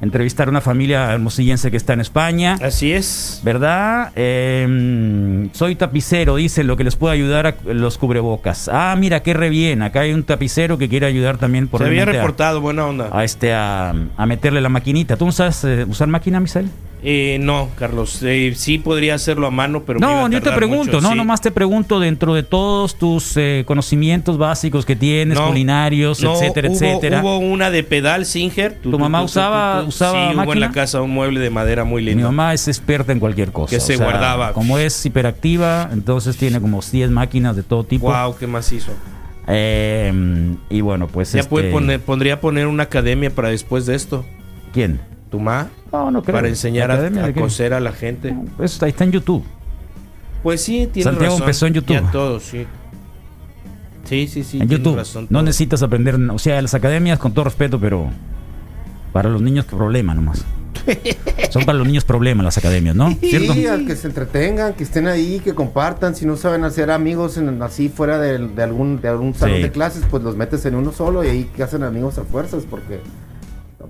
entrevistar 0.01 0.47
a 0.47 0.51
una 0.51 0.61
familia 0.61 1.11
hermosillense 1.13 1.69
que 1.71 1.77
está 1.77 1.93
en 1.93 2.01
España. 2.01 2.57
Así 2.61 2.91
es. 2.91 3.39
¿Verdad? 3.43 4.11
Eh, 4.15 5.49
soy 5.53 5.75
tapicero, 5.75 6.35
dice 6.35 6.63
lo 6.63 6.75
que 6.77 6.83
les 6.83 6.95
puede 6.95 7.13
ayudar 7.13 7.47
a 7.47 7.55
los 7.73 7.97
cubrebocas. 7.97 8.69
Ah, 8.71 8.95
mira, 8.97 9.21
qué 9.23 9.33
re 9.33 9.49
bien. 9.49 9.81
Acá 9.81 10.01
hay 10.01 10.13
un 10.13 10.23
tapicero 10.23 10.77
que 10.77 10.89
quiere 10.89 11.05
ayudar 11.05 11.37
también 11.37 11.67
por 11.67 11.81
Se 11.81 11.87
había 11.87 12.03
a- 12.03 12.05
reportado, 12.05 12.61
buena 12.61 12.85
onda. 12.85 13.09
a, 13.11 13.23
este 13.23 13.53
a, 13.53 13.93
a 14.17 14.25
meterle 14.25 14.61
la 14.61 14.69
maquinita. 14.69 15.17
¿Tú 15.17 15.25
no 15.25 15.31
sabes 15.31 15.63
eh, 15.63 15.85
usar 15.87 16.07
máquina, 16.07 16.39
Misael? 16.39 16.69
Eh, 17.03 17.39
no, 17.41 17.69
Carlos. 17.79 18.19
eh, 18.21 18.53
sí 18.55 18.77
podría 18.77 19.15
hacerlo 19.15 19.47
a 19.47 19.49
mano, 19.51 19.81
pero 19.85 19.99
No, 19.99 20.29
yo 20.29 20.39
te 20.39 20.51
pregunto, 20.51 20.97
mucho, 20.97 21.01
no, 21.01 21.09
sí. 21.09 21.15
nomás 21.17 21.41
te 21.41 21.49
pregunto 21.49 21.99
dentro 21.99 22.35
de 22.35 22.43
todos 22.43 22.95
tus 22.95 23.35
eh, 23.37 23.63
conocimientos 23.65 24.37
básicos 24.37 24.85
que 24.85 24.95
tienes, 24.95 25.35
No, 25.35 25.47
culinarios, 25.47 26.21
no, 26.21 26.33
etcétera, 26.35 26.67
hubo, 26.69 26.75
etcétera. 26.75 27.21
Hubo 27.21 27.39
una 27.39 27.71
de 27.71 27.83
pedal 27.83 28.27
Singer. 28.27 28.73
¿Tu 28.83 28.99
mamá 28.99 29.23
usaba- 29.23 29.83
usaba 29.83 30.11
Sí, 30.11 30.17
hubo 30.25 30.29
en 30.29 30.35
máquina? 30.37 30.67
la 30.67 30.71
casa 30.71 31.01
un 31.01 31.09
mueble 31.09 31.39
de 31.39 31.49
madera 31.49 31.85
muy 31.85 32.03
Mi 32.03 32.09
lindo. 32.11 32.27
mamá 32.27 32.53
es 32.53 32.67
experta 32.67 33.11
en 33.11 33.19
cualquier 33.19 33.51
cosa. 33.51 33.75
Que 33.75 33.79
se 33.79 33.97
guardaba. 33.97 34.53
Como 34.53 34.77
es 34.77 35.03
hiperactiva, 35.03 35.89
entonces 35.91 36.37
tiene 36.37 36.61
como 36.61 36.81
10 36.81 37.09
máquinas 37.09 37.55
de 37.55 37.63
todo 37.63 37.83
tipo. 37.83 38.11
Wow, 38.13 38.35
qué 38.37 38.45
macizo. 38.45 38.91
Eh, 39.47 40.13
y 40.69 40.81
bueno, 40.81 41.07
pues 41.07 41.33
Ya 41.33 41.39
este, 41.39 41.49
puede 41.49 41.71
poner, 41.71 41.99
pondría 41.99 42.39
poner 42.39 42.67
una 42.67 42.83
academia 42.83 43.29
para 43.31 43.49
después 43.49 43.85
de 43.85 43.95
esto. 43.95 44.23
¿Quién? 44.71 45.01
Tu 45.31 45.39
ma, 45.39 45.69
No, 45.91 46.09
no 46.11 46.23
creo. 46.23 46.35
para 46.35 46.47
enseñar 46.47 46.89
a, 46.91 46.95
¿Academia 46.95 47.25
a 47.25 47.33
coser 47.33 47.73
a 47.73 47.79
la 47.79 47.91
gente. 47.91 48.35
Eso 48.59 48.85
está 48.85 49.03
en 49.03 49.11
YouTube. 49.11 49.43
Pues 50.43 50.61
sí, 50.63 50.87
tiene 50.91 51.03
Santiago 51.03 51.33
razón. 51.35 51.43
empezó 51.43 51.67
en 51.67 51.73
YouTube. 51.73 51.93
Ya 52.01 52.11
todo, 52.11 52.39
sí. 52.39 52.65
Sí, 54.05 54.27
sí, 54.27 54.43
sí. 54.43 54.59
en 54.61 54.67
YouTube. 54.67 54.95
razón, 54.95 55.27
no 55.29 55.41
necesitas 55.41 55.83
aprender, 55.83 56.15
o 56.15 56.39
sea, 56.39 56.61
las 56.61 56.73
academias 56.73 57.19
con 57.19 57.33
todo 57.33 57.45
respeto, 57.45 57.79
pero 57.79 58.09
para 59.13 59.29
los 59.29 59.41
niños 59.41 59.65
problema 59.65 60.13
nomás. 60.13 60.43
Son 61.51 61.63
para 61.65 61.77
los 61.77 61.85
niños 61.85 62.03
problema 62.05 62.41
las 62.43 62.57
academias, 62.57 62.95
¿no? 62.95 63.11
¿Cierto? 63.21 63.53
Sí, 63.53 63.65
que 63.85 63.95
se 63.95 64.07
entretengan, 64.07 64.73
que 64.73 64.83
estén 64.83 65.07
ahí, 65.07 65.39
que 65.41 65.53
compartan. 65.53 66.15
Si 66.15 66.25
no 66.25 66.37
saben 66.37 66.63
hacer 66.63 66.89
amigos 66.89 67.37
en- 67.37 67.61
así 67.61 67.89
fuera 67.89 68.17
de, 68.19 68.37
de 68.47 68.63
algún, 68.63 68.99
de 69.01 69.07
algún 69.09 69.33
salón 69.35 69.57
Sí. 69.57 69.63
de 69.63 69.71
clases, 69.71 70.03
pues 70.09 70.23
los 70.23 70.35
metes 70.35 70.65
en 70.65 70.75
uno 70.75 70.91
solo 70.91 71.23
y 71.23 71.27
ahí 71.27 71.43
que 71.55 71.61
hacen 71.63 71.83
amigos 71.83 72.17
a 72.17 72.23
fuerzas 72.23 72.63
porque... 72.69 72.99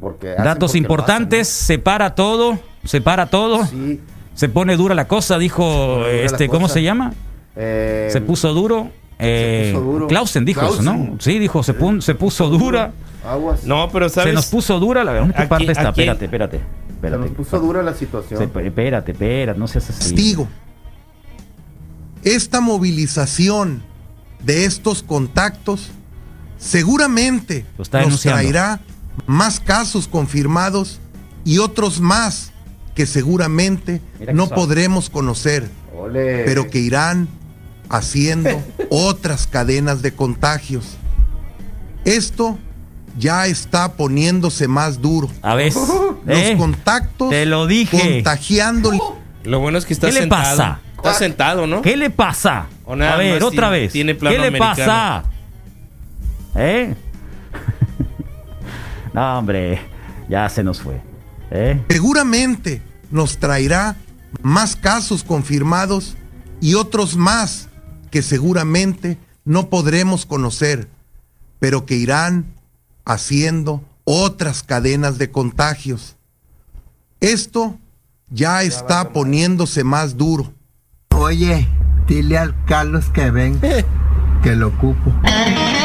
porque 0.02 0.30
Datos 0.36 0.72
porque 0.72 0.78
importantes, 0.80 1.48
separa 1.48 2.14
todo, 2.16 2.60
separa 2.84 3.28
todo. 3.28 3.62
hacen, 3.62 3.80
¿no? 3.82 3.94
Sí. 3.96 4.00
Se 4.34 4.50
pone 4.50 4.76
dura 4.76 4.94
la 4.96 5.08
cosa, 5.08 5.38
dijo, 5.38 6.06
este, 6.08 6.48
¿cómo 6.50 6.62
cosa. 6.64 6.74
se 6.74 6.84
llama? 6.84 7.14
Eh, 7.56 8.10
Se 8.12 8.20
puso 8.22 8.54
duro. 8.54 8.90
eh, 9.20 9.72
puso 9.74 9.86
duro. 9.86 10.08
Clausen 10.08 10.44
dijo 10.46 10.66
eso, 10.66 10.82
¿no? 10.82 11.16
Sí, 11.20 11.38
dijo, 11.40 11.64
se, 11.64 11.78
pun- 11.78 12.02
se 12.02 12.16
puso 12.16 12.50
dura. 12.50 12.92
Aguas. 13.24 13.64
No, 13.66 13.90
pero 13.92 14.10
Se 14.10 14.34
nos 14.34 14.48
puso 14.48 14.80
dura 14.80 15.04
la 15.04 15.14
¿Dónde 15.14 15.36
qué 15.36 15.42
Aquí- 15.44 15.50
parte 15.50 15.72
está? 15.72 15.90
aquí- 15.90 16.02
Espérate, 16.02 16.26
espérate. 16.26 16.58
Se 16.58 16.94
espérate. 16.96 17.24
nos 17.26 17.32
puso 17.36 17.60
dura 17.60 17.84
la 17.84 17.94
situación. 17.94 18.40
Se- 18.40 18.66
espérate, 18.66 19.12
espérate, 19.12 19.60
no 19.60 19.68
seas 19.68 19.90
así. 19.92 20.00
Testigo. 20.16 20.48
Esta 22.24 22.62
movilización 22.62 23.84
de 24.44 24.66
estos 24.66 25.04
contactos 25.04 25.92
seguramente 26.58 27.66
nos 27.78 27.90
denunciando. 27.92 28.40
traerá 28.42 28.80
más 29.28 29.60
casos 29.60 30.08
confirmados 30.08 31.00
y 31.46 31.58
otros 31.60 32.00
más 32.00 32.52
que 32.96 33.06
seguramente 33.06 34.02
que 34.20 34.34
no 34.34 34.46
sabe. 34.48 34.56
podremos 34.62 35.10
conocer, 35.10 35.70
Ole. 35.98 36.44
pero 36.46 36.70
que 36.70 36.80
irán 36.80 37.28
haciendo 37.90 38.50
otras 38.90 39.48
cadenas 39.48 40.02
de 40.02 40.14
contagios. 40.14 40.98
Esto 42.06 42.58
ya 43.18 43.46
está 43.48 43.94
poniéndose 43.94 44.68
más 44.68 45.02
duro. 45.02 45.30
A 45.42 45.56
ver, 45.56 45.74
Los 45.74 46.38
¿eh? 46.38 46.56
contactos 46.58 47.30
Te 47.30 47.46
lo 47.46 47.68
dije. 47.68 47.98
contagiando 48.00 48.92
Lo 49.44 49.60
bueno 49.60 49.78
es 49.78 49.86
que 49.86 49.94
está 49.94 50.08
¿Qué 50.08 50.14
le 50.14 50.20
sentado. 50.22 50.44
pasa? 50.58 50.80
Está 50.98 51.14
sentado, 51.16 51.68
¿no? 51.68 51.82
¿Qué 51.82 51.98
le 51.98 52.10
pasa? 52.10 52.68
O 52.86 52.96
nada 52.96 53.14
A 53.14 53.18
ver, 53.18 53.42
otra 53.44 53.70
tiene- 53.70 53.80
vez. 53.84 53.92
tiene 53.92 54.16
plano 54.16 54.36
¿Qué 54.36 54.42
le 54.42 54.48
americano. 54.50 54.76
pasa? 54.76 55.24
¿Eh? 56.56 56.96
No, 59.14 59.40
hombre, 59.40 59.82
ya 60.30 60.48
se 60.50 60.64
nos 60.64 60.82
fue. 60.82 61.02
¿Eh? 61.54 61.84
seguramente 61.90 62.82
nos 63.12 63.38
traerá 63.38 63.98
más 64.42 64.78
casos 64.78 65.22
confirmados 65.22 66.16
y 66.62 66.76
otros 66.76 67.18
más 67.18 67.68
que 68.10 68.22
seguramente 68.22 69.18
no 69.44 69.70
podremos 69.70 70.26
conocer, 70.26 70.88
pero 71.60 71.86
que 71.86 71.96
irán 71.96 72.46
haciendo 73.04 73.84
otras 74.06 74.64
cadenas 74.64 75.18
de 75.18 75.30
contagios. 75.30 76.16
Esto 77.20 77.78
ya 78.30 78.64
está 78.64 79.10
poniéndose 79.10 79.84
más 79.84 80.16
duro. 80.16 80.54
Oye, 81.16 81.68
dile 82.08 82.38
al 82.38 82.56
Carlos 82.66 83.10
que 83.10 83.30
ven, 83.30 83.60
que 84.44 84.56
lo 84.56 84.70
ocupo. 84.70 85.14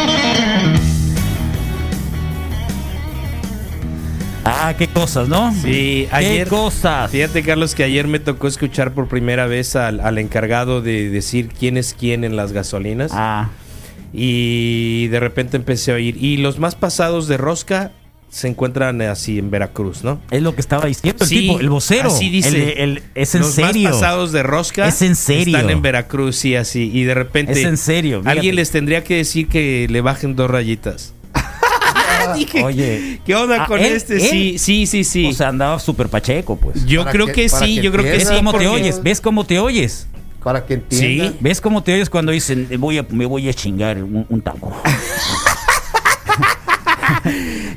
Ah, 4.49 4.75
qué 4.79 4.87
cosas, 4.87 5.29
¿no? 5.29 5.53
Sí, 5.55 6.07
¿Qué 6.09 6.09
ayer. 6.13 6.49
cosas? 6.49 7.11
Fíjate, 7.11 7.43
Carlos, 7.43 7.75
que 7.75 7.83
ayer 7.85 8.07
me 8.07 8.19
tocó 8.21 8.47
escuchar 8.47 8.93
por 8.95 9.09
primera 9.09 9.47
vez 9.47 9.75
al, 9.77 9.99
al 10.01 10.19
encargado 10.19 10.81
de 10.83 11.11
decir 11.11 11.49
quién 11.49 11.77
es 11.77 11.95
quién 11.99 12.23
en 12.25 12.37
las 12.37 12.53
gasolinas. 12.53 13.11
Ah, 13.15 13.51
Y 14.13 15.09
de 15.09 15.21
repente 15.21 15.57
empecé 15.57 15.93
a 15.93 15.95
oír. 15.97 16.17
Y 16.23 16.37
los 16.39 16.59
más 16.59 16.75
pasados 16.75 17.29
de 17.29 17.37
rosca 17.37 17.93
se 18.31 18.49
encuentran 18.49 19.01
así 19.03 19.39
en 19.39 19.51
Veracruz, 19.51 20.05
¿no? 20.05 20.21
es 20.31 20.43
lo 20.43 20.55
que 20.55 20.61
estaba 20.61 20.87
diciendo 20.87 21.25
el 21.25 21.29
Sí, 21.29 21.41
tipo, 21.41 21.61
el 21.61 21.69
vocero. 21.71 22.09
así 22.09 22.29
dice. 22.29 22.83
El- 22.83 22.91
el- 22.99 23.03
es 23.15 23.35
en 23.35 23.41
los 23.43 23.53
serio. 23.53 23.89
más 23.89 23.93
pasados 23.99 24.33
de 24.33 24.43
rosca 24.43 24.89
Es 24.89 25.01
en 25.03 25.17
serio. 25.17 25.57
están 25.57 25.71
en 25.71 25.81
Veracruz, 25.83 26.37
sí, 26.37 26.55
así. 26.55 26.91
Y 26.93 27.05
de 27.05 27.15
repente. 27.15 27.53
Es 27.53 27.65
en 27.65 27.77
serio, 27.77 28.19
fíjate. 28.21 28.37
Alguien 28.39 28.57
les 28.57 28.71
tendría 28.71 29.03
que 29.05 29.17
decir 29.17 29.49
que 29.49 29.87
le 29.89 30.01
bajen 30.03 30.37
dos 30.37 30.51
rayitas. 30.51 31.15
Dije, 32.37 32.63
Oye. 32.65 33.21
¿qué 33.25 33.35
onda 33.35 33.65
Ah, 33.65 33.67
con 33.67 33.79
¿él? 33.81 33.93
este? 33.93 34.15
¿él? 34.15 34.21
Sí, 34.21 34.59
sí, 34.59 34.87
sí, 34.87 35.05
sí. 35.05 35.27
O 35.29 35.33
sea, 35.33 35.49
andaba 35.49 35.79
súper 35.79 36.09
pacheco, 36.09 36.57
pues. 36.57 36.85
yo 36.87 37.05
creo 37.07 37.27
que- 37.27 37.49
sí, 37.49 37.77
que 37.77 37.83
yo 37.83 37.93
creo 37.93 38.05
que 38.05 38.11
¿Ves 38.13 38.29
sí. 38.29 38.35
cómo 38.37 38.53
te 38.53 38.67
oyes? 38.69 39.03
¿Ves 39.03 39.21
cómo 39.21 39.45
te 39.45 39.59
oyes? 39.59 40.07
Para 40.43 40.65
que 40.65 40.75
entienda. 40.75 41.31
Sí. 41.33 41.37
¿Ves 41.41 41.61
cómo 41.61 41.83
te 41.83 41.93
oyes 41.95 42.09
cuando 42.09 42.31
dicen 42.33 42.69
voy 42.79 42.99
a, 42.99 43.07
me 43.11 43.27
voy 43.27 43.49
a 43.49 43.55
chingar 43.55 44.03
un, 44.03 44.25
un 44.29 44.41
taco? 44.41 44.73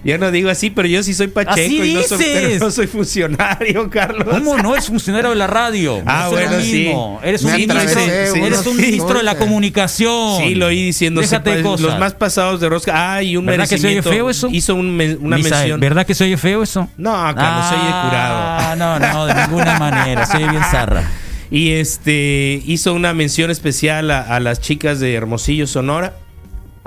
Yo 0.03 0.17
no 0.17 0.31
digo 0.31 0.49
así, 0.49 0.69
pero 0.69 0.87
yo 0.87 1.03
sí 1.03 1.13
soy 1.13 1.27
pacheco 1.27 1.51
Así 1.53 1.91
y 1.91 1.93
no 1.93 2.01
soy, 2.03 2.17
dices. 2.19 2.33
pero 2.33 2.65
no 2.65 2.71
soy 2.71 2.87
funcionario, 2.87 3.89
Carlos. 3.91 4.27
¿Cómo 4.29 4.57
no 4.57 4.75
es 4.75 4.87
funcionario 4.87 5.31
de 5.31 5.35
la 5.35 5.47
radio? 5.47 6.01
Ah, 6.05 6.23
No 6.25 6.31
bueno, 6.31 6.61
sí. 6.61 6.91
Eres 7.23 7.43
un 7.43 7.51
ministro, 7.51 7.77
atravesé 7.79 8.15
eres 8.15 8.31
un 8.65 8.73
unos 8.73 8.75
ministro 8.75 9.17
de 9.17 9.23
la 9.23 9.35
comunicación. 9.37 10.37
Sí, 10.41 10.55
lo 10.55 10.67
oí 10.67 10.83
diciendo 10.85 11.21
Déjate 11.21 11.49
de 11.51 11.57
sepa- 11.57 11.63
cosas. 11.63 11.85
los 11.85 11.99
más 11.99 12.13
pasados 12.13 12.59
de 12.61 12.69
rosca. 12.69 13.15
Ah, 13.15 13.23
y 13.23 13.35
un 13.37 13.45
¿Verdad 13.45 13.67
que 13.67 13.77
se 13.77 13.87
oye 13.87 14.01
feo 14.01 14.29
eso? 14.29 14.47
Hizo 14.51 14.75
un 14.75 14.95
me- 14.95 15.15
una 15.15 15.37
Misael, 15.37 15.53
mención. 15.53 15.79
¿Verdad 15.79 16.05
que 16.05 16.15
se 16.15 16.23
oye 16.23 16.37
feo 16.37 16.63
eso? 16.63 16.89
No, 16.97 17.11
Carlos, 17.35 17.65
se 17.69 17.75
oye 17.75 17.89
curado. 18.03 18.35
Ah, 18.39 18.75
no, 18.77 18.99
no, 18.99 19.25
de 19.25 19.33
ninguna 19.35 19.77
manera. 19.79 20.25
Se 20.25 20.37
oye 20.37 20.49
bien 20.49 20.63
zarra. 20.71 21.03
Y 21.51 21.71
este 21.71 22.61
hizo 22.65 22.93
una 22.93 23.13
mención 23.13 23.49
especial 23.51 24.11
a, 24.11 24.21
a 24.21 24.39
las 24.39 24.61
chicas 24.61 24.99
de 24.99 25.13
Hermosillo, 25.15 25.67
Sonora. 25.67 26.13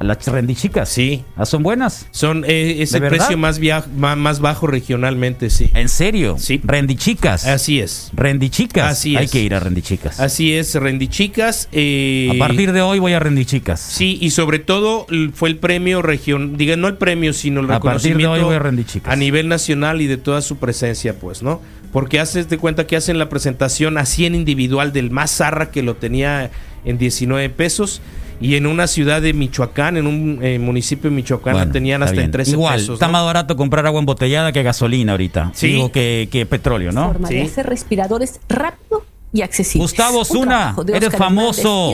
A 0.02 0.04
las 0.04 0.26
rendichicas. 0.26 0.88
Sí. 0.88 1.22
¿Ah, 1.36 1.46
son 1.46 1.62
buenas? 1.62 2.08
Son 2.10 2.44
eh, 2.44 2.78
es 2.80 2.90
¿De 2.90 2.96
el 2.98 3.02
verdad? 3.02 3.18
precio 3.18 3.38
más, 3.38 3.60
via- 3.60 3.84
más 3.96 4.40
bajo 4.40 4.66
regionalmente, 4.66 5.48
sí. 5.48 5.70
¿En 5.74 5.88
serio? 5.88 6.34
Sí. 6.40 6.60
Rendichicas. 6.64 7.46
Así 7.46 7.78
es. 7.78 8.10
Rendichicas. 8.12 8.90
Así 8.90 9.16
Hay 9.16 9.26
es. 9.26 9.30
que 9.30 9.38
ir 9.42 9.54
a 9.54 9.60
rendichicas. 9.60 10.18
Así 10.18 10.54
es, 10.54 10.74
Rendichicas. 10.74 11.68
Eh, 11.70 12.30
A 12.34 12.38
partir 12.38 12.72
de 12.72 12.80
hoy 12.82 12.98
voy 12.98 13.12
a 13.12 13.20
rendichicas. 13.20 13.78
Sí, 13.78 14.18
y 14.20 14.30
sobre 14.30 14.58
todo 14.58 15.06
fue 15.34 15.50
el 15.50 15.58
premio 15.58 16.02
región, 16.02 16.56
diga, 16.56 16.74
no 16.76 16.88
el 16.88 16.96
premio, 16.96 17.32
sino 17.32 17.60
el 17.60 17.70
A 17.70 17.78
partir 17.78 18.16
de 18.16 18.26
hoy 18.26 18.40
voy 18.40 18.56
a 18.56 18.58
rendir 18.58 18.86
chicas. 18.86 19.12
a 19.12 19.14
nivel 19.14 19.46
nacional 19.46 20.00
y 20.00 20.08
de 20.08 20.16
toda 20.16 20.42
su 20.42 20.56
presencia, 20.56 21.14
pues, 21.20 21.44
¿no? 21.44 21.62
Porque 21.92 22.18
haces 22.18 22.48
de 22.48 22.58
cuenta 22.58 22.88
que 22.88 22.96
hacen 22.96 23.18
la 23.20 23.28
presentación 23.28 23.98
así 23.98 24.26
en 24.26 24.34
individual 24.34 24.92
del 24.92 25.12
más 25.12 25.30
zarra 25.36 25.70
que 25.70 25.82
lo 25.84 25.94
tenía 25.94 26.50
en 26.84 26.98
19 26.98 27.50
pesos 27.50 28.00
y 28.42 28.56
en 28.56 28.66
una 28.66 28.86
ciudad 28.86 29.22
de 29.22 29.32
Michoacán, 29.32 29.96
en 29.96 30.06
un 30.06 30.38
eh, 30.42 30.58
municipio 30.58 31.08
de 31.08 31.16
Michoacán, 31.16 31.54
Bueno, 31.54 31.72
tenían 31.72 32.02
hasta 32.02 32.14
en 32.14 32.22
bien. 32.22 32.30
13 32.32 32.50
Igual, 32.52 32.74
pesos. 32.80 32.94
está 32.94 33.06
¿no? 33.06 33.12
más 33.12 33.24
barato 33.24 33.56
comprar 33.56 33.86
agua 33.86 34.00
embotellada 34.00 34.52
que 34.52 34.62
gasolina 34.62 35.12
ahorita. 35.12 35.52
Sí. 35.54 35.68
Digo 35.68 35.92
que, 35.92 36.28
que 36.30 36.44
petróleo, 36.46 36.92
¿no? 36.92 37.12
forma 37.12 37.28
de 37.28 37.42
hacer 37.42 37.66
respiradores 37.66 38.40
rápido 38.48 39.04
y 39.32 39.42
accesible. 39.42 39.84
Gustavo 39.84 40.24
Zuna, 40.24 40.74
eres 40.92 41.14
famoso. 41.16 41.92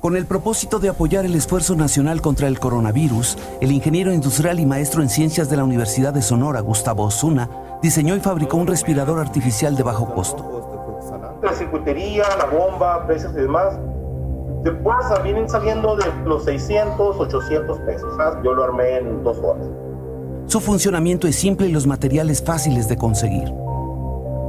Con 0.00 0.16
el 0.16 0.26
propósito 0.26 0.80
de 0.80 0.90
apoyar 0.90 1.24
el 1.24 1.34
esfuerzo 1.34 1.74
nacional 1.76 2.20
contra 2.20 2.46
el 2.46 2.58
coronavirus, 2.58 3.38
el 3.62 3.72
ingeniero 3.72 4.12
industrial 4.12 4.60
y 4.60 4.66
maestro 4.66 5.00
en 5.00 5.08
ciencias 5.08 5.48
de 5.48 5.56
la 5.56 5.64
Universidad 5.64 6.12
de 6.12 6.20
Sonora, 6.20 6.60
Gustavo 6.60 7.04
Osuna, 7.04 7.48
diseñó 7.82 8.14
y 8.14 8.20
fabricó 8.20 8.58
un 8.58 8.66
respirador 8.66 9.18
artificial 9.18 9.76
de 9.76 9.82
bajo 9.82 10.12
costo. 10.14 10.53
La 11.44 11.52
circuitería, 11.52 12.24
la 12.38 12.46
bomba, 12.46 13.06
precios 13.06 13.32
y 13.32 13.40
demás, 13.42 13.78
después 14.62 14.96
vienen 15.22 15.48
saliendo 15.48 15.94
de 15.96 16.04
los 16.24 16.44
600, 16.44 17.20
800 17.20 17.78
pesos. 17.80 18.16
¿sabes? 18.16 18.38
Yo 18.42 18.54
lo 18.54 18.64
armé 18.64 18.96
en 18.98 19.22
dos 19.22 19.38
horas. 19.40 19.66
Su 20.46 20.60
funcionamiento 20.60 21.26
es 21.26 21.36
simple 21.36 21.66
y 21.66 21.72
los 21.72 21.86
materiales 21.86 22.42
fáciles 22.42 22.88
de 22.88 22.96
conseguir. 22.96 23.52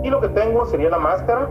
Y 0.04 0.10
lo 0.10 0.22
que 0.22 0.30
tengo 0.30 0.66
sería 0.66 0.90
la 0.90 1.00
máscara. 1.00 1.50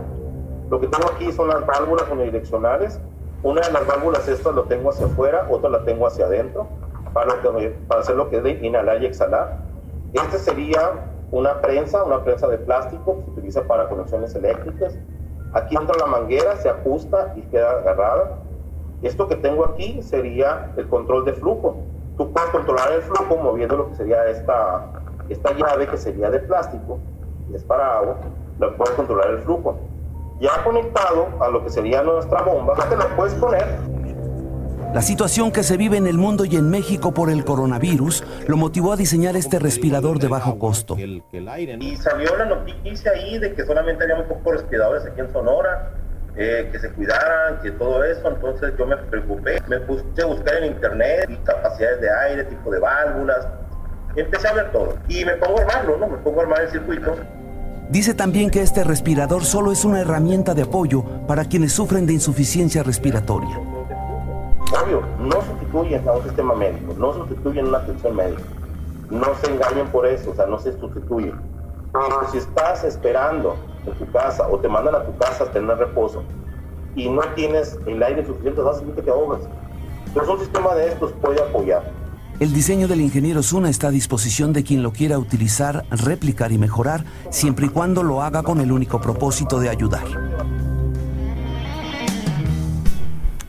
Lo 0.69 0.79
que 0.79 0.87
tengo 0.87 1.05
aquí 1.13 1.31
son 1.31 1.47
las 1.49 1.65
válvulas 1.65 2.05
unidireccionales. 2.11 2.99
Una 3.43 3.61
de 3.61 3.71
las 3.71 3.85
válvulas 3.85 4.27
estas 4.27 4.55
lo 4.55 4.63
tengo 4.63 4.89
hacia 4.89 5.05
afuera, 5.05 5.47
otra 5.51 5.69
la 5.69 5.83
tengo 5.83 6.07
hacia 6.07 6.25
adentro, 6.25 6.67
para, 7.13 7.39
que- 7.41 7.69
para 7.87 8.01
hacer 8.01 8.15
lo 8.15 8.29
que 8.29 8.37
es 8.37 8.43
de 8.43 8.51
inhalar 8.65 9.01
y 9.03 9.05
exhalar. 9.05 9.57
Este 10.13 10.39
sería 10.39 10.79
una 11.31 11.61
prensa, 11.61 12.03
una 12.03 12.23
prensa 12.23 12.47
de 12.47 12.57
plástico 12.57 13.17
que 13.19 13.25
se 13.25 13.31
utiliza 13.31 13.63
para 13.63 13.87
conexiones 13.89 14.33
eléctricas. 14.33 14.95
Aquí 15.53 15.75
entra 15.75 15.95
la 15.97 16.07
manguera, 16.07 16.55
se 16.57 16.69
ajusta 16.69 17.33
y 17.35 17.41
queda 17.43 17.71
agarrada. 17.71 18.39
Esto 19.01 19.27
que 19.27 19.35
tengo 19.35 19.65
aquí 19.65 20.01
sería 20.01 20.71
el 20.77 20.87
control 20.87 21.25
de 21.25 21.33
flujo. 21.33 21.77
Tú 22.17 22.31
puedes 22.31 22.49
controlar 22.49 22.91
el 22.93 23.01
flujo 23.01 23.37
moviendo 23.37 23.77
lo 23.77 23.89
que 23.89 23.95
sería 23.95 24.25
esta, 24.25 24.85
esta 25.29 25.51
llave 25.53 25.87
que 25.87 25.97
sería 25.97 26.29
de 26.29 26.39
plástico, 26.39 26.99
y 27.51 27.55
es 27.55 27.63
para 27.63 27.97
agua, 27.97 28.15
lo 28.59 28.75
puedes 28.77 28.95
controlar 28.95 29.29
el 29.31 29.39
flujo. 29.39 29.77
Ya 30.39 30.63
conectado 30.63 31.27
a 31.39 31.49
lo 31.49 31.63
que 31.63 31.69
sería 31.69 32.01
nuestra 32.03 32.41
bomba, 32.41 32.73
te 32.89 32.95
la 32.95 33.07
puedes 33.15 33.33
poner 33.35 33.65
La 34.95 35.01
situación 35.01 35.51
que 35.51 35.61
se 35.61 35.75
vive 35.75 35.97
en 35.97 36.07
el 36.07 36.17
mundo 36.17 36.45
y 36.45 36.55
en 36.55 36.69
México 36.69 37.13
por 37.13 37.29
el 37.29 37.43
coronavirus 37.43 38.23
lo 38.47 38.55
motivó 38.55 38.93
a 38.93 38.95
diseñar 38.95 39.35
este 39.35 39.59
respirador 39.59 40.19
de 40.19 40.29
bajo 40.29 40.57
costo. 40.57 40.95
Y 40.97 41.97
salió 41.97 42.37
la 42.37 42.45
noticia 42.45 43.11
ahí 43.11 43.37
de 43.37 43.53
que 43.53 43.65
solamente 43.65 44.05
había 44.05 44.15
muy 44.15 44.25
pocos 44.27 44.53
respiradores 44.53 45.05
aquí 45.05 45.19
en 45.19 45.33
Sonora, 45.33 45.91
eh, 46.37 46.69
que 46.71 46.79
se 46.79 46.89
cuidaran, 46.91 47.61
que 47.61 47.71
todo 47.71 48.05
eso. 48.05 48.25
Entonces 48.25 48.73
yo 48.79 48.87
me 48.87 48.95
preocupé, 48.95 49.61
me 49.67 49.81
puse 49.81 50.05
a 50.21 50.27
buscar 50.27 50.63
en 50.63 50.71
internet 50.71 51.29
y 51.29 51.35
capacidades 51.43 51.99
de 51.99 52.09
aire, 52.09 52.45
tipo 52.45 52.71
de 52.71 52.79
válvulas. 52.79 53.49
Empecé 54.15 54.47
a 54.47 54.53
ver 54.53 54.71
todo. 54.71 54.97
Y 55.09 55.25
me 55.25 55.33
pongo 55.33 55.59
a 55.59 55.63
armarlo, 55.63 55.97
¿no? 55.97 56.07
Me 56.07 56.17
pongo 56.19 56.39
a 56.39 56.43
armar 56.43 56.61
el 56.61 56.71
circuito. 56.71 57.17
Dice 57.89 58.13
también 58.13 58.49
que 58.49 58.61
este 58.61 58.85
respirador 58.85 59.43
solo 59.43 59.73
es 59.73 59.83
una 59.83 59.99
herramienta 59.99 60.53
de 60.53 60.61
apoyo 60.61 61.03
para 61.27 61.43
quienes 61.43 61.73
sufren 61.73 62.05
de 62.05 62.13
insuficiencia 62.13 62.81
respiratoria. 62.81 63.74
Obvio, 64.73 65.01
no 65.19 65.41
sustituyen 65.41 66.07
a 66.07 66.13
un 66.13 66.23
sistema 66.23 66.55
médico, 66.55 66.93
no 66.97 67.13
sustituyen 67.13 67.67
una 67.67 67.77
atención 67.79 68.15
médica. 68.15 68.41
No 69.09 69.27
se 69.41 69.51
engañen 69.51 69.87
por 69.87 70.07
eso, 70.07 70.31
o 70.31 70.35
sea, 70.35 70.47
no 70.47 70.59
se 70.59 70.77
sustituyen. 70.79 71.35
Pero 71.93 72.31
si 72.31 72.39
estás 72.39 72.83
esperando 72.83 73.55
en 73.85 73.93
tu 73.93 74.11
casa 74.11 74.47
o 74.49 74.57
te 74.57 74.67
mandan 74.67 74.95
a 74.95 75.03
tu 75.03 75.15
casa 75.17 75.45
a 75.45 75.51
tener 75.51 75.77
reposo 75.77 76.23
y 76.95 77.07
no 77.07 77.21
tienes 77.35 77.77
el 77.85 78.01
aire 78.01 78.25
suficiente, 78.25 78.61
vas 78.61 78.77
a 78.77 78.79
sentir 78.79 78.95
que 78.95 79.01
te 79.03 79.11
ahogas. 79.11 79.41
Entonces 80.07 80.33
un 80.33 80.39
sistema 80.39 80.73
de 80.75 80.87
estos 80.87 81.11
puede 81.13 81.41
apoyar. 81.41 81.83
El 82.39 82.53
diseño 82.53 82.89
del 82.89 82.99
ingeniero 82.99 83.41
Zuna 83.43 83.69
está 83.69 83.87
a 83.87 83.91
disposición 83.91 84.51
de 84.51 84.63
quien 84.63 84.83
lo 84.83 84.91
quiera 84.91 85.17
utilizar, 85.17 85.85
replicar 85.89 86.51
y 86.51 86.57
mejorar, 86.57 87.05
siempre 87.29 87.67
y 87.67 87.69
cuando 87.69 88.03
lo 88.03 88.23
haga 88.23 88.43
con 88.43 88.59
el 88.59 88.73
único 88.73 88.99
propósito 88.99 89.59
de 89.59 89.69
ayudar. 89.69 90.03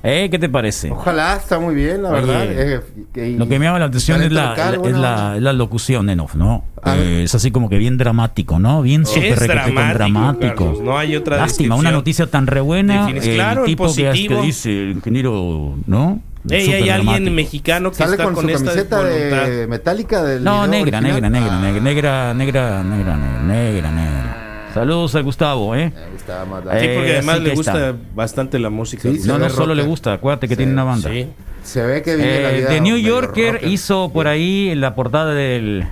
¿Eh? 0.09 0.29
¿Qué 0.31 0.39
te 0.39 0.49
parece? 0.49 0.91
Ojalá, 0.93 1.35
está 1.37 1.59
muy 1.59 1.75
bien, 1.75 2.03
la 2.05 2.11
Oye, 2.11 2.21
verdad. 2.21 2.45
Eh, 2.49 2.81
que- 3.13 3.31
Lo 3.37 3.49
que 3.49 3.59
me 3.59 3.65
llama 3.67 3.81
la 3.81 3.87
atención 3.87 4.23
es 4.23 4.31
la, 4.31 4.51
local, 4.51 4.75
es 4.75 4.81
bueno. 4.81 4.99
la, 5.01 5.37
es 5.37 5.43
la 5.43 5.53
locución 5.53 6.09
en 6.11 6.21
off, 6.21 6.37
¿no? 6.37 6.63
Eh, 6.85 7.23
es 7.25 7.35
así 7.35 7.51
como 7.51 7.69
que 7.69 7.77
bien 7.79 7.99
dramático, 7.99 8.61
¿no? 8.61 8.83
Bien 8.83 9.05
súper 9.05 9.37
dramático, 9.39 9.81
dramático. 9.95 10.55
Carlos, 10.67 10.81
no 10.81 10.97
hay 10.97 11.17
otra 11.17 11.39
Lástima, 11.39 11.75
una 11.75 11.91
noticia 11.91 12.29
tan 12.29 12.47
re 12.47 12.61
buena. 12.61 13.09
Defini- 13.09 13.23
El 13.27 13.35
claro, 13.35 13.65
tipo 13.65 13.85
que, 13.87 13.91
es- 13.91 13.97
que 13.97 14.05
positivo. 14.11 14.43
dice 14.43 14.71
el 14.71 14.91
ingeniero, 14.93 15.75
¿no? 15.89 16.21
Ey, 16.49 16.73
hay 16.73 16.89
alguien 16.91 17.07
dramático. 17.07 17.31
mexicano 17.33 17.91
que 17.91 17.97
Sale 17.97 18.13
está 18.13 18.23
con, 18.25 18.35
con, 18.35 18.45
su 18.45 18.51
esta 18.51 18.65
camiseta 18.65 19.03
de 19.03 19.67
metálica 19.67 20.23
del 20.23 20.45
No, 20.45 20.69
negra, 20.69 21.01
negra, 21.01 21.29
negra, 21.29 21.59
negra, 21.59 21.81
negra, 21.81 22.33
negra, 22.35 22.85
negra, 22.85 23.17
negra, 23.43 23.91
negra. 23.91 24.36
Saludos 24.81 25.15
al 25.15 25.23
Gustavo, 25.25 25.75
¿eh? 25.75 25.93
Eh, 25.97 26.09
Sí, 26.19 26.89
porque 26.95 27.13
además 27.13 27.37
así 27.37 27.45
le 27.45 27.55
gusta 27.55 27.91
está. 27.91 27.95
bastante 28.15 28.59
la 28.59 28.71
música. 28.71 29.03
Sí, 29.11 29.21
No, 29.27 29.39
no 29.39 29.49
solo 29.51 29.75
le 29.75 29.83
gusta, 29.83 30.13
acuérdate 30.13 30.49
que 30.49 30.55
Sí, 30.55 30.59
tiene 30.59 30.73
una 30.73 30.85
banda. 30.85 31.11
Sí. 31.11 31.29
Se 31.63 31.85
ve 31.85 32.03
que 32.03 32.15
vive 32.17 32.43
la 32.43 32.51
Eh, 32.53 32.57
vida 32.59 32.69
The 32.69 32.81
New 32.81 32.97
Yorker 32.99 33.55
rocker. 33.55 33.69
hizo 33.71 34.11
por 34.13 34.29
ahí 34.29 34.69
en 34.71 34.81
la 34.81 34.95
portada 34.95 35.35
del, 35.35 35.85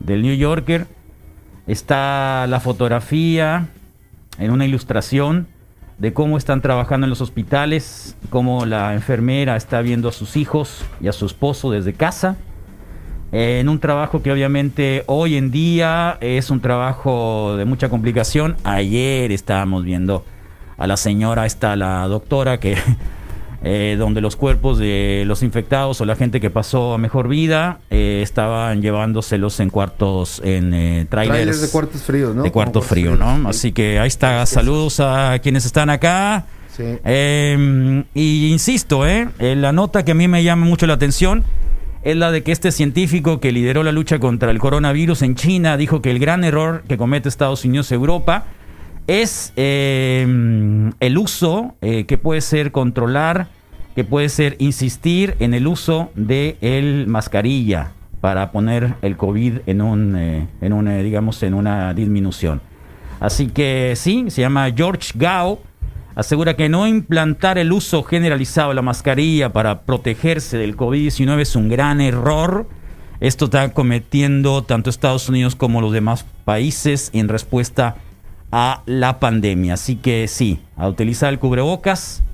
del 0.00 0.22
New 0.22 0.34
Yorker 0.36 0.86
está 1.66 2.46
la 2.48 2.60
fotografía 2.60 3.68
en 4.38 4.50
una 4.50 4.64
ilustración 4.64 5.46
de 5.98 6.12
cómo 6.12 6.38
están 6.38 6.62
trabajando 6.62 7.06
en 7.06 7.10
los 7.10 7.20
hospitales, 7.20 8.16
cómo 8.30 8.64
la 8.66 8.94
enfermera 8.94 9.56
está 9.56 9.80
viendo 9.80 10.08
a 10.08 10.12
sus 10.12 10.36
hijos 10.36 10.84
y 11.00 11.08
a 11.08 11.12
su 11.12 11.26
esposo 11.26 11.70
desde 11.72 11.92
casa. 11.92 12.36
Eh, 13.32 13.60
en 13.60 13.68
un 13.68 13.78
trabajo 13.78 14.22
que 14.22 14.32
obviamente 14.32 15.04
hoy 15.06 15.36
en 15.36 15.50
día 15.50 16.18
es 16.20 16.50
un 16.50 16.60
trabajo 16.60 17.56
de 17.56 17.64
mucha 17.64 17.88
complicación. 17.88 18.56
Ayer 18.64 19.32
estábamos 19.32 19.84
viendo 19.84 20.24
a 20.76 20.86
la 20.86 20.96
señora, 20.96 21.46
está 21.46 21.76
la 21.76 22.06
doctora 22.06 22.60
que 22.60 22.76
eh, 23.62 23.96
donde 23.98 24.20
los 24.20 24.36
cuerpos 24.36 24.78
de 24.78 25.24
los 25.26 25.42
infectados 25.42 26.00
o 26.00 26.04
la 26.04 26.14
gente 26.14 26.40
que 26.40 26.50
pasó 26.50 26.94
a 26.94 26.98
mejor 26.98 27.28
vida 27.28 27.80
eh, 27.90 28.20
estaban 28.22 28.80
llevándoselos 28.80 29.58
en 29.60 29.70
cuartos, 29.70 30.40
en 30.44 30.72
eh, 30.72 31.06
trailers. 31.10 31.36
Trailers 31.36 31.60
de 31.60 31.68
cuartos 31.68 32.02
fríos, 32.02 32.34
¿no? 32.34 32.42
De 32.42 32.52
cuarto 32.52 32.80
frío, 32.80 33.10
cuartos 33.10 33.26
¿no? 33.26 33.34
fríos, 33.34 33.56
sí. 33.56 33.58
Así 33.58 33.72
que 33.72 33.98
ahí 33.98 34.08
está. 34.08 34.46
Saludos 34.46 35.00
a 35.00 35.38
quienes 35.42 35.66
están 35.66 35.90
acá. 35.90 36.46
Sí. 36.74 36.84
Eh, 37.04 38.04
y 38.14 38.52
insisto. 38.52 39.06
Eh, 39.06 39.28
la 39.38 39.72
nota 39.72 40.04
que 40.04 40.12
a 40.12 40.14
mí 40.14 40.28
me 40.28 40.44
llama 40.44 40.64
mucho 40.64 40.86
la 40.86 40.94
atención 40.94 41.44
es 42.02 42.16
la 42.16 42.30
de 42.30 42.42
que 42.42 42.52
este 42.52 42.72
científico 42.72 43.40
que 43.40 43.52
lideró 43.52 43.82
la 43.82 43.92
lucha 43.92 44.18
contra 44.18 44.50
el 44.50 44.58
coronavirus 44.58 45.22
en 45.22 45.34
China 45.34 45.76
dijo 45.76 46.00
que 46.00 46.10
el 46.10 46.18
gran 46.18 46.44
error 46.44 46.84
que 46.88 46.96
comete 46.96 47.28
Estados 47.28 47.64
Unidos 47.64 47.90
y 47.90 47.94
Europa 47.94 48.44
es 49.06 49.52
eh, 49.56 50.92
el 51.00 51.18
uso 51.18 51.74
eh, 51.80 52.04
que 52.04 52.18
puede 52.18 52.40
ser 52.40 52.72
controlar, 52.72 53.48
que 53.96 54.04
puede 54.04 54.28
ser 54.28 54.56
insistir 54.58 55.34
en 55.40 55.54
el 55.54 55.66
uso 55.66 56.10
de 56.14 56.56
el 56.60 57.06
mascarilla 57.08 57.92
para 58.20 58.52
poner 58.52 58.94
el 59.02 59.16
COVID 59.16 59.60
en 59.66 59.80
un, 59.80 60.16
eh, 60.16 60.46
en 60.60 60.72
un 60.72 61.02
digamos, 61.02 61.42
en 61.42 61.54
una 61.54 61.94
disminución. 61.94 62.60
Así 63.20 63.48
que 63.48 63.94
sí, 63.96 64.26
se 64.28 64.42
llama 64.42 64.70
George 64.74 65.12
Gao. 65.14 65.60
Asegura 66.18 66.56
que 66.56 66.68
no 66.68 66.88
implantar 66.88 67.58
el 67.58 67.70
uso 67.70 68.02
generalizado 68.02 68.70
de 68.70 68.74
la 68.74 68.82
mascarilla 68.82 69.52
para 69.52 69.82
protegerse 69.82 70.58
del 70.58 70.76
COVID-19 70.76 71.38
es 71.42 71.54
un 71.54 71.68
gran 71.68 72.00
error. 72.00 72.68
Esto 73.20 73.44
está 73.44 73.72
cometiendo 73.72 74.64
tanto 74.64 74.90
Estados 74.90 75.28
Unidos 75.28 75.54
como 75.54 75.80
los 75.80 75.92
demás 75.92 76.26
países 76.44 77.10
en 77.12 77.28
respuesta 77.28 77.98
a 78.50 78.82
la 78.86 79.20
pandemia. 79.20 79.74
Así 79.74 79.94
que 79.94 80.26
sí, 80.26 80.58
a 80.76 80.88
utilizar 80.88 81.32
el 81.32 81.38
cubrebocas 81.38 82.24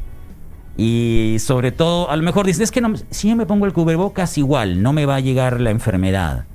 y 0.79 1.37
sobre 1.41 1.71
todo, 1.71 2.11
a 2.11 2.17
lo 2.17 2.23
mejor 2.23 2.47
dices, 2.47 2.63
es 2.63 2.71
que 2.71 2.81
no- 2.81 2.95
si 3.11 3.29
yo 3.29 3.37
me 3.37 3.45
pongo 3.45 3.67
el 3.67 3.75
cubrebocas 3.75 4.39
igual, 4.39 4.83
no 4.83 4.95
me 4.95 5.05
va 5.05 5.17
a 5.17 5.21
llegar 5.21 5.61
la 5.61 5.69
enfermedad. 5.71 6.47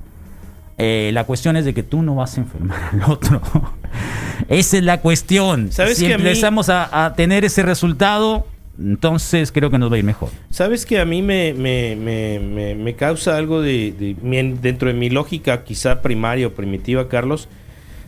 Eh, 0.80 1.12
la 1.13 1.26
cuestión 1.26 1.58
es 1.58 1.65
de 1.65 1.74
que 1.74 1.84
tú 1.84 2.02
no 2.02 2.15
vas 2.15 2.38
a 2.38 2.42
enfermar 2.42 2.80
al 2.94 3.12
otro. 3.12 3.42
Esa 4.48 4.78
es 4.78 4.84
la 4.84 5.02
cuestión. 5.02 5.72
¿Sabes 5.72 5.98
si 5.98 6.08
que 6.08 6.13
a 6.13 6.18
mí- 6.18 6.24
empezamos 6.24 6.70
a, 6.70 7.06
a 7.06 7.13
tener 7.13 7.44
ese 7.46 7.62
resultado, 7.63 8.48
entonces 8.80 9.52
creo 9.52 9.70
que 9.70 9.78
nos 9.78 9.92
va 9.92 9.96
a 9.96 10.00
ir 10.00 10.06
mejor. 10.06 10.30
Sabes 10.50 10.86
que 10.86 11.00
a 11.00 11.06
mí 11.06 11.22
me, 11.22 11.54
me, 11.54 11.96
me, 11.98 12.76
me- 12.76 12.96
causa 12.96 13.36
algo 13.36 13.62
de, 13.62 14.15
dentro 14.62 14.88
de 14.88 14.94
mi 14.94 15.10
lógica 15.10 15.63
quizá 15.63 16.02
primaria 16.02 16.48
o 16.48 16.52
primitiva, 16.52 17.10
Carlos. 17.10 17.50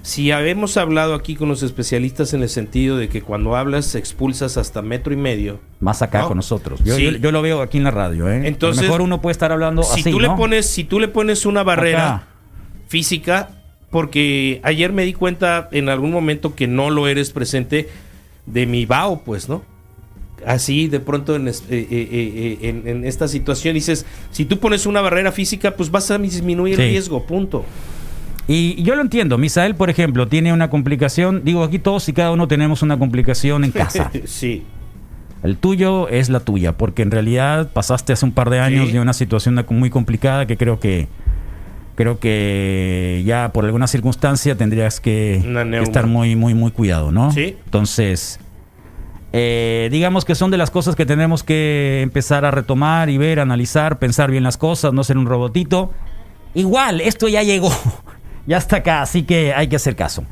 Si 0.04 0.32
habemos 0.32 0.78
hablado 0.78 1.14
aquí 1.14 1.36
con 1.36 1.48
los 1.50 1.62
especialistas 1.62 2.34
en 2.34 2.42
el 2.42 2.50
sentido 2.50 2.98
de 2.98 3.08
que 3.08 3.22
cuando 3.22 3.56
hablas 3.56 3.94
expulsas 3.94 4.58
hasta 4.58 4.82
metro 4.82 5.14
y 5.14 5.18
medio, 5.18 5.60
Más 5.80 6.02
acá 6.02 6.22
No. 6.22 6.30
con 6.30 6.38
nosotros. 6.38 6.80
Yo, 6.84 6.96
Sí. 6.96 7.04
yo- 7.04 7.12
yo 7.18 7.32
lo 7.32 7.42
veo 7.44 7.62
aquí 7.62 7.78
en 7.78 7.84
la 7.84 7.92
radio. 7.92 8.28
¿eh? 8.30 8.48
Entonces, 8.48 8.80
a 8.80 8.84
lo 8.84 8.88
mejor 8.88 9.02
uno 9.02 9.22
puede 9.22 9.34
estar 9.34 9.52
hablando 9.52 9.84
si 9.84 10.00
así, 10.00 10.10
tú 10.12 10.20
¿no? 10.20 10.28
le 10.32 10.36
pones 10.38 10.66
si 10.68 10.86
tú 10.86 11.00
le 11.00 11.08
pones 11.10 11.46
una 11.46 11.62
barrera 11.64 12.16
Acá. 12.16 12.28
Física 12.92 13.50
porque 13.90 14.60
ayer 14.64 14.92
me 14.94 15.04
di 15.04 15.14
cuenta 15.14 15.70
en 15.72 15.88
algún 15.90 16.12
momento 16.12 16.56
que 16.56 16.68
no 16.68 16.90
lo 16.90 17.08
eres 17.08 17.32
presente 17.32 17.88
de 18.46 18.66
mi 18.66 18.86
vaho 18.86 19.22
pues 19.24 19.48
no 19.50 19.64
así 20.46 20.88
de 20.88 21.00
pronto 21.00 21.36
en, 21.36 21.48
eh, 21.48 21.52
eh, 21.70 21.88
eh, 21.92 22.08
eh, 22.12 22.58
en- 22.70 22.88
en 22.88 23.06
esta 23.06 23.28
situación 23.28 23.76
dices 23.76 24.06
si 24.32 24.44
tú 24.46 24.58
pones 24.60 24.86
una 24.86 25.00
barrera 25.02 25.32
física 25.32 25.76
pues 25.76 25.90
vas 25.92 26.10
a 26.12 26.18
disminuir 26.18 26.76
Sí. 26.76 26.82
el 26.82 26.90
riesgo 26.90 27.26
punto 27.26 27.64
Y 28.48 28.82
yo 28.84 28.96
lo 28.96 29.02
entiendo. 29.02 29.38
Misael, 29.38 29.76
por 29.76 29.90
ejemplo, 29.90 30.28
tiene 30.28 30.52
una 30.52 30.70
complicación. 30.70 31.44
Digo, 31.46 31.64
aquí 31.64 31.78
todos 31.80 32.10
y 32.10 32.12
cada 32.14 32.32
uno 32.32 32.48
tenemos 32.48 32.82
una 32.82 32.98
complicación 32.98 33.64
en 33.64 33.72
casa. 33.72 34.12
sí 34.26 34.64
El 35.44 35.56
tuyo 35.58 36.10
es 36.10 36.28
la 36.30 36.40
tuya, 36.42 36.76
porque 36.76 37.04
en 37.04 37.12
realidad 37.12 37.70
pasaste 37.72 38.12
hace 38.14 38.26
un 38.26 38.32
par 38.34 38.50
de 38.50 38.60
años 38.60 38.88
Sí. 38.88 38.94
de 38.94 39.00
una 39.00 39.14
situación 39.14 39.64
muy 39.70 39.90
complicada 39.92 40.48
que 40.48 40.58
creo 40.58 40.80
que 40.80 41.08
creo 41.96 42.20
que 42.20 43.22
ya 43.26 43.52
por 43.54 43.66
alguna 43.66 43.88
circunstancia 43.88 44.56
tendrías 44.56 45.00
que, 45.00 45.42
estar 45.82 46.08
muy 46.08 46.36
muy 46.36 46.54
muy 46.54 46.72
cuidado, 46.72 47.12
¿no? 47.12 47.32
Sí. 47.32 47.56
Entonces, 47.66 48.40
eh, 49.34 49.90
digamos 49.92 50.26
que 50.26 50.36
son 50.36 50.52
de 50.52 50.58
las 50.58 50.72
cosas 50.72 50.96
que 50.96 51.06
tenemos 51.06 51.44
que 51.44 52.02
empezar 52.02 52.44
a 52.46 52.52
retomar 52.52 53.10
y 53.10 53.18
ver, 53.18 53.40
analizar, 53.40 53.98
pensar 54.00 54.30
bien 54.32 54.44
las 54.44 54.58
cosas, 54.58 54.94
no 54.94 55.04
ser 55.04 55.18
un 55.18 55.26
robotito. 55.26 55.92
Igual, 56.54 57.00
esto 57.02 57.28
ya 57.30 57.44
llegó, 57.44 57.72
ya 58.46 58.58
está 58.58 58.78
acá, 58.78 59.02
así 59.02 59.24
que 59.24 59.54
hay 59.54 59.68
que 59.68 59.78
hacer 59.78 59.96
caso. 59.96 60.24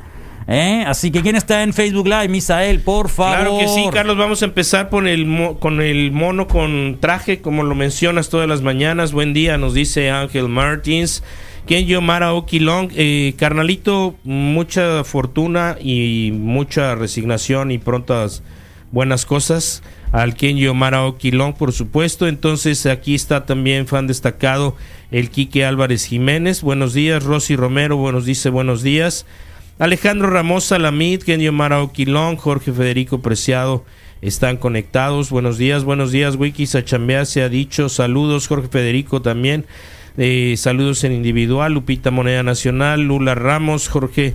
¿Eh? 0.52 0.82
Así 0.84 1.12
que, 1.12 1.22
¿quién 1.22 1.36
está 1.36 1.62
en 1.62 1.72
Facebook 1.72 2.06
Live? 2.08 2.26
Misael, 2.28 2.80
por 2.80 3.08
favor. 3.08 3.36
Claro 3.36 3.58
que 3.58 3.68
sí, 3.68 3.84
Carlos. 3.92 4.16
Vamos 4.16 4.42
a 4.42 4.46
empezar 4.46 4.88
con 4.88 5.06
el, 5.06 5.24
mo- 5.24 5.60
con 5.60 5.80
el 5.80 6.10
mono 6.10 6.48
con 6.48 6.96
traje, 6.98 7.40
como 7.40 7.62
lo 7.62 7.76
mencionas 7.76 8.30
todas 8.30 8.48
las 8.48 8.60
mañanas. 8.60 9.12
Buen 9.12 9.32
día, 9.32 9.58
nos 9.58 9.74
dice 9.74 10.10
Ángel 10.10 10.48
Martins. 10.48 11.22
Eh, 12.96 13.34
carnalito, 13.36 14.16
mucha 14.24 15.04
fortuna 15.04 15.76
y 15.80 16.32
mucha 16.34 16.96
resignación 16.96 17.70
y 17.70 17.78
prontas 17.78 18.42
buenas 18.90 19.24
cosas. 19.24 19.84
Al 20.10 20.34
Kenyo 20.34 20.74
Mara 20.74 21.04
Okilong, 21.04 21.52
por 21.52 21.72
supuesto. 21.72 22.26
Entonces, 22.26 22.86
aquí 22.86 23.14
está 23.14 23.46
también 23.46 23.86
fan 23.86 24.08
destacado 24.08 24.74
el 25.12 25.30
Quique 25.30 25.64
Álvarez 25.64 26.06
Jiménez. 26.06 26.62
Buenos 26.62 26.92
días, 26.92 27.22
Rosy 27.22 27.54
Romero. 27.54 27.96
Buenos 27.96 28.24
dice 28.24 28.50
buenos 28.50 28.82
días. 28.82 29.24
Alejandro 29.78 30.28
Ramos 30.28 30.64
Salamid, 30.64 31.22
Kenyo 31.22 31.52
Mara 31.52 31.80
Okilong, 31.82 32.34
Jorge 32.34 32.72
Federico 32.72 33.22
Preciado 33.22 33.84
están 34.22 34.56
conectados. 34.56 35.30
Buenos 35.30 35.56
días, 35.56 35.84
buenos 35.84 36.10
días, 36.10 36.34
Wiki 36.34 36.66
Sachambea 36.66 37.24
se 37.26 37.42
ha 37.42 37.48
dicho. 37.48 37.88
Saludos, 37.88 38.48
Jorge 38.48 38.66
Federico 38.66 39.22
también. 39.22 39.66
Eh, 40.16 40.54
saludos 40.56 41.04
en 41.04 41.12
individual, 41.12 41.72
Lupita 41.72 42.10
Moneda 42.10 42.42
Nacional, 42.42 43.02
Lula 43.02 43.34
Ramos, 43.34 43.88
Jorge. 43.88 44.34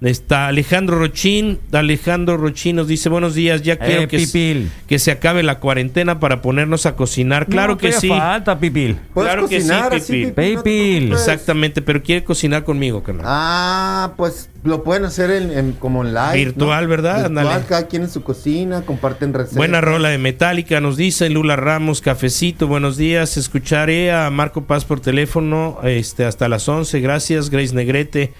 Está 0.00 0.48
Alejandro 0.48 0.98
Rochín. 0.98 1.58
Alejandro 1.72 2.36
Rochín 2.36 2.76
nos 2.76 2.88
dice 2.88 3.08
buenos 3.08 3.34
días. 3.34 3.62
Ya 3.62 3.76
quiero 3.78 4.02
Eh, 4.02 4.08
que, 4.08 4.66
que 4.86 4.98
se 4.98 5.10
acabe 5.10 5.42
la 5.42 5.60
cuarentena 5.60 6.20
para 6.20 6.42
ponernos 6.42 6.84
a 6.86 6.94
cocinar. 6.96 7.46
Claro 7.46 7.72
No, 7.72 7.78
que 7.78 7.92
sí. 7.92 8.08
falta, 8.08 8.58
Pipil. 8.58 8.98
Claro 9.14 9.48
que 9.48 9.60
sí, 9.60 9.70
así, 9.70 10.26
Pipil. 10.34 11.10
No. 11.10 11.14
Exactamente, 11.16 11.80
pero 11.82 12.02
quiere 12.02 12.22
cocinar 12.24 12.64
conmigo, 12.64 13.02
carnal. 13.02 13.24
Ah, 13.28 14.12
pues 14.16 14.50
lo 14.62 14.82
pueden 14.82 15.04
hacer 15.04 15.30
en, 15.30 15.50
en- 15.50 15.72
como 15.72 16.04
en 16.04 16.12
live. 16.14 16.32
Virtual, 16.44 16.84
¿no? 16.84 16.88
¿verdad? 16.90 17.30
Virtual, 17.30 17.64
cada 17.68 17.86
quien 17.86 18.02
en 18.02 18.10
su 18.10 18.22
cocina, 18.22 18.82
comparten 18.82 19.32
recetas. 19.32 19.56
Buena 19.56 19.80
rola 19.80 20.08
de 20.10 20.18
Metallica, 20.18 20.80
nos 20.80 20.96
dice 20.96 21.28
Lula 21.30 21.56
Ramos, 21.56 22.00
cafecito, 22.00 22.66
buenos 22.66 22.96
días. 22.96 23.36
Escucharé 23.36 24.12
a 24.12 24.28
Marco 24.30 24.64
Paz 24.64 24.84
por 24.84 25.00
teléfono 25.00 25.78
este, 25.82 26.24
hasta 26.24 26.48
las 26.48 26.68
11. 26.68 27.00
Gracias, 27.00 27.50
Grace 27.50 27.74
Negrete. 27.74 28.32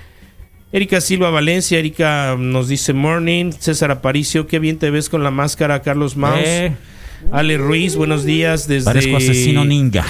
Erika 0.75 1.01
Silva 1.01 1.31
Valencia, 1.31 1.79
Erika 1.79 2.35
nos 2.37 2.67
dice 2.67 2.93
morning. 2.93 3.53
César 3.57 3.93
Aparicio, 3.93 4.49
qué 4.49 4.59
bien 4.59 4.77
te 4.77 4.91
ves 4.91 5.09
con 5.09 5.23
la 5.23 5.31
máscara. 5.31 5.83
Carlos 5.83 6.17
Maus. 6.17 6.41
Eh, 6.45 6.75
Ale 7.31 7.59
Ruiz, 7.59 7.95
buenos 7.95 8.25
días. 8.25 8.67
Desde... 8.67 8.87
parezco 8.87 9.19
asesino 9.19 9.65
ninja. 9.65 10.05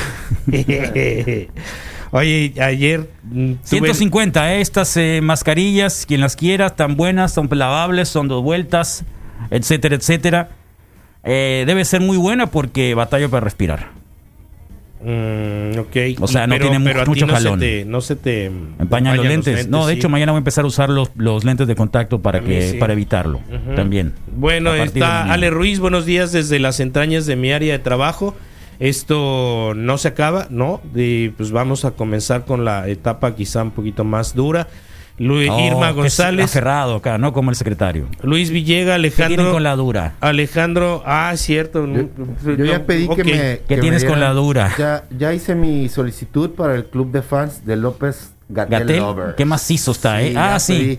Oye, 2.13 2.55
ayer 2.63 3.11
mm, 3.25 3.53
tuve- 3.69 3.93
150, 3.93 4.55
¿eh? 4.55 4.63
estas 4.63 4.97
eh, 4.97 5.21
mascarillas, 5.23 6.07
quien 6.07 6.23
las 6.23 6.35
quiera, 6.35 6.69
están 6.69 6.97
buenas, 6.97 7.35
son 7.35 7.47
lavables, 7.51 8.09
son 8.09 8.29
dos 8.29 8.43
vueltas, 8.43 9.05
etcétera, 9.51 9.97
etcétera. 9.97 10.49
debe 11.23 11.85
ser 11.85 12.01
muy 12.01 12.17
buena 12.17 12.47
porque 12.47 12.95
batalla 12.95 13.29
para 13.29 13.45
respirar. 13.45 13.91
Mm, 15.03 15.79
ok. 15.79 15.97
O 16.21 16.27
sea, 16.27 16.47
no 16.47 16.55
Pero- 16.55 16.71
tiene 16.71 16.85
pero 16.85 17.05
mucho 17.07 17.27
no 17.27 17.37
se 17.39 17.51
te- 17.59 17.85
no 17.85 18.01
se 18.01 18.17
te 18.17 18.47
Empañan 18.47 19.17
los 19.17 19.27
lentes. 19.27 19.69
No, 19.69 19.87
de 19.87 19.93
sí. 19.95 19.99
hecho, 19.99 20.09
mañana 20.09 20.33
voy 20.33 20.39
a 20.39 20.41
empezar 20.41 20.65
a 20.65 20.69
usar 20.69 20.89
los, 20.89 21.11
los 21.17 21.45
lentes 21.45 21.67
de 21.67 21.75
contacto 21.75 22.21
para, 22.23 22.41
que, 22.41 22.71
sí. 22.73 22.77
para 22.79 22.93
evitarlo. 22.95 23.41
También. 23.77 24.15
Bueno, 24.35 24.75
está. 24.75 25.33
Ale 25.33 25.51
Ruiz, 25.51 25.79
buenos 25.79 26.07
días 26.07 26.33
desde 26.33 26.59
las 26.59 26.81
entrañas 26.81 27.27
de 27.27 27.37
mi 27.37 27.53
área 27.53 27.73
de 27.75 27.79
trabajo. 27.81 28.35
Esto 28.81 29.73
no 29.77 29.99
se 29.99 30.09
acaba, 30.09 30.47
¿no? 30.51 30.81
Y 30.95 31.29
pues 31.31 31.53
vamos 31.53 31.85
a 31.85 31.93
comenzar 31.93 32.45
con 32.45 32.65
la 32.65 32.89
etapa 32.89 33.35
quizá 33.37 33.63
un 33.63 33.71
poquito 33.71 34.05
más 34.05 34.35
dura. 34.35 34.69
Lu- 35.19 35.37
Oh, 35.49 35.61
Irma 35.61 35.93
González, 35.93 36.47
aferrado 36.47 36.97
acá, 36.97 37.19
no 37.19 37.33
como 37.33 37.51
el 37.51 37.57
secretario. 37.57 38.09
Luis 38.23 38.51
Villega, 38.51 38.97
¿Qué 38.97 39.11
tienen 39.11 39.25
Alejandro. 39.39 39.53
con 39.53 39.63
la 39.63 39.77
dura? 39.77 40.15
Alejandro, 40.21 41.03
ah, 41.07 41.33
cierto. 41.37 41.87
Yo 41.87 42.65
ya 42.65 42.85
pedí 42.85 43.07
Ok. 43.09 43.17
que 43.17 43.25
me. 43.25 43.31
¿Qué 43.33 43.63
que 43.69 43.77
tienes 43.79 44.03
me 44.03 44.11
con 44.11 44.19
la 44.21 44.31
dura? 44.33 44.73
Ya, 44.77 45.05
ya 45.17 45.33
hice 45.33 45.55
mi 45.55 45.89
solicitud 45.89 46.51
para 46.51 46.75
el 46.75 46.87
club 46.87 47.13
de 47.13 47.23
fans 47.23 47.65
de 47.65 47.77
López 47.77 48.33
Gatel, 48.49 49.03
qué 49.37 49.45
macizo 49.45 49.93
está, 49.93 50.21
¿eh? 50.21 50.33
ya 50.33 50.55
Ah, 50.57 50.59
sí. 50.61 50.73
pedí. 50.75 50.99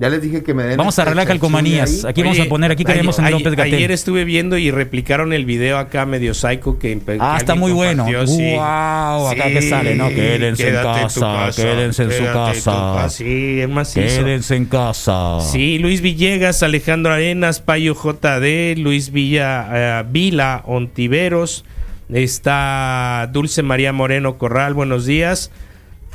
Ya 0.00 0.08
les 0.08 0.22
dije 0.22 0.44
que 0.44 0.54
me 0.54 0.62
den. 0.62 0.76
Vamos 0.76 0.96
a 1.00 1.02
arreglar 1.02 1.26
calcomanías. 1.26 2.04
ahí. 2.04 2.10
Aquí 2.10 2.22
vamos 2.22 2.38
a 2.38 2.44
poner, 2.44 2.70
aquí 2.70 2.84
queremos 2.84 3.18
en 3.18 3.24
ayer- 3.24 3.38
López 3.40 3.56
Gatel. 3.56 3.74
Ayer 3.74 3.90
estuve 3.90 4.24
viendo 4.24 4.56
y 4.56 4.70
replicaron 4.70 5.32
el 5.32 5.44
video 5.44 5.76
acá 5.76 6.06
medio 6.06 6.34
psycho 6.34 6.78
que 6.78 7.00
Ah, 7.18 7.32
que 7.34 7.38
está 7.38 7.56
muy 7.56 7.72
bueno. 7.72 8.06
sí. 8.26 8.52
Wow, 8.54 9.26
acá 9.28 9.48
Sí, 9.48 9.52
que 9.54 9.62
sale, 9.62 9.96
¿no? 9.96 10.08
Quédense 10.08 10.68
en 10.68 10.74
casa, 10.76 11.50
quédense 11.56 12.02
en 12.04 12.12
su 12.12 12.24
casa. 12.24 13.08
Sí, 13.08 13.60
es 13.60 13.68
macizo. 13.68 14.06
Quédense 14.24 14.54
en 14.54 14.66
casa. 14.66 15.40
Sí, 15.40 15.78
Luis 15.80 16.00
Villegas, 16.00 16.62
Alejandro 16.62 17.12
Arenas, 17.12 17.60
Payo 17.60 17.96
JD, 17.96 18.76
Luis 18.78 19.10
Villa, 19.10 19.68
eh, 19.72 20.04
Vila 20.08 20.62
Ontiveros, 20.66 21.64
está 22.08 23.28
Dulce 23.32 23.62
María 23.62 23.92
Moreno 23.92 24.38
Corral, 24.38 24.74
buenos 24.74 25.06
días. 25.06 25.50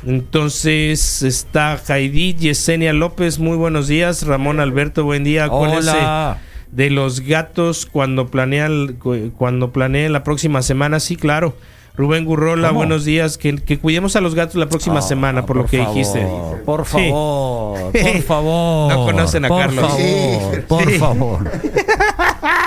Entonces 0.06 1.22
está 1.22 1.78
Jaidí 1.78 2.34
Yesenia 2.34 2.92
López, 2.92 3.38
muy 3.38 3.56
buenos 3.56 3.88
días. 3.88 4.26
Ramón 4.26 4.60
Alberto, 4.60 5.04
buen 5.04 5.24
día. 5.24 5.48
Hola. 5.50 6.38
de 6.70 6.90
los 6.90 7.20
gatos 7.20 7.86
cuando 7.86 8.26
planean 8.26 8.94
cu- 8.94 9.30
cuando 9.38 9.70
planeen 9.72 10.12
la 10.12 10.24
próxima 10.24 10.60
semana, 10.60 10.98
sí, 10.98 11.14
claro. 11.14 11.54
Rubén 11.96 12.24
Gurrola, 12.24 12.68
¿Cómo? 12.68 12.80
buenos 12.80 13.04
días. 13.04 13.38
Que, 13.38 13.54
que 13.54 13.78
cuidemos 13.78 14.16
a 14.16 14.20
los 14.20 14.34
gatos 14.34 14.56
la 14.56 14.66
próxima 14.68 14.98
Ah, 14.98 15.02
semana, 15.02 15.46
por, 15.46 15.56
lo 15.56 15.66
que 15.66 15.78
favor, 15.78 15.94
dijiste. 15.94 16.26
Por 16.64 16.84
Sí. 16.84 16.92
favor, 16.92 17.92
por 17.92 18.22
favor. 18.22 18.88
No 18.92 19.04
conocen 19.04 19.44
a 19.44 19.48
por 19.48 19.60
Carlos. 19.60 19.86
Favor, 19.88 20.64
por 20.64 20.90
Sí. 20.90 20.98
favor. 20.98 21.50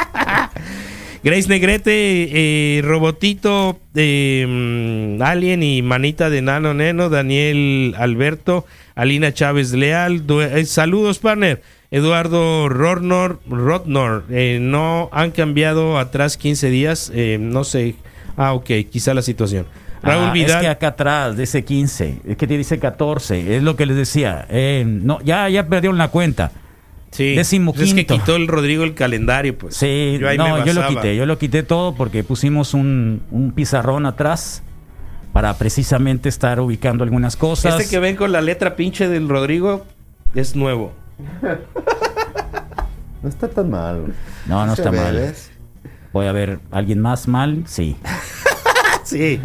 Grace 1.27 1.49
Negrete, 1.49 2.77
eh, 2.77 2.81
Robotito, 2.83 3.77
eh, 3.95 4.45
mm, 4.47 5.21
Alien 5.21 5.61
y 5.61 5.81
Manita 5.81 6.29
de 6.29 6.41
Nano 6.41 6.73
Neno, 6.73 7.09
Daniel 7.09 7.93
Alberto, 7.97 8.65
Alina 8.95 9.33
Chávez 9.33 9.73
Leal, 9.73 10.23
eh, 10.29 10.63
saludos 10.63 11.19
partner, 11.19 11.61
Eduardo 11.91 12.69
Rodnor, 12.69 13.41
Rodnor, 13.49 14.23
eh, 14.29 14.59
no 14.61 15.09
han 15.11 15.31
cambiado 15.31 15.97
atrás 15.99 16.37
15 16.37 16.69
días, 16.69 17.11
eh, 17.13 17.37
no 17.41 17.65
sé, 17.65 17.95
ah 18.37 18.53
ok, 18.53 18.69
quizá 18.89 19.13
la 19.13 19.21
situación. 19.21 19.65
Raúl 20.01 20.29
Ah, 20.29 20.31
Vidal, 20.31 20.51
Es 20.51 20.61
que 20.61 20.67
acá 20.69 20.87
atrás 20.87 21.35
dice 21.35 21.65
15, 21.65 22.21
es 22.25 22.37
que 22.37 22.47
te 22.47 22.57
dice 22.57 22.79
14, 22.79 23.57
es 23.57 23.63
lo 23.63 23.75
que 23.75 23.85
les 23.85 23.97
decía. 23.97 24.47
No, 24.85 25.19
ya, 25.25 25.49
ya 25.49 25.67
perdieron 25.67 25.97
la 25.97 26.07
cuenta. 26.07 26.53
Sí, 27.17 27.35
décimo 27.35 27.73
pues 27.73 27.89
es 27.89 27.93
que 27.93 28.05
quitó 28.05 28.35
el 28.35 28.47
Rodrigo 28.47 28.83
el 28.83 28.93
calendario, 28.93 29.57
pues. 29.57 29.75
Sí, 29.75 30.17
Yo 30.19 30.29
ahí 30.29 30.37
no, 30.37 30.57
me 30.57 30.65
yo 30.65 30.73
lo 30.73 30.87
quité, 30.87 31.15
yo 31.15 31.25
lo 31.25 31.37
quité 31.37 31.63
todo 31.63 31.95
porque 31.95 32.23
pusimos 32.23 32.73
un, 32.73 33.21
un 33.31 33.51
pizarrón 33.51 34.05
atrás 34.05 34.63
para 35.33 35.57
precisamente 35.57 36.29
estar 36.29 36.59
ubicando 36.59 37.03
algunas 37.03 37.35
cosas. 37.35 37.79
Este 37.79 37.89
que 37.89 37.99
ven 37.99 38.15
con 38.15 38.31
la 38.31 38.41
letra 38.41 38.75
pinche 38.75 39.07
del 39.07 39.27
Rodrigo 39.29 39.85
es 40.35 40.55
nuevo. 40.55 40.93
No 43.23 43.29
está 43.29 43.47
tan 43.47 43.71
mal. 43.71 44.13
No, 44.45 44.65
no 44.67 44.73
está 44.73 44.91
mal. 44.91 45.15
¿ves? 45.15 45.49
Voy 46.13 46.27
a 46.27 46.31
ver, 46.31 46.59
¿alguien 46.71 46.99
más 47.01 47.27
mal? 47.27 47.63
Sí. 47.65 47.97
Sí, 49.03 49.39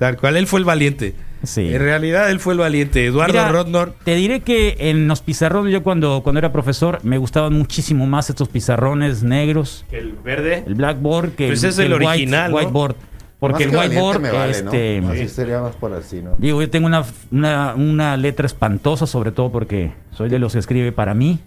tal 0.00 0.16
cual, 0.16 0.36
él 0.36 0.48
fue 0.48 0.58
el 0.58 0.64
valiente. 0.64 1.14
Sí. 1.42 1.72
En 1.72 1.80
realidad 1.80 2.30
él 2.30 2.40
fue 2.40 2.54
el 2.54 2.58
valiente. 2.60 3.04
Eduardo 3.06 3.32
Mira, 3.34 3.50
Rodnor. 3.52 3.94
Te 4.04 4.14
diré 4.14 4.40
que 4.40 4.76
en 4.78 5.06
los 5.08 5.20
pizarrones, 5.20 5.72
yo 5.72 5.82
cuando, 5.82 6.22
cuando 6.22 6.38
era 6.38 6.52
profesor, 6.52 6.98
me 7.02 7.18
gustaban 7.18 7.52
muchísimo 7.52 8.06
más 8.06 8.30
estos 8.30 8.48
pizarrones 8.48 9.22
negros, 9.22 9.84
El 9.92 10.12
verde. 10.12 10.64
el 10.66 10.74
blackboard, 10.74 11.32
que 11.32 11.48
Pues 11.48 11.62
el, 11.62 11.70
es 11.70 11.78
el 11.78 11.92
white- 11.92 12.06
original, 12.06 12.50
¿no? 12.50 12.56
whiteboard. 12.56 12.96
Porque 13.38 13.66
Más 13.66 13.74
el 13.74 13.90
whiteboard, 13.90 14.20
me 14.20 14.30
vale, 14.30 14.62
¿no? 14.62 14.72
este, 14.72 15.02
Así 15.06 15.28
sería 15.28 15.60
más 15.60 15.76
por 15.76 15.92
así, 15.92 16.22
¿no? 16.22 16.36
digo, 16.38 16.62
yo 16.62 16.70
tengo 16.70 16.86
una, 16.86 17.04
una, 17.30 17.74
una 17.74 18.16
letra 18.16 18.46
espantosa, 18.46 19.06
sobre 19.06 19.30
todo 19.30 19.52
porque 19.52 19.92
soy 20.12 20.30
de 20.30 20.38
los 20.38 20.54
que 20.54 20.58
escribe 20.58 20.90
para 20.90 21.12
mí. 21.12 21.38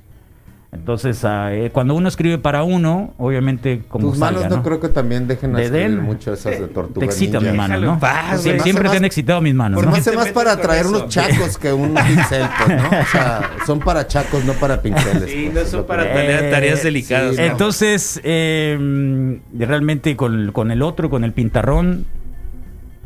Entonces, 0.71 1.25
ah, 1.25 1.51
eh, 1.51 1.71
cuando 1.73 1.95
uno 1.95 2.07
escribe 2.07 2.37
para 2.37 2.61
uno, 2.61 3.15
obviamente 3.17 3.81
como 3.87 4.09
Tus 4.09 4.19
salga, 4.19 4.41
manos 4.41 4.51
no, 4.51 4.57
¿no? 4.57 4.63
creo 4.63 4.79
que 4.79 4.89
también 4.89 5.27
dejen 5.27 5.53
De 5.53 5.63
escribir 5.63 5.89
Den. 5.89 6.03
mucho 6.03 6.33
esas 6.33 6.59
de 6.59 6.67
tortuga 6.67 6.99
Te 6.99 7.05
excita 7.05 7.39
ninja. 7.39 7.51
mi 7.51 7.57
mano, 7.57 7.73
Déjalo 7.73 7.93
¿no? 7.95 7.99
paz, 7.99 8.41
Sí, 8.43 8.51
siempre 8.59 8.87
te 8.87 8.97
han 8.97 9.05
excitado 9.05 9.41
mis 9.41 9.55
manos, 9.55 9.77
Por 9.77 9.85
¿no? 9.85 9.91
más 9.91 10.15
más 10.15 10.29
para 10.29 10.55
traer 10.61 10.81
eso? 10.85 10.89
unos 10.95 11.07
chacos 11.09 11.57
que 11.57 11.73
un 11.73 11.95
pincel, 11.95 12.47
pues, 12.65 12.83
¿no? 12.83 12.87
O 13.01 13.05
sea, 13.11 13.49
son 13.65 13.79
para 13.79 14.05
chacos, 14.05 14.45
no 14.45 14.53
para 14.53 14.79
pinceles. 14.79 15.31
Sí, 15.31 15.49
pues, 15.51 15.65
no 15.65 15.71
son 15.79 15.87
para 15.87 16.03
tareas, 16.03 16.51
tareas 16.51 16.83
delicadas. 16.83 17.35
sí, 17.35 17.41
¿no? 17.41 17.47
Entonces, 17.47 18.21
eh, 18.23 19.39
realmente 19.57 20.15
con, 20.15 20.51
con 20.51 20.69
el 20.69 20.83
otro, 20.83 21.09
con 21.09 21.23
el 21.23 21.33
pintarrón, 21.33 22.05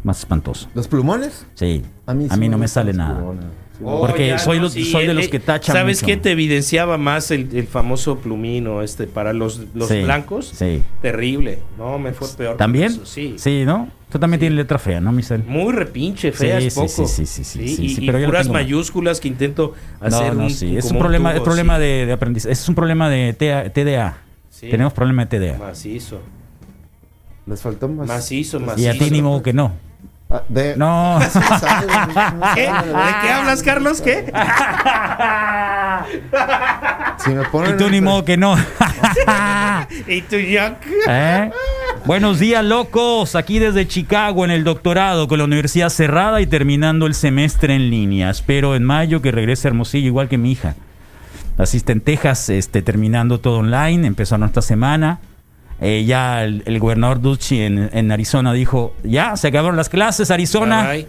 más 0.04 0.20
espantoso. 0.20 0.68
¿Los 0.76 0.90
plumones? 0.90 1.46
Sí, 1.54 1.82
a 2.08 2.14
mí, 2.14 2.28
sí 2.30 2.50
no 2.50 2.58
me 2.58 2.68
sale 2.68 2.92
nada. 2.92 3.16
plumones. 3.16 3.46
Oh, 3.86 4.02
Porque 4.08 4.38
soy 4.40 4.60
no, 4.60 4.70
sí, 4.70 4.86
soy 4.86 5.08
de 5.08 5.14
los 5.14 5.26
eh, 5.26 5.30
que 5.30 5.40
tachan 5.40 5.76
¿Sabes 5.76 5.98
mucho. 6.02 6.08
qué 6.08 6.18
te 6.18 6.32
evidenciaba 6.32 6.98
más 6.98 7.32
el, 7.32 7.56
el 7.56 7.68
famoso 7.68 8.18
plumino 8.20 8.82
este 8.82 9.08
para 9.08 9.34
los, 9.34 9.62
los 9.74 9.88
Sí, 9.90 10.02
blancos? 10.04 10.52
Sí. 10.56 10.82
Terrible. 11.02 11.60
No, 11.78 11.98
me 12.00 12.14
fue 12.14 12.28
peor. 12.38 12.58
¿También? 12.58 12.86
eso, 12.92 13.06
Sí. 13.06 13.36
Sí, 13.38 13.64
¿no? 13.66 13.90
Tú 14.12 14.20
también 14.20 14.40
tienes 14.40 14.58
letra 14.58 14.78
fea, 14.78 15.02
¿no, 15.02 15.12
Michelle? 15.12 15.44
Muy 15.48 15.74
repinche, 15.74 16.32
fea 16.32 16.60
Sí, 16.62 16.68
es 16.68 16.74
sí, 16.76 16.80
poco. 16.80 17.08
sí, 17.08 17.08
sí, 17.08 17.26
sí, 17.26 17.44
sí, 17.44 17.76
sí, 17.76 17.96
y, 18.02 18.10
y 18.10 18.12
puras 18.12 18.48
mayúsculas 18.48 19.20
que 19.20 19.28
intento 19.28 19.74
No, 20.00 20.08
hacer 20.08 20.36
no, 20.36 20.44
un, 20.44 20.50
sí. 20.52 20.78
Es 20.78 20.92
un 20.92 21.00
problema, 21.00 21.32
tubo, 21.32 21.38
es 21.38 21.44
problema 21.44 21.76
sí. 21.78 21.82
de, 21.82 22.06
de 22.06 22.14
aprendizaje. 22.14 22.54
Es 22.54 22.70
un 22.70 22.76
problema 22.76 23.10
de 23.10 23.34
TDA. 23.34 24.18
Sí. 24.52 24.70
Tenemos 24.70 24.94
problema 24.94 25.26
de 25.26 25.40
TDA. 25.40 25.58
Macizo. 25.58 26.22
Les 27.48 27.60
faltó 27.62 27.88
más. 27.90 28.08
Macizo, 28.08 28.58
Y 28.60 28.64
macizo. 28.64 28.90
a 28.92 28.94
ti 28.94 29.10
ni 29.12 29.22
modo 29.22 29.42
que 29.42 29.52
no. 29.52 29.74
Ah, 30.34 30.42
de... 30.50 30.76
No. 30.76 31.20
¿De 32.56 32.56
qué 32.56 33.32
hablas, 33.32 33.62
Carlos? 33.62 34.02
¿Qué? 34.02 34.34
Si 37.24 37.30
me 37.30 37.44
ponen 37.46 37.76
y 37.76 37.78
tú 37.78 37.90
ni 37.90 37.98
en- 37.98 38.04
modo 38.04 38.26
que 38.26 38.36
no. 38.36 38.56
¿Y 40.08 40.22
tú? 40.24 40.36
¿Eh? 40.38 41.52
Buenos 42.06 42.40
días, 42.40 42.66
locos. 42.66 43.36
Aquí 43.36 43.60
desde 43.60 43.88
Chicago 43.88 44.44
en 44.44 44.50
el 44.52 44.64
doctorado 44.64 45.28
con 45.28 45.38
la 45.38 45.46
universidad 45.46 45.90
cerrada 45.90 46.42
y 46.42 46.48
terminando 46.48 47.06
el 47.06 47.14
semestre 47.14 47.76
en 47.76 47.92
línea. 47.92 48.32
Espero 48.32 48.76
en 48.76 48.84
mayo 48.84 49.22
que 49.22 49.32
regrese 49.32 49.68
a 49.68 49.70
Hermosillo 49.70 50.08
igual 50.08 50.30
que 50.30 50.40
mi 50.40 50.52
hija. 50.54 50.74
Asiste 51.60 51.92
en 51.92 52.02
Texas, 52.02 52.50
este, 52.50 52.82
terminando 52.82 53.40
todo 53.40 53.60
online. 53.60 54.08
Empezó 54.08 54.38
nuestra 54.40 54.64
semana. 54.64 55.20
Eh, 55.86 56.06
ya 56.06 56.44
el, 56.46 56.64
el 56.66 56.80
gobernador 56.80 57.20
Ducci 57.20 57.62
en, 57.62 57.90
en 57.92 58.12
Arizona 58.12 58.54
dijo, 58.54 58.94
ya, 59.04 59.36
se 59.36 59.50
acabaron 59.50 59.76
las 59.76 59.90
clases, 59.90 60.32
Arizona. 60.32 60.88
Bye, 60.90 61.08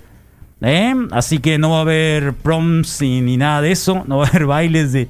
¿Eh? 0.62 0.94
Así 1.12 1.38
que 1.38 1.58
no 1.58 1.70
va 1.70 1.78
a 1.78 1.80
haber 1.82 2.32
proms 2.32 3.00
y- 3.02 3.20
ni 3.20 3.36
nada 3.36 3.60
de 3.60 3.70
eso. 3.72 4.02
No 4.06 4.18
va 4.18 4.26
a 4.26 4.28
haber 4.28 4.46
bailes 4.46 4.92
de... 4.92 5.08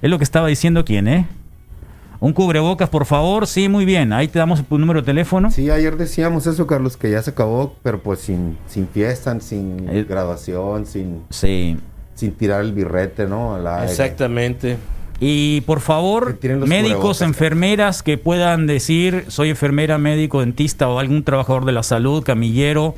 Es 0.00 0.08
lo 0.10 0.16
que 0.18 0.24
estaba 0.24 0.48
diciendo 0.48 0.84
quién, 0.84 1.08
¿eh? 1.08 1.26
Un 2.20 2.32
cubrebocas, 2.32 2.88
por 2.88 3.04
favor. 3.04 3.46
Sí, 3.48 3.68
muy 3.68 3.84
bien. 3.84 4.12
Ahí 4.12 4.28
te 4.28 4.38
damos 4.38 4.64
tu 4.64 4.78
número 4.78 5.00
de 5.00 5.06
teléfono. 5.06 5.50
Sí, 5.50 5.68
ayer 5.70 5.96
decíamos 5.96 6.46
eso, 6.46 6.66
Carlos, 6.68 6.96
que 6.96 7.10
ya 7.10 7.20
se 7.20 7.30
acabó, 7.30 7.74
pero 7.82 8.00
pues 8.00 8.20
sin, 8.20 8.56
sin 8.68 8.86
fiesta, 8.86 9.38
sin 9.40 9.88
Eh. 9.90 10.06
graduación, 10.08 10.86
sin, 10.86 11.22
Sí. 11.30 11.76
sin 12.14 12.32
tirar 12.32 12.60
el 12.60 12.72
birrete, 12.72 13.26
¿no? 13.26 13.56
Al 13.56 13.66
aire. 13.66 13.90
Exactamente. 13.90 14.76
Y 15.24 15.60
por 15.60 15.78
favor, 15.78 16.36
médicos, 16.66 17.22
enfermeras 17.22 18.02
que 18.02 18.18
puedan 18.18 18.66
decir, 18.66 19.26
soy 19.28 19.50
enfermera, 19.50 19.96
médico, 19.96 20.40
dentista 20.40 20.88
o 20.88 20.98
algún 20.98 21.22
trabajador 21.22 21.64
de 21.64 21.70
la 21.70 21.84
salud, 21.84 22.24
camillero, 22.24 22.96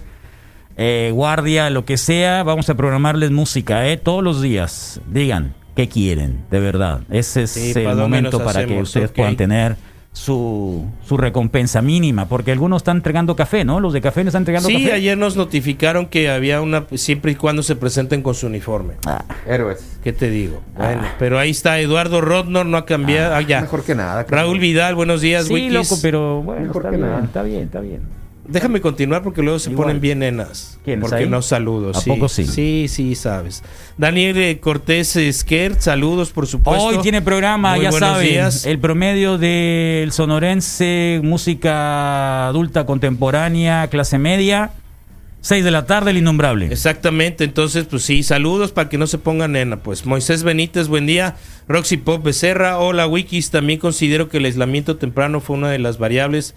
eh, 0.79 1.11
guardia, 1.13 1.69
lo 1.69 1.85
que 1.85 1.99
sea, 1.99 2.43
vamos 2.43 2.71
a 2.71 2.77
programarles 2.77 3.31
música, 3.31 3.87
¿eh? 3.91 3.99
Todos 3.99 4.25
los 4.25 4.41
días. 4.41 5.03
Digan 5.07 5.53
qué 5.77 5.91
quieren, 5.91 6.47
de 6.51 6.61
verdad. 6.61 7.03
Ese 7.11 7.43
es 7.43 7.51
Sí, 7.51 7.73
el 7.77 7.85
¿pa' 7.85 7.91
dónde 7.91 8.03
momento 8.03 8.43
para 8.43 8.65
que 8.65 8.81
ustedes 8.81 9.11
puedan 9.11 9.37
tener 9.37 9.77
su, 10.17 10.85
su 11.05 11.17
recompensa 11.17 11.83
mínima, 11.83 12.29
porque 12.29 12.53
algunos 12.53 12.83
están 12.83 12.99
entregando 12.99 13.35
café, 13.35 13.65
¿no? 13.65 13.81
Los 13.81 13.93
de 13.93 14.01
café 14.01 14.23
no 14.23 14.29
están 14.29 14.43
entregando 14.43 14.69
Sí, 14.69 14.85
café. 14.85 14.93
ayer 14.93 15.19
nos 15.19 15.37
notificaron 15.37 16.07
que 16.07 16.31
había 16.31 16.61
una, 16.61 16.85
siempre 16.95 17.33
y 17.33 17.35
cuando 17.35 17.65
se 17.65 17.75
presenten 17.75 18.23
con 18.23 18.33
su 18.35 18.47
uniforme. 18.47 18.95
Ah. 19.07 19.25
Héroes. 19.45 19.99
¿Qué 20.05 20.13
te 20.13 20.31
digo? 20.31 20.63
Bueno, 20.77 21.03
pero 21.19 21.37
ahí 21.41 21.51
está 21.51 21.81
Eduardo 21.81 22.21
Rodnor, 22.21 22.65
no 22.65 22.77
ha 22.77 22.87
cambiado. 22.87 23.35
Ah, 23.35 23.43
ya. 23.43 23.63
Mejor 23.63 23.83
que 23.83 23.97
nada. 23.97 24.25
Raúl 24.29 24.61
Vidal, 24.61 24.95
buenos 24.95 25.21
días, 25.21 25.47
Sí, 25.47 25.55
Wikis. 25.55 25.73
loco, 25.73 25.97
pero 26.01 26.43
bueno, 26.43 26.63
Mejor 26.69 26.83
está 26.83 26.91
que 26.91 26.97
bien, 26.97 27.11
nada. 27.11 27.25
está 27.25 27.43
bien, 27.43 27.63
está 27.65 27.81
bien. 27.81 28.24
Déjame 28.47 28.81
continuar 28.83 29.23
porque 29.23 29.41
luego 29.43 29.59
se 29.59 29.71
Igual. 29.71 29.87
ponen 29.87 30.01
bien 30.03 30.19
nenas. 30.19 30.79
¿Quiénes 30.85 31.09
Porque 31.09 31.25
ahí? 31.25 31.29
no 31.29 31.41
saludo. 31.41 31.91
¿A 31.91 31.95
sí. 31.95 32.11
poco 32.11 32.29
sí? 32.29 32.47
Sí, 32.47 32.87
sí, 32.89 33.15
sabes. 33.15 33.63
Daniel 33.97 34.37
eh, 34.37 34.59
Cortés 34.61 35.17
Esquer, 35.17 35.81
saludos, 35.81 36.31
por 36.31 36.47
supuesto. 36.47 36.85
Hoy 36.85 36.99
tiene 36.99 37.23
programa, 37.23 37.75
Muy 37.77 37.85
ya 37.85 37.91
buenos 37.91 38.11
saben, 38.11 38.29
días. 38.29 38.67
el 38.67 38.79
promedio 38.79 39.39
del 39.39 40.13
sonorense, 40.13 41.21
música 41.23 42.49
adulta 42.49 42.85
contemporánea, 42.85 43.87
clase 43.89 44.19
media, 44.19 44.73
6 45.41 45.65
de 45.65 45.71
la 45.71 45.87
tarde, 45.87 46.11
el 46.11 46.19
innombrable. 46.19 46.67
Exactamente, 46.67 47.45
entonces, 47.45 47.85
pues 47.87 48.03
sí, 48.03 48.23
saludos 48.23 48.73
para 48.73 48.89
que 48.91 48.99
no 48.99 49.07
se 49.07 49.17
pongan 49.19 49.53
nena. 49.53 49.79
Pues 49.79 50.05
Moisés 50.05 50.43
Benítez, 50.43 50.89
buen 50.89 51.07
día. 51.07 51.37
Roxy 51.67 51.97
Pop 51.97 52.23
Becerra, 52.23 52.79
hola 52.79 53.07
Wikis. 53.07 53.51
También 53.51 53.79
considero 53.79 54.29
que 54.29 54.37
el 54.37 54.45
aislamiento 54.45 54.97
temprano 54.97 55.41
fue 55.41 55.57
una 55.57 55.71
de 55.71 55.79
las 55.79 55.97
variables 55.99 56.55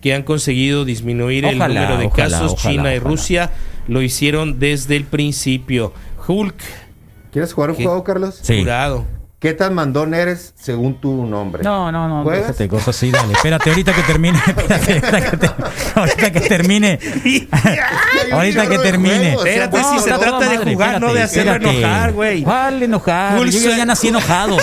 que 0.00 0.14
han 0.14 0.22
conseguido 0.22 0.84
disminuir 0.84 1.44
el 1.44 1.58
número 1.58 1.96
de 1.98 2.06
ojalá, 2.06 2.30
casos. 2.30 2.52
ojalá, 2.52 2.70
China 2.70 2.94
y 2.94 2.98
ojalá. 2.98 3.10
Rusia 3.10 3.50
lo 3.88 4.02
hicieron 4.02 4.58
desde 4.58 4.96
el 4.96 5.04
principio. 5.04 5.92
Hulk, 6.26 6.54
¿Quieres 7.32 7.52
jugar 7.52 7.70
un 7.70 7.76
¿Qué? 7.76 7.84
juego, 7.84 8.04
Carlos? 8.04 8.38
Sí. 8.42 8.60
jurado. 8.60 9.04
¿Qué 9.38 9.52
tan 9.54 9.72
mandón 9.72 10.14
eres 10.14 10.52
según 10.56 11.00
tu 11.00 11.24
nombre? 11.24 11.62
No, 11.62 11.92
no, 11.92 12.08
no, 12.08 12.24
¿Juegas? 12.24 12.48
déjate 12.48 12.66
cosas 12.68 12.88
así, 12.88 13.12
dale. 13.12 13.34
Espérate, 13.34 13.70
ahorita 13.70 13.92
que 13.92 14.02
termine. 14.02 14.36
Espérate, 14.46 14.92
ahorita 14.94 15.30
que, 15.30 15.36
te- 15.36 15.50
ahorita 15.94 16.32
que 16.32 16.40
termine. 16.40 16.98
ahorita 18.32 18.68
que 18.68 18.78
termine. 18.78 19.34
Espérate, 19.34 19.78
si 19.84 19.98
se 20.00 20.10
trata 20.10 20.48
de 20.48 20.58
jugar, 20.58 21.00
no 21.00 21.14
de 21.14 21.22
hacerlo 21.22 21.52
espérate. 21.52 21.78
enojar, 21.78 22.12
güey. 22.12 22.42
¿Cuál 22.42 22.82
enojar? 22.82 23.44
Yo 23.44 23.70
ya, 23.76 23.84
nací 23.84 24.08
enojado. 24.08 24.56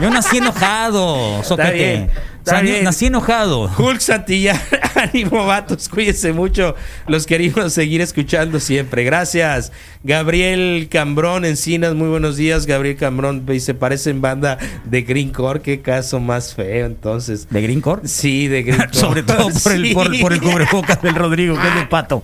Yo 0.00 0.10
nací 0.10 0.36
enojado, 0.38 1.42
Sócate. 1.42 2.08
Está 2.46 2.60
bien. 2.62 2.84
nací 2.84 3.06
enojado. 3.06 3.70
Hulk 3.76 4.00
Santillán, 4.00 4.60
ánimo 4.94 5.46
vatos, 5.46 5.88
cuídense 5.88 6.32
mucho. 6.32 6.74
Los 7.06 7.26
queremos 7.26 7.72
seguir 7.72 8.00
escuchando 8.00 8.60
siempre. 8.60 9.04
Gracias. 9.04 9.72
Gabriel 10.04 10.88
Cambrón, 10.90 11.44
Encinas, 11.44 11.94
muy 11.94 12.08
buenos 12.08 12.36
días. 12.36 12.66
Gabriel 12.66 12.96
Cambrón 12.96 13.44
dice, 13.46 13.74
parecen 13.74 14.20
banda 14.20 14.56
de 14.84 15.02
Green 15.02 15.30
Core. 15.30 15.60
Qué 15.60 15.80
caso 15.82 16.20
más 16.20 16.54
feo, 16.54 16.86
entonces. 16.86 17.48
¿De 17.50 17.60
Green 17.60 17.80
Core? 17.80 18.02
Sí, 18.06 18.46
de 18.46 18.62
Green 18.62 18.78
Core. 18.92 18.94
Sobre 18.94 19.22
todo 19.24 19.48
por 19.62 19.72
el, 19.72 19.84
Sí. 19.86 19.94
por, 19.94 20.20
por 20.20 20.32
el 20.32 20.40
cubrebocas 20.40 21.02
del 21.02 21.14
Rodrigo, 21.14 21.60
que 21.60 21.66
es 21.68 21.74
de 21.74 21.86
pato. 21.86 22.22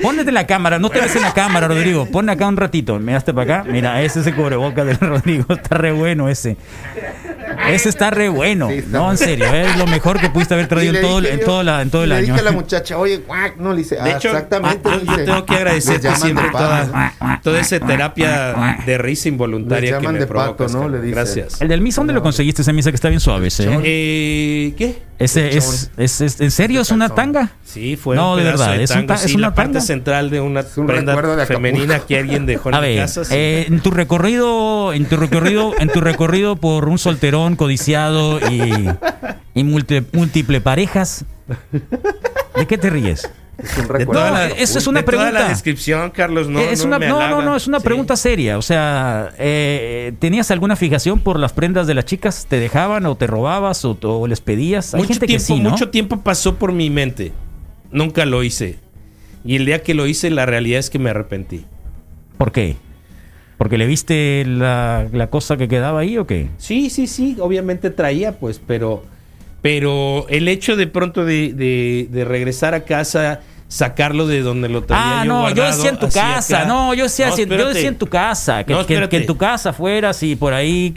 Pónete 0.00 0.30
la 0.32 0.46
cámara, 0.46 0.78
no 0.78 0.90
te 0.90 1.00
ves 1.00 1.16
en 1.16 1.22
la 1.22 1.32
cámara, 1.32 1.68
Rodrigo. 1.68 2.06
Pon 2.06 2.28
acá 2.28 2.46
un 2.48 2.56
ratito. 2.56 2.98
Miraste 2.98 3.32
para 3.32 3.60
acá. 3.60 3.70
Mira, 3.70 4.02
ese 4.02 4.20
es 4.20 4.26
el 4.26 4.34
cubrebocas 4.34 4.84
del 4.86 4.98
Rodrigo. 5.00 5.46
Está 5.54 5.78
re 5.78 5.92
bueno 5.92 6.28
ese. 6.28 6.56
Ese 7.68 7.88
está 7.88 8.10
re 8.10 8.28
bueno. 8.28 8.68
Sí, 8.68 8.74
está 8.78 8.98
no, 8.98 9.10
en 9.12 9.16
bueno. 9.16 9.35
Serio. 9.38 9.54
Es 9.70 9.76
lo 9.76 9.86
mejor 9.86 10.20
que 10.20 10.28
pudiste 10.30 10.54
haber 10.54 10.68
traído 10.68 10.92
le 10.92 11.00
en 11.32 11.40
todo, 11.40 11.60
en 11.60 11.66
la, 11.66 11.82
en 11.82 11.90
todo 11.90 12.02
el 12.04 12.10
le 12.10 12.14
año. 12.16 12.26
dije 12.26 12.40
a 12.40 12.42
la 12.44 12.52
muchacha, 12.52 12.98
oye, 12.98 13.18
guac, 13.18 13.56
no 13.56 13.72
le 13.72 13.78
dice, 13.78 13.96
De 13.96 14.00
ah, 14.02 14.16
hecho, 14.16 14.28
exactamente. 14.28 14.88
ah, 14.90 14.96
le 14.96 15.04
yo 15.06 15.24
tengo 15.24 15.46
que 15.46 15.54
agradecerte 15.54 16.14
siempre 16.16 16.46
pato. 16.50 16.58
toda, 16.58 17.40
toda 17.42 17.60
esa 17.60 17.80
terapia 17.80 18.76
de 18.86 18.98
risa 18.98 19.28
involuntaria 19.28 19.90
que 19.90 19.96
llaman 19.96 20.14
me 20.14 20.20
de 20.20 20.26
provocas, 20.26 20.72
pato, 20.72 20.82
¿no? 20.84 20.88
Le 20.88 21.00
dice. 21.00 21.14
Gracias. 21.14 21.60
El 21.60 21.68
del 21.68 21.80
Misa, 21.80 22.00
¿dónde 22.00 22.12
lo 22.14 22.22
conseguiste? 22.22 22.62
Ese 22.62 22.72
Misa 22.72 22.90
que 22.90 22.96
está 22.96 23.08
bien 23.08 23.20
suave. 23.20 23.48
¿eh? 23.48 23.80
Eh, 23.84 24.74
¿Qué? 24.76 25.02
Ese 25.18 25.56
es, 25.56 25.90
es, 25.96 26.20
es- 26.20 26.40
¿En 26.42 26.50
serio 26.50 26.82
es 26.82 26.90
una 26.90 27.08
tanga? 27.08 27.50
Sí, 27.64 27.96
fue 27.96 28.16
No, 28.16 28.32
un 28.32 28.38
de 28.38 28.44
verdad, 28.44 28.76
de 28.76 28.84
es 28.84 28.90
un 28.90 29.36
una 29.36 29.48
la 29.48 29.54
parte 29.54 29.80
central 29.80 30.28
de 30.28 30.40
una 30.42 30.62
un 30.76 30.86
prenda 30.86 31.36
de 31.36 31.46
femenina 31.46 32.00
que 32.00 32.18
alguien 32.18 32.44
dejó 32.44 32.70
en 32.70 32.80
ver, 32.82 32.98
casa. 32.98 33.24
sí. 33.24 33.32
eh, 33.34 33.64
en 33.66 33.80
tu 33.80 33.90
recorrido, 33.92 34.92
en 34.92 35.06
tu 35.06 35.16
recorrido, 35.16 35.72
en 35.78 35.88
tu 35.88 36.02
recorrido 36.02 36.56
por 36.56 36.86
un 36.88 36.98
solterón 36.98 37.56
codiciado 37.56 38.38
y, 38.50 38.88
y 39.54 39.64
múltiple, 39.64 40.60
parejas, 40.60 41.24
¿de 42.56 42.66
qué 42.66 42.78
te 42.78 42.90
ríes? 42.90 43.30
Es 43.58 43.78
un 43.78 43.88
recuerdo. 43.88 44.22
no, 44.22 44.30
la, 44.32 44.48
eso 44.48 44.78
es 44.78 44.86
una 44.86 45.00
de 45.00 45.06
toda 45.06 45.16
la 45.16 45.30
pregunta. 45.30 45.48
descripción, 45.48 46.10
Carlos, 46.10 46.46
no, 46.48 46.60
es 46.60 46.80
no 46.80 46.88
una, 46.88 46.98
me 46.98 47.08
no, 47.08 47.40
no, 47.40 47.56
es 47.56 47.66
una 47.66 47.80
Sí. 47.80 47.84
pregunta 47.84 48.14
seria. 48.16 48.58
O 48.58 48.62
sea, 48.62 49.30
eh, 49.38 50.12
¿tenías 50.18 50.50
alguna 50.50 50.76
fijación 50.76 51.20
por 51.20 51.38
las 51.38 51.54
prendas 51.54 51.86
de 51.86 51.94
las 51.94 52.04
chicas? 52.04 52.44
¿Te 52.50 52.60
dejaban 52.60 53.06
o 53.06 53.14
te 53.16 53.26
robabas 53.26 53.82
o, 53.86 53.96
o 54.02 54.26
les 54.26 54.42
pedías? 54.42 54.92
Hay 54.94 55.00
Mucho 55.00 55.14
gente 55.14 55.26
tiempo, 55.26 55.40
que 55.42 55.46
sí, 55.54 55.60
¿no? 55.60 55.70
mucho 55.70 55.88
tiempo 55.88 56.20
pasó 56.20 56.56
por 56.56 56.72
mi 56.72 56.90
mente. 56.90 57.32
Nunca 57.90 58.26
lo 58.26 58.42
hice. 58.42 58.78
Y 59.42 59.56
el 59.56 59.64
día 59.64 59.82
que 59.82 59.94
lo 59.94 60.06
hice, 60.06 60.28
la 60.28 60.44
realidad 60.44 60.80
es 60.80 60.90
que 60.90 60.98
me 60.98 61.08
arrepentí. 61.08 61.64
¿Por 62.36 62.52
qué? 62.52 62.76
¿Porque 63.56 63.78
le 63.78 63.86
viste 63.86 64.44
la, 64.46 65.06
la 65.12 65.28
cosa 65.30 65.56
que 65.56 65.66
quedaba 65.66 66.00
ahí 66.00 66.18
o 66.18 66.26
qué? 66.26 66.50
Sí, 66.58 66.90
sí, 66.90 67.06
sí, 67.06 67.38
obviamente 67.40 67.88
traía, 67.88 68.32
pues, 68.38 68.60
pero, 68.66 69.02
pero 69.66 70.26
el 70.28 70.46
hecho 70.46 70.76
de 70.76 70.86
pronto 70.86 71.24
de, 71.24 71.52
de- 71.52 72.06
de 72.08 72.24
regresar 72.24 72.72
a 72.74 72.84
casa, 72.84 73.40
sacarlo 73.66 74.28
de 74.28 74.40
donde 74.40 74.68
lo 74.68 74.84
tenía 74.84 75.22
Ah, 75.22 75.24
yo 75.24 75.28
no, 75.32 75.34
yo 75.48 75.54
guardado, 75.56 75.76
decía 75.76 75.90
en 75.90 75.98
tu 75.98 76.08
casa, 76.08 76.58
acá. 76.58 76.68
no, 76.68 76.94
yo 76.94 77.02
decía, 77.02 77.30
No, 77.30 77.36
yo 77.36 77.68
decía 77.68 77.88
en 77.88 77.98
tu 77.98 78.06
casa, 78.06 78.62
que, 78.62 78.72
No, 78.72 78.86
que- 78.86 78.94
en 79.16 79.26
tu 79.26 79.36
casa 79.36 79.72
fueras 79.72 80.22
y 80.22 80.36
por 80.36 80.54
ahí... 80.54 80.94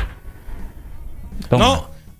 Toma, 1.49 1.65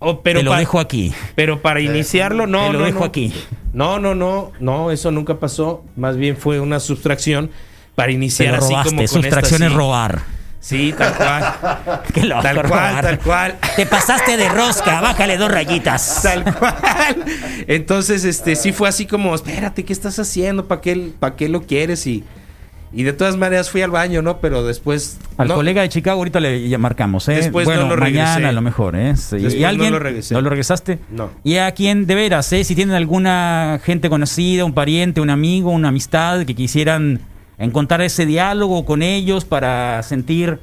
No, 0.02 0.22
pero 0.24 0.40
te 0.40 0.44
lo 0.46 0.56
dejo 0.56 0.80
aquí. 0.80 1.14
Pero 1.36 1.62
para 1.62 1.82
iniciarlo, 1.82 2.48
no, 2.48 2.66
te 2.68 2.74
lo 2.74 2.80
no, 2.80 2.86
dejo 2.86 3.00
no. 3.00 3.06
aquí. 3.06 3.32
No, 3.72 4.00
no, 4.00 4.16
no, 4.16 4.52
no, 4.60 4.90
eso 4.90 5.12
nunca 5.12 5.38
pasó. 5.40 5.84
Más 5.96 6.18
bien 6.18 6.36
fue 6.36 6.60
una 6.60 6.80
sustracción 6.80 7.52
para 7.94 8.12
iniciar 8.12 8.56
así 8.56 8.70
robaste, 8.72 8.90
como 8.90 9.02
con 9.02 9.08
sustracción 9.08 9.62
esta, 9.62 9.66
es 9.68 9.72
sí. 9.72 9.78
robar. 9.78 10.22
Sí, 10.60 10.94
tal 10.98 11.14
cual. 11.16 12.02
Qué 12.14 12.26
loco, 12.26 12.42
tal 12.42 12.68
cual, 12.68 13.02
tal 13.02 13.20
cual. 13.20 13.56
Te 13.76 13.86
pasaste 13.86 14.36
de 14.36 14.50
rosca, 14.50 15.00
bájale 15.02 15.38
dos 15.38 15.50
rayitas. 15.50 16.20
Tal 16.24 16.44
cual. 16.44 16.76
Entonces, 17.68 18.26
este, 18.26 18.56
sí 18.56 18.74
fue 18.74 18.90
así 18.90 19.06
como, 19.06 19.34
espérate, 19.34 19.86
¿qué 19.86 19.94
estás 19.94 20.20
haciendo? 20.20 20.68
¿Para 20.68 20.82
qué, 20.82 21.12
para 21.18 21.36
qué 21.36 21.48
lo 21.48 21.62
quieres? 21.62 22.06
Y, 22.08 22.26
y 22.92 23.04
de 23.04 23.14
todas 23.14 23.38
maneras 23.38 23.70
fui 23.70 23.82
al 23.82 23.92
baño, 23.92 24.22
¿no? 24.22 24.40
Pero 24.40 24.66
después. 24.66 25.18
Al 25.38 25.48
no, 25.48 25.56
colega 25.56 25.82
de 25.82 25.90
Chicago 25.90 26.18
ahorita 26.20 26.40
le 26.40 26.68
ya 26.68 26.78
marcamos, 26.78 27.30
¿eh? 27.30 27.36
Después 27.36 27.66
bueno, 27.66 27.84
no 27.84 27.96
lo 27.96 28.02
mañana 28.02 28.36
regresé. 28.36 28.48
a 28.50 28.52
lo 28.52 28.62
mejor, 28.62 28.96
¿eh? 28.98 29.16
Sí. 29.16 29.38
¿Y 29.38 29.62
no 29.62 29.68
alguien? 29.68 29.92
lo 29.94 30.00
regresé. 30.00 30.34
¿No 30.34 30.42
lo 30.42 30.50
regresaste? 30.50 31.00
No. 31.10 31.30
Y 31.44 31.56
a 31.58 31.72
quien 31.72 32.06
de 32.06 32.16
veras, 32.16 32.52
¿eh? 32.52 32.64
Si 32.64 32.76
tienen 32.76 32.96
alguna 32.96 33.80
gente 33.84 34.10
conocida, 34.10 34.66
un 34.66 34.74
pariente, 34.74 35.22
un 35.22 35.30
amigo, 35.30 35.72
una 35.72 35.88
amistad 35.88 36.46
que 36.46 36.54
quisieran 36.56 37.22
encontrar 37.60 38.02
ese 38.02 38.26
diálogo 38.26 38.86
con 38.86 39.04
ellos 39.04 39.46
para 39.46 40.02
sentir 40.04 40.60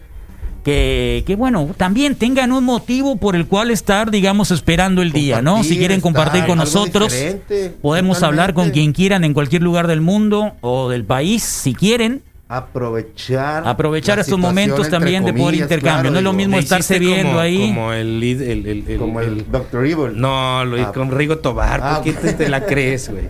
que, 0.65 1.23
que, 1.25 1.37
bueno, 1.37 1.69
también 1.77 2.17
tengan 2.17 2.51
un 2.51 2.65
motivo 2.65 3.15
por 3.17 3.37
el 3.37 3.47
cual 3.47 3.71
estar, 3.71 4.11
digamos, 4.11 4.51
esperando 4.51 5.01
el 5.01 5.13
día, 5.13 5.41
¿no? 5.41 5.63
Si 5.63 5.79
quieren 5.79 6.01
compartir 6.01 6.45
con 6.45 6.59
nosotros, 6.59 7.15
podemos 7.81 8.25
hablar 8.25 8.53
con 8.53 8.71
quien 8.71 8.93
quieran 8.93 9.23
en 9.23 9.33
cualquier 9.33 9.63
lugar 9.63 9.87
del 9.87 10.01
mundo 10.01 10.57
o 10.63 10.89
del 10.89 11.05
país, 11.05 11.45
si 11.45 11.73
quieren. 11.73 12.23
Aprovechar. 12.49 13.67
Aprovechar 13.67 14.19
situación, 14.19 14.41
momentos 14.41 14.89
también 14.89 15.25
de 15.25 15.33
poder 15.33 15.57
intercambio. 15.57 15.81
claro, 15.81 16.11
no 16.11 16.19
es 16.19 16.23
lo 16.25 16.31
digo, 16.31 16.39
mismo 16.39 16.59
estarse 16.59 16.99
viendo 17.01 17.31
como- 17.31 17.41
ahí. 17.41 17.59
Como 17.69 17.93
el, 17.93 18.23
el, 18.23 18.67
el, 18.67 18.85
el- 18.89 18.99
Como 18.99 19.21
el 19.21 19.51
Dr. 19.51 19.85
Evil. 19.87 20.21
No, 20.21 20.65
lo 20.65 20.81
Ah. 20.81 20.93
con 20.93 21.11
Rigo 21.11 21.39
Tobar, 21.39 21.81
¿por 21.81 21.89
Ah, 21.89 22.01
qué 22.05 22.13
te, 22.13 22.33
te 22.35 22.49
la 22.49 22.65
crees, 22.65 23.09
güey? 23.11 23.25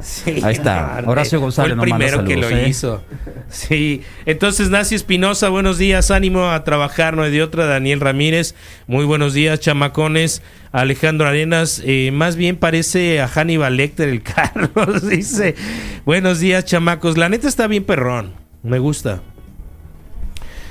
Sí, 0.00 0.40
Ahí 0.44 0.52
está. 0.52 1.02
Horacio 1.06 1.40
González 1.40 1.74
Fue 1.76 1.84
el 1.86 1.90
primero 1.90 2.24
que 2.24 2.36
lo 2.36 2.48
¿eh? 2.50 2.68
hizo. 2.68 3.02
Sí. 3.48 4.02
Entonces, 4.26 4.68
Nancy 4.70 4.94
Espinosa, 4.94 5.48
buenos 5.48 5.76
días, 5.78 6.10
ánimo 6.12 6.50
a 6.50 6.62
trabajar, 6.62 7.16
no 7.16 7.22
hay 7.22 7.32
de 7.32 7.42
otra. 7.42 7.64
Daniel 7.66 7.98
Ramírez, 8.00 8.54
muy 8.86 9.04
buenos 9.06 9.32
días, 9.34 9.58
chamacones. 9.58 10.42
Alejandro 10.70 11.26
Arenas, 11.26 11.82
eh, 11.84 12.10
más 12.12 12.36
bien 12.36 12.56
parece 12.56 13.20
a 13.20 13.26
Hannibal 13.26 13.76
Lecter 13.76 14.08
el 14.10 14.22
Carlos, 14.34 15.08
dice. 15.08 15.56
Buenos 16.04 16.38
días, 16.38 16.64
chamacos. 16.64 17.16
La 17.18 17.28
neta 17.28 17.48
está 17.48 17.66
bien 17.66 17.82
perrón, 17.82 18.34
me 18.62 18.78
gusta. 18.78 19.20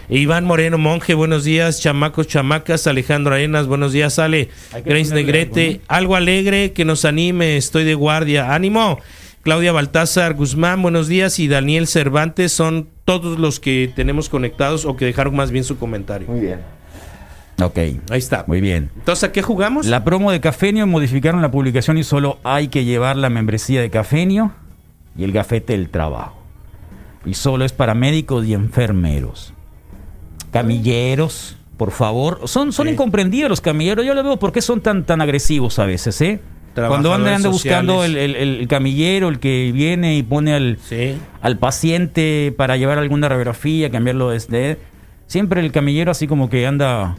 Iván 0.09 0.45
Moreno 0.45 0.77
Monje, 0.77 1.15
buenos 1.15 1.43
días, 1.43 1.81
chamacos, 1.81 2.27
chamacas, 2.27 2.87
Alejandro 2.87 3.33
Arenas, 3.33 3.67
buenos 3.67 3.91
días, 3.91 4.19
Ale, 4.19 4.49
Grace 4.85 5.13
Negrete, 5.13 5.81
algo, 5.89 6.15
alegre 6.15 6.71
que 6.71 6.85
nos 6.85 7.03
anime, 7.03 7.57
estoy 7.57 7.83
de 7.83 7.93
guardia, 7.93 8.53
ánimo, 8.53 8.99
Claudia 9.41 9.73
Baltázar 9.73 10.33
Guzmán, 10.33 10.81
buenos 10.81 11.09
días, 11.09 11.39
y 11.39 11.49
Daniel 11.49 11.87
Cervantes 11.87 12.53
son 12.53 12.87
todos 13.03 13.37
los 13.37 13.59
que 13.59 13.91
tenemos 13.93 14.29
conectados 14.29 14.85
o 14.85 14.95
que 14.95 15.03
dejaron 15.03 15.35
más 15.35 15.51
bien 15.51 15.65
su 15.65 15.77
comentario. 15.77 16.27
Muy 16.29 16.39
bien. 16.39 16.59
Ok, 17.61 17.77
Ahí 17.77 18.19
está. 18.19 18.45
muy 18.47 18.61
bien. 18.61 18.91
Entonces, 18.95 19.25
¿a 19.25 19.31
qué 19.33 19.41
jugamos? 19.41 19.87
La 19.87 20.03
promo 20.05 20.31
de 20.31 20.39
Cafenio 20.39 20.87
modificaron 20.87 21.41
la 21.41 21.51
publicación 21.51 21.97
y 21.97 22.03
solo 22.03 22.39
hay 22.43 22.67
que 22.69 22.85
llevar 22.85 23.17
la 23.17 23.29
membresía 23.29 23.81
de 23.81 23.89
Cafenio 23.89 24.53
y 25.17 25.23
el 25.23 25.31
gafete 25.33 25.73
del 25.73 25.89
trabajo. 25.89 26.36
Y 27.27 27.33
solo 27.33 27.65
es 27.65 27.73
para 27.73 27.93
médicos 27.93 28.45
y 28.45 28.53
enfermeros. 28.53 29.53
Camilleros, 30.51 31.57
Por 31.77 31.91
favor. 31.91 32.41
Son, 32.45 32.71
son 32.73 32.87
incomprendidos 32.89 33.49
los 33.49 33.61
camilleros. 33.61 34.03
Yo 34.05 34.15
le 34.15 34.23
veo 34.23 34.37
por 34.37 34.51
qué 34.51 34.61
son 34.61 34.81
tan, 34.81 35.05
tan 35.05 35.21
agresivos 35.21 35.77
a 35.77 35.85
veces, 35.85 36.19
¿eh? 36.21 36.39
Cuando 36.73 37.13
andan, 37.13 37.41
buscando 37.51 38.03
el, 38.03 38.17
el- 38.17 38.35
el 38.35 38.67
camillero, 38.67 39.29
el 39.29 39.39
que 39.39 39.71
viene 39.73 40.15
y 40.17 40.23
pone 40.23 40.53
al, 40.53 40.77
al 41.41 41.57
paciente 41.57 42.53
para 42.55 42.77
llevar 42.77 42.97
alguna 42.99 43.29
radiografía, 43.29 43.89
cambiarlo 43.91 44.29
desde... 44.31 44.77
Siempre 45.27 45.59
el 45.61 45.71
camillero 45.71 46.09
así 46.11 46.25
como 46.27 46.49
que 46.49 46.65
anda... 46.65 47.17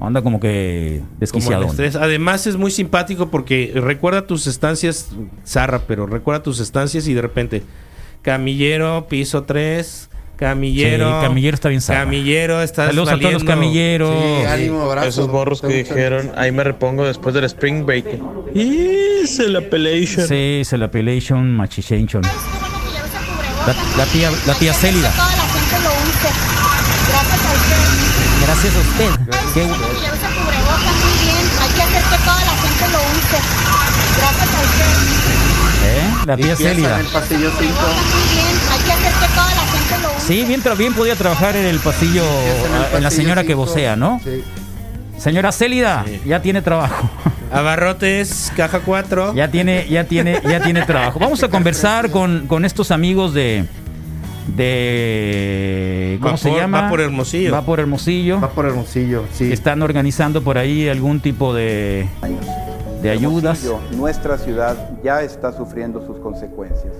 Anda 0.00 0.22
como 0.22 0.40
que 0.40 1.00
desquiciado. 1.20 1.66
Además 2.00 2.48
es 2.48 2.56
muy 2.56 2.72
simpático 2.72 3.28
porque 3.28 3.70
recuerda 3.74 4.26
tus 4.26 4.48
estancias, 4.48 5.10
Zarra, 5.46 5.82
pero 5.86 6.06
recuerda 6.06 6.42
tus 6.42 6.58
estancias 6.58 7.06
y 7.06 7.14
de 7.14 7.22
repente, 7.22 7.62
camillero, 8.22 9.06
piso 9.08 9.42
3, 9.44 10.08
camillero. 10.36 11.20
Sí, 11.20 11.26
camillero 11.26 11.54
está 11.54 11.68
bien 11.68 11.80
zarra. 11.80 12.00
Camillero, 12.04 12.62
está 12.62 12.86
Saludos 12.86 13.08
a 13.10 13.18
todos 13.18 13.32
los 13.34 13.44
camilleros. 13.44 14.14
Sí, 14.40 14.44
ánimo, 14.46 14.82
abrazo. 14.82 15.08
Esos 15.08 15.28
morros 15.28 15.60
que 15.60 15.68
dijeron, 15.68 16.32
ahí 16.36 16.50
me 16.52 16.64
repongo 16.64 17.04
después 17.04 17.34
del 17.34 17.44
Spring 17.44 17.84
Break. 17.84 18.06
Y 18.54 19.26
se 19.26 19.48
la 19.48 19.60
pelation. 19.60 20.26
Sí, 20.26 20.62
se 20.64 20.78
la 20.78 20.90
pelation, 20.90 21.54
machichation. 21.56 22.22
La, 22.22 23.74
la 23.96 24.04
tía, 24.06 24.30
la 24.46 24.54
tía 24.54 24.72
Célida. 24.74 25.10
Toda 25.10 25.36
la 25.36 25.44
gente 25.44 25.76
lo 25.84 25.90
use. 25.90 26.28
Gracias 27.08 27.40
a 27.46 27.52
usted. 27.52 27.82
Gracias 28.44 28.74
a 28.74 28.78
usted. 28.80 29.10
Qué- 29.54 29.62
muy 29.62 29.74
bien. 31.22 31.44
Hay 31.60 31.70
que 31.74 31.82
hacer 31.82 32.02
que 32.02 32.18
toda 32.24 32.44
la 32.44 32.56
gente 32.56 32.84
lo 32.90 32.98
use. 32.98 33.71
La 36.26 36.36
tía 36.36 36.46
Limpieza 36.46 36.70
Célida. 36.74 36.94
en 37.00 37.06
el 37.06 37.12
pasillo 37.12 37.50
5. 37.50 37.58
Muy 37.60 37.66
bien. 37.66 38.46
Hay 38.70 38.78
que 38.84 38.92
hacer 38.92 39.12
que 39.12 39.34
toda 39.34 39.54
la 39.54 39.62
gente 39.66 40.02
lo 40.02 40.16
use. 40.16 40.26
Sí, 40.26 40.44
bien, 40.46 40.62
bien 40.78 40.94
podía 40.94 41.16
trabajar 41.16 41.56
en 41.56 41.66
el 41.66 41.78
pasillo, 41.80 42.22
en 42.96 43.02
la 43.02 43.10
señora 43.10 43.44
que 43.44 43.54
vocea, 43.54 43.96
¿no? 43.96 44.20
Señora 45.18 45.52
Célida, 45.52 46.04
ya 46.24 46.40
tiene 46.42 46.62
trabajo. 46.62 47.10
Abarrotes, 47.52 48.52
caja 48.56 48.80
4. 48.80 49.34
Ya 49.34 49.48
tiene, 49.50 49.86
ya 49.88 50.04
tiene, 50.04 50.40
ya 50.48 50.60
tiene 50.60 50.82
trabajo. 50.86 51.18
Vamos 51.18 51.42
a 51.42 51.48
conversar 51.48 52.10
con, 52.10 52.46
con 52.46 52.64
estos 52.64 52.90
amigos 52.90 53.34
de 53.34 53.64
de 54.56 56.18
¿cómo 56.20 56.32
Va 56.32 56.36
se 56.36 56.48
por- 56.48 56.58
llama? 56.58 56.82
va 56.82 56.88
por 56.88 57.00
Hermosillo. 57.00 57.52
Va 57.52 57.62
por 57.62 57.78
Hermosillo. 57.80 58.40
Va 58.40 58.50
por 58.50 58.66
Hermosillo, 58.66 59.24
sí. 59.32 59.52
Están 59.52 59.82
organizando 59.82 60.42
por 60.42 60.58
ahí 60.58 60.88
algún 60.88 61.20
tipo 61.20 61.54
de 61.54 62.08
de 63.02 63.10
ayudas. 63.10 63.64
Nuestra 63.96 64.38
ciudad 64.38 64.76
ya 65.02 65.22
está 65.22 65.52
sufriendo 65.52 66.04
sus 66.06 66.18
consecuencias. 66.18 66.94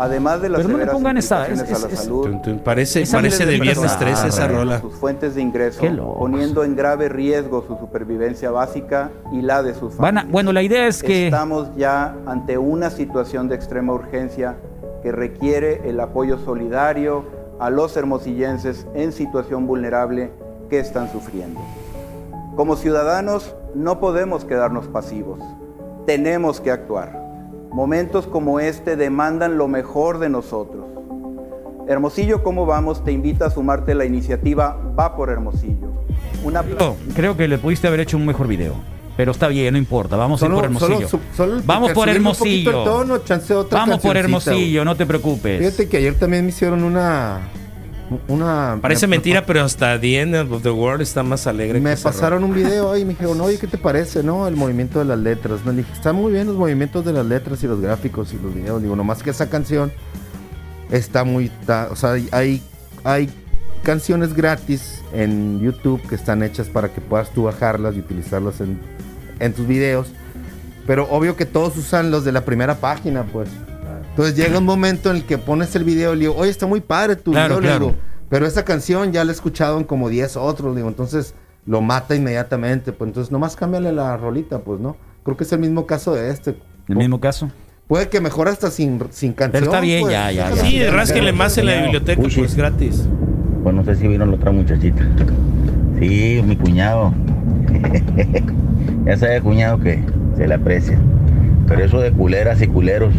Además 0.00 0.40
de 0.40 0.48
las 0.48 0.58
Pero 0.58 0.68
no 0.68 0.74
le 0.78 0.84
severas 0.84 0.94
pongan 0.94 1.16
esa- 1.18 1.38
implicaciones 1.48 1.70
es- 1.76 1.84
a 1.84 1.88
la 1.88 1.92
es- 1.94 2.00
salud, 2.00 2.36
tun, 2.40 2.58
Parece, 2.60 3.02
Esa 3.02 3.16
parece 3.16 3.46
de 3.46 3.58
viernes 3.58 3.98
13 3.98 4.28
esa 4.28 4.46
rola. 4.46 4.80
sus 4.80 4.94
fuentes 4.94 5.34
de 5.34 5.42
ingreso, 5.42 5.82
poniendo 6.18 6.62
en 6.62 6.76
grave 6.76 7.08
riesgo 7.08 7.64
su 7.66 7.76
supervivencia 7.78 8.52
básica 8.52 9.10
y 9.32 9.42
la 9.42 9.64
de 9.64 9.74
sus 9.74 9.96
Van 9.96 10.18
a- 10.18 10.20
familias. 10.20 10.32
bueno, 10.32 10.52
la 10.52 10.62
idea 10.62 10.86
es 10.86 11.02
que 11.02 11.26
Estamos 11.26 11.74
ya 11.76 12.14
ante 12.26 12.58
una 12.58 12.90
situación 12.90 13.48
de 13.48 13.56
extrema 13.56 13.92
urgencia 13.92 14.54
que 15.02 15.10
requiere 15.10 15.80
el 15.88 15.98
apoyo 15.98 16.38
solidario 16.44 17.24
a 17.58 17.68
los 17.70 17.96
hermosillenses 17.96 18.86
en 18.94 19.10
situación 19.10 19.66
vulnerable 19.66 20.30
que 20.70 20.78
están 20.78 21.10
sufriendo. 21.10 21.58
Como 22.58 22.74
ciudadanos 22.74 23.54
no 23.76 24.00
podemos 24.00 24.44
quedarnos 24.44 24.88
pasivos, 24.88 25.38
tenemos 26.08 26.60
que 26.60 26.72
actuar. 26.72 27.16
Momentos 27.70 28.26
como 28.26 28.58
este 28.58 28.96
demandan 28.96 29.58
lo 29.58 29.68
mejor 29.68 30.18
de 30.18 30.28
nosotros. 30.28 30.84
Hermosillo, 31.86 32.42
¿cómo 32.42 32.66
vamos? 32.66 33.04
Te 33.04 33.12
invita 33.12 33.46
a 33.46 33.50
sumarte 33.50 33.92
a 33.92 33.94
la 33.94 34.06
iniciativa 34.06 34.76
Va 34.98 35.14
por 35.14 35.30
Hermosillo. 35.30 36.02
Una 36.42 36.64
Oh, 36.80 36.96
creo 37.14 37.36
que 37.36 37.46
le 37.46 37.58
pudiste 37.58 37.86
haber 37.86 38.00
hecho 38.00 38.16
un 38.16 38.26
mejor 38.26 38.48
video. 38.48 38.74
Pero 39.16 39.30
está 39.30 39.46
bien, 39.46 39.74
no 39.74 39.78
importa. 39.78 40.16
Vamos 40.16 40.42
a 40.42 40.46
ir 40.46 40.52
por 40.52 40.64
Hermosillo. 40.64 41.08
solo- 41.08 41.22
solo 41.36 41.62
Vamos 41.64 41.92
por 41.92 42.08
Hermosillo. 42.08 42.82
tono, 42.82 43.20
Vamos 43.70 44.00
por 44.00 44.16
Hermosillo, 44.16 44.84
no 44.84 44.96
te 44.96 45.06
preocupes. 45.06 45.60
Fíjate 45.60 45.88
que 45.88 45.98
ayer 45.98 46.18
también 46.18 46.42
me 46.42 46.48
hicieron 46.48 46.82
una. 46.82 47.38
Una 48.28 48.78
Parece 48.80 49.06
me- 49.06 49.16
mentira, 49.16 49.44
pero 49.44 49.62
hasta 49.64 50.00
The 50.00 50.20
End 50.20 50.34
of 50.34 50.62
the 50.62 50.70
World 50.70 51.02
está 51.02 51.22
más 51.22 51.46
alegre. 51.46 51.80
Me 51.80 51.94
que 51.94 52.02
pasaron 52.02 52.42
un 52.44 52.54
video 52.54 52.96
y 52.96 53.04
me 53.04 53.10
dijeron, 53.10 53.40
oye, 53.40 53.58
¿qué 53.58 53.66
te 53.66 53.78
parece, 53.78 54.22
no? 54.22 54.46
El 54.48 54.56
movimiento 54.56 54.98
de 54.98 55.04
las 55.04 55.18
letras. 55.18 55.64
Le 55.66 55.72
dije, 55.72 55.92
están 55.92 56.16
muy 56.16 56.32
bien 56.32 56.46
los 56.46 56.56
movimientos 56.56 57.04
de 57.04 57.12
las 57.12 57.26
letras 57.26 57.62
y 57.62 57.66
los 57.66 57.80
gráficos 57.80 58.32
y 58.32 58.38
los 58.38 58.54
videos. 58.54 58.80
Digo, 58.82 58.96
nomás 58.96 59.22
que 59.22 59.30
esa 59.30 59.48
canción 59.50 59.92
está 60.90 61.24
muy... 61.24 61.50
o 61.90 61.96
sea, 61.96 62.12
hay- 62.12 62.28
hay, 62.32 62.62
hay 63.04 63.30
canciones 63.82 64.34
gratis 64.34 65.02
en 65.12 65.60
YouTube 65.60 66.00
que 66.08 66.14
están 66.14 66.42
hechas 66.42 66.68
para 66.68 66.88
que 66.92 67.00
puedas 67.00 67.30
tú 67.30 67.44
bajarlas 67.44 67.94
y 67.94 68.00
utilizarlas 68.00 68.60
en, 68.60 68.78
en 69.38 69.52
tus 69.52 69.66
videos. 69.66 70.08
Pero 70.86 71.06
obvio 71.10 71.36
que 71.36 71.44
todos 71.44 71.76
usan 71.76 72.10
los 72.10 72.24
de 72.24 72.32
la 72.32 72.46
primera 72.46 72.76
página, 72.76 73.24
pues. 73.24 73.48
Entonces 74.18 74.34
llega 74.34 74.58
un 74.58 74.64
momento 74.64 75.10
en 75.10 75.16
el 75.18 75.24
que 75.24 75.38
pones 75.38 75.76
el 75.76 75.84
video 75.84 76.12
y 76.12 76.16
le 76.16 76.20
digo, 76.22 76.34
oye, 76.34 76.50
está 76.50 76.66
muy 76.66 76.80
padre 76.80 77.14
tu 77.14 77.30
Claro, 77.30 77.58
video, 77.58 77.60
le 77.60 77.66
claro. 77.68 77.86
digo, 77.86 77.98
pero 78.28 78.46
esa 78.46 78.64
canción 78.64 79.12
ya 79.12 79.22
la 79.22 79.30
he 79.30 79.34
escuchado 79.34 79.78
en 79.78 79.84
como 79.84 80.08
10 80.08 80.36
otros, 80.38 80.74
digo, 80.74 80.88
entonces 80.88 81.36
lo 81.66 81.82
mata 81.82 82.16
inmediatamente, 82.16 82.90
pues 82.92 83.10
entonces 83.10 83.30
nomás 83.30 83.54
cámbiale 83.54 83.92
la 83.92 84.16
rolita, 84.16 84.58
pues, 84.58 84.80
¿no? 84.80 84.96
Creo 85.22 85.36
que 85.36 85.44
es 85.44 85.52
el 85.52 85.60
mismo 85.60 85.86
caso 85.86 86.16
de 86.16 86.30
este. 86.30 86.56
El 86.88 86.96
mismo 86.96 87.20
caso. 87.20 87.48
Puede 87.86 88.08
que 88.08 88.20
mejor 88.20 88.48
hasta 88.48 88.72
sin, 88.72 89.00
sin 89.10 89.34
canción. 89.34 89.62
está 89.62 89.78
bien, 89.78 90.00
pues. 90.00 90.12
ya, 90.12 90.32
ya, 90.32 90.50
Sí, 90.56 90.84
rásquenle 90.84 91.32
más 91.32 91.56
en 91.56 91.66
la 91.66 91.82
biblioteca, 91.82 92.20
pues 92.20 92.56
gratis. 92.56 93.08
Pues 93.62 93.72
no 93.72 93.84
sé 93.84 93.94
si 93.94 94.08
vino 94.08 94.26
la 94.26 94.34
otra 94.34 94.50
muchachita. 94.50 95.06
Sí, 96.00 96.42
mi 96.44 96.56
cuñado. 96.56 97.14
ya 99.06 99.16
sabe, 99.16 99.40
cuñado, 99.42 99.78
que 99.78 100.02
se 100.36 100.48
le 100.48 100.54
aprecia. 100.54 100.98
Pero 101.68 101.84
eso 101.84 102.00
de 102.00 102.10
culeras 102.10 102.60
y 102.62 102.66
culeros. 102.66 103.14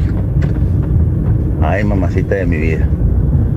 Ay, 1.62 1.84
mamacita 1.84 2.36
de 2.36 2.45
mi 2.45 2.57
vida. 2.57 2.88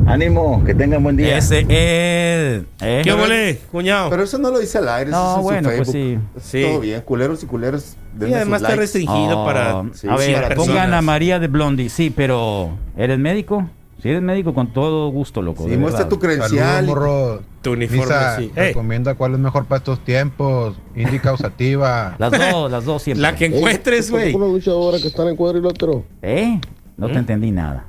Ánimo, 0.07 0.63
que 0.65 0.75
tengan 0.75 1.03
buen 1.03 1.17
día. 1.17 1.39
Ese. 1.39 1.65
¿eh? 1.69 2.65
¿Qué 2.79 3.15
huele, 3.15 3.61
cuñado? 3.71 4.11
Pero 4.11 4.25
eso 4.25 4.37
no 4.39 4.51
lo 4.51 4.59
dice 4.59 4.79
al 4.79 4.89
aire, 4.89 5.11
No, 5.11 5.31
eso 5.31 5.37
es 5.39 5.43
bueno, 5.45 5.71
su 5.71 5.77
pues 5.77 5.91
sí. 5.91 6.19
Es 6.37 6.43
Sí. 6.43 6.63
Todo 6.63 6.81
bien, 6.81 7.01
culeros 7.03 7.43
y 7.43 7.47
culeras. 7.47 7.97
Y 8.21 8.33
además 8.33 8.63
está 8.63 8.75
restringido 8.75 9.43
Oh, 9.43 9.47
para. 9.47 9.85
Sí, 9.95 10.09
a 10.09 10.17
ver, 10.17 10.35
para 10.43 10.55
pongan 10.57 10.75
personas. 10.75 10.99
a 10.99 11.03
María 11.03 11.39
de 11.39 11.47
Blondie. 11.47 11.89
Sí, 11.89 12.11
pero 12.15 12.71
¿eres 12.97 13.19
médico? 13.19 13.69
Si 14.03 14.09
eres 14.09 14.21
médico, 14.21 14.53
con 14.53 14.73
todo 14.73 15.09
gusto, 15.11 15.41
loco. 15.41 15.69
Sí, 15.69 15.77
muestra 15.77 16.09
tu 16.09 16.19
credencial. 16.19 16.85
Saludos, 16.85 16.97
morro. 16.97 17.43
Tu 17.63 17.71
uniforme, 17.71 18.03
Misa, 18.05 18.37
sí. 18.39 18.51
Recomienda 18.57 19.15
cuál 19.15 19.35
es 19.35 19.39
mejor 19.39 19.67
para 19.67 19.79
estos 19.79 20.01
tiempos. 20.05 20.75
Indica 20.97 21.33
usativa. 21.33 22.17
Las 22.19 22.33
dos, 22.33 22.69
las 22.73 22.85
dos 22.85 23.03
siempre. 23.03 23.23
La 23.23 23.37
que 23.37 23.47
encuentres, 23.47 24.11
güey. 24.11 24.35
Una 24.35 24.47
luchadora 24.47 24.99
que 24.99 25.07
está 25.07 25.23
en 25.23 25.29
el 25.29 25.37
cuadrilátero. 25.37 26.05
¿Eh? 26.23 26.61
No 26.97 27.07
te 27.09 27.19
entendí 27.19 27.53
nada. 27.53 27.87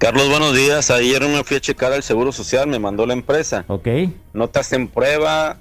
Carlos, 0.00 0.30
buenos 0.30 0.56
días. 0.56 0.90
Ayer 0.90 1.20
me 1.28 1.44
fui 1.44 1.58
a 1.58 1.60
checar 1.60 1.92
al 1.92 2.02
Seguro 2.02 2.32
Social, 2.32 2.66
me 2.66 2.78
mandó 2.78 3.04
la 3.04 3.12
empresa. 3.12 3.66
Ok. 3.68 3.86
No 4.32 4.48
te 4.48 4.58
hacen 4.60 4.88
prueba, 4.88 5.58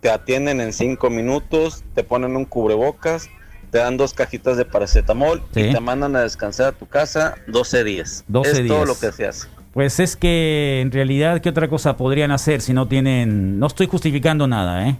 te 0.00 0.10
atienden 0.10 0.60
en 0.60 0.72
cinco 0.72 1.10
minutos, 1.10 1.82
te 1.96 2.04
ponen 2.04 2.36
un 2.36 2.44
cubrebocas, 2.44 3.28
te 3.72 3.78
dan 3.78 3.96
dos 3.96 4.14
cajitas 4.14 4.56
de 4.56 4.64
paracetamol 4.64 5.42
Sí. 5.52 5.62
y 5.62 5.72
te 5.72 5.80
mandan 5.80 6.14
a 6.14 6.20
descansar 6.20 6.68
a 6.68 6.72
tu 6.72 6.86
casa 6.86 7.34
12 7.48 7.82
días. 7.82 8.24
12 8.28 8.62
es 8.62 8.68
todo 8.68 8.84
lo 8.84 8.96
que 8.96 9.10
se 9.10 9.26
hace. 9.26 9.48
Pues 9.74 9.98
es 9.98 10.14
que 10.16 10.80
en 10.80 10.92
realidad, 10.92 11.40
¿qué 11.40 11.48
otra 11.48 11.68
cosa 11.68 11.96
podrían 11.96 12.30
hacer 12.30 12.60
si 12.60 12.72
no 12.72 12.86
tienen... 12.86 13.58
No 13.58 13.66
estoy 13.66 13.88
justificando 13.88 14.46
nada, 14.46 14.88
¿eh? 14.88 14.96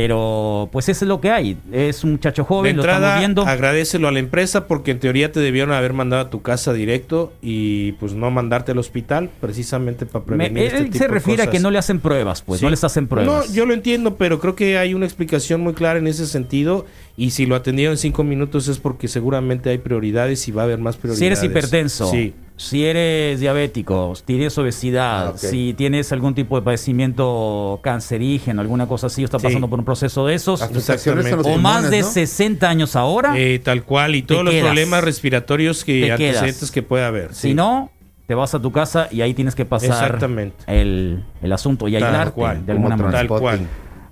Pero 0.00 0.68
pues 0.72 0.90
eso 0.90 1.06
es 1.06 1.08
lo 1.08 1.22
que 1.22 1.30
hay. 1.30 1.56
Es 1.72 2.04
un 2.04 2.12
muchacho 2.12 2.42
De 2.42 2.48
joven, 2.48 2.76
lo 2.76 2.82
estamos 2.82 2.98
entrada, 2.98 3.18
viendo. 3.18 3.46
agradecelo 3.46 4.08
a 4.08 4.12
la 4.12 4.18
empresa 4.18 4.66
porque 4.66 4.90
en 4.90 5.00
teoría 5.00 5.32
te 5.32 5.40
debieron 5.40 5.72
haber 5.72 5.94
mandado 5.94 6.20
a 6.22 6.28
tu 6.28 6.42
casa 6.42 6.74
directo 6.74 7.32
y 7.40 7.92
pues 7.92 8.12
no 8.12 8.30
mandarte 8.30 8.72
al 8.72 8.78
hospital 8.78 9.30
precisamente 9.40 10.04
para 10.04 10.20
Me- 10.26 10.50
prevenir 10.50 10.62
él 10.64 10.66
este 10.66 10.84
tipo 10.84 10.98
se 10.98 11.04
de 11.04 11.08
refiere 11.14 11.42
a 11.44 11.50
que 11.50 11.60
no 11.60 11.70
le 11.70 11.78
hacen 11.78 12.00
pruebas, 12.00 12.42
pues, 12.42 12.60
Sí. 12.60 12.66
no 12.66 12.70
les 12.70 12.84
hacen 12.84 13.06
pruebas. 13.08 13.48
No, 13.48 13.54
yo 13.54 13.64
lo 13.64 13.72
entiendo, 13.72 14.16
pero 14.16 14.38
creo 14.38 14.54
que 14.54 14.76
hay 14.76 14.92
una 14.92 15.06
explicación 15.06 15.62
muy 15.62 15.72
clara 15.72 15.98
en 15.98 16.06
ese 16.06 16.26
sentido. 16.26 16.84
Y 17.18 17.30
si 17.30 17.46
lo 17.46 17.56
atendieron 17.56 17.92
en 17.94 17.98
cinco 17.98 18.24
minutos 18.24 18.68
es 18.68 18.78
porque 18.78 19.08
seguramente 19.08 19.70
hay 19.70 19.78
prioridades 19.78 20.46
y 20.48 20.52
va 20.52 20.62
a 20.62 20.64
haber 20.66 20.78
más 20.78 20.96
prioridades. 20.96 21.18
Si 21.18 21.26
eres 21.26 21.42
hipertenso, 21.42 22.10
Sí. 22.10 22.34
si 22.56 22.84
eres 22.84 23.40
diabético, 23.40 24.14
si 24.14 24.22
tienes 24.24 24.58
obesidad, 24.58 25.28
Ah, 25.28 25.38
si 25.38 25.72
tienes 25.74 26.12
algún 26.12 26.34
tipo 26.34 26.56
de 26.56 26.62
padecimiento 26.62 27.80
cancerígeno, 27.82 28.60
alguna 28.60 28.86
cosa 28.86 29.06
así, 29.06 29.22
o 29.22 29.24
está 29.24 29.38
Sí. 29.38 29.44
pasando 29.46 29.68
por 29.68 29.78
un 29.78 29.84
proceso 29.86 30.26
de 30.26 30.34
esos, 30.34 30.60
o 30.62 31.58
más 31.58 31.90
de 31.90 32.00
¿no? 32.02 32.06
60 32.06 32.68
años 32.68 32.96
ahora, 32.96 33.32
Eh, 33.38 33.60
tal 33.60 33.84
cual, 33.84 34.14
y 34.14 34.22
todos 34.22 34.44
los 34.44 34.52
quedas. 34.52 34.66
problemas 34.66 35.02
respiratorios 35.04 35.84
que 35.84 36.00
quedas. 36.02 36.20
antecedentes 36.20 36.70
que 36.70 36.82
puede 36.82 37.04
haber. 37.04 37.34
si 37.34 37.48
sí. 37.48 37.54
no, 37.54 37.90
te 38.26 38.34
vas 38.34 38.54
a 38.54 38.60
tu 38.60 38.72
casa 38.72 39.08
y 39.10 39.22
ahí 39.22 39.32
tienes 39.32 39.54
que 39.54 39.64
pasar. 39.64 40.18
El, 40.66 41.22
el 41.42 41.52
asunto 41.52 41.88
y 41.88 41.92
Tal 41.92 42.04
aislarte 42.04 42.32
cual, 42.32 42.66
de 42.66 42.72
alguna 42.72 42.96
manera. 42.96 43.18
Tal 43.18 43.28
cual. 43.28 43.60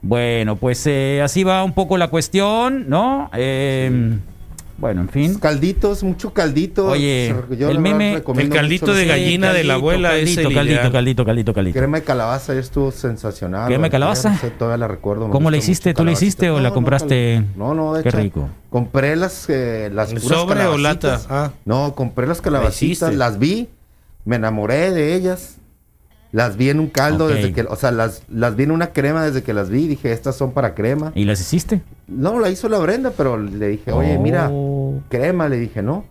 Bueno, 0.06 0.56
pues 0.56 0.86
eh, 0.86 1.22
así 1.24 1.44
va 1.44 1.64
un 1.64 1.72
poco 1.72 1.96
la 1.96 2.08
cuestión, 2.08 2.88
¿no? 2.90 3.30
Eh, 3.34 4.18
Bueno, 4.76 5.00
en 5.02 5.08
fin. 5.08 5.38
Calditos, 5.38 6.02
mucho 6.02 6.34
caldito. 6.34 6.88
Oye, 6.88 7.34
Yo 7.58 7.70
el 7.70 7.78
meme- 7.78 8.22
El 8.36 8.48
caldito 8.50 8.92
de 8.92 9.06
gallina 9.06 9.52
de 9.54 9.64
la 9.64 9.74
abuela 9.74 10.10
caldito, 10.10 10.40
es 10.40 10.46
el 10.46 10.52
caldito, 10.54 10.74
ideal. 10.80 10.92
caldito, 10.92 11.24
caldito, 11.24 11.54
caldito. 11.54 11.78
Crema 11.78 11.98
de 12.00 12.04
calabaza, 12.04 12.52
estuvo 12.58 12.90
sensacional. 12.90 13.66
¿Crema 13.68 13.84
de 13.84 13.90
calabaza? 13.90 14.30
no 14.32 14.38
sé, 14.38 14.50
todavía 14.50 14.76
la 14.78 14.88
recuerdo. 14.88 15.30
¿Cómo 15.30 15.50
la 15.50 15.56
hiciste? 15.56 15.94
¿Tú 15.94 16.04
la 16.04 16.12
hiciste 16.12 16.50
o 16.50 16.58
la 16.60 16.68
no, 16.68 16.74
compraste? 16.74 17.42
No, 17.56 17.72
no, 17.72 17.94
de 17.94 18.02
Qué 18.02 18.08
hecho. 18.10 18.18
rico. 18.18 18.48
Compré 18.68 19.16
las, 19.16 19.48
eh, 19.48 19.90
las 19.90 20.10
¿En 20.12 20.20
puras 20.20 20.38
sobre 20.38 20.66
o 20.66 20.76
lata? 20.76 21.20
Ah. 21.30 21.52
No, 21.64 21.94
compré 21.94 22.26
las 22.26 22.42
calabacitas, 22.42 23.14
las 23.14 23.38
vi, 23.38 23.68
me 24.26 24.36
enamoré 24.36 24.90
de 24.90 25.14
ellas. 25.14 25.56
Las 26.34 26.56
vi 26.56 26.68
en 26.68 26.80
un 26.80 26.88
caldo 26.88 27.28
desde 27.28 27.52
que, 27.52 27.62
o 27.62 27.76
sea, 27.76 27.92
las, 27.92 28.22
las 28.28 28.56
vi 28.56 28.64
en 28.64 28.72
una 28.72 28.88
crema 28.88 29.24
desde 29.24 29.44
que 29.44 29.54
las 29.54 29.70
vi. 29.70 29.86
Dije, 29.86 30.10
estas 30.10 30.34
son 30.34 30.50
para 30.50 30.74
crema. 30.74 31.12
¿Y 31.14 31.24
las 31.26 31.40
hiciste? 31.40 31.80
No, 32.08 32.40
la 32.40 32.50
hizo 32.50 32.68
la 32.68 32.78
Brenda, 32.80 33.12
pero 33.16 33.38
le 33.38 33.68
dije, 33.68 33.92
oye, 33.92 34.18
mira, 34.18 34.48
Oh. 34.50 35.00
crema, 35.08 35.48
le 35.48 35.58
dije, 35.58 35.80
¿no? 35.80 36.04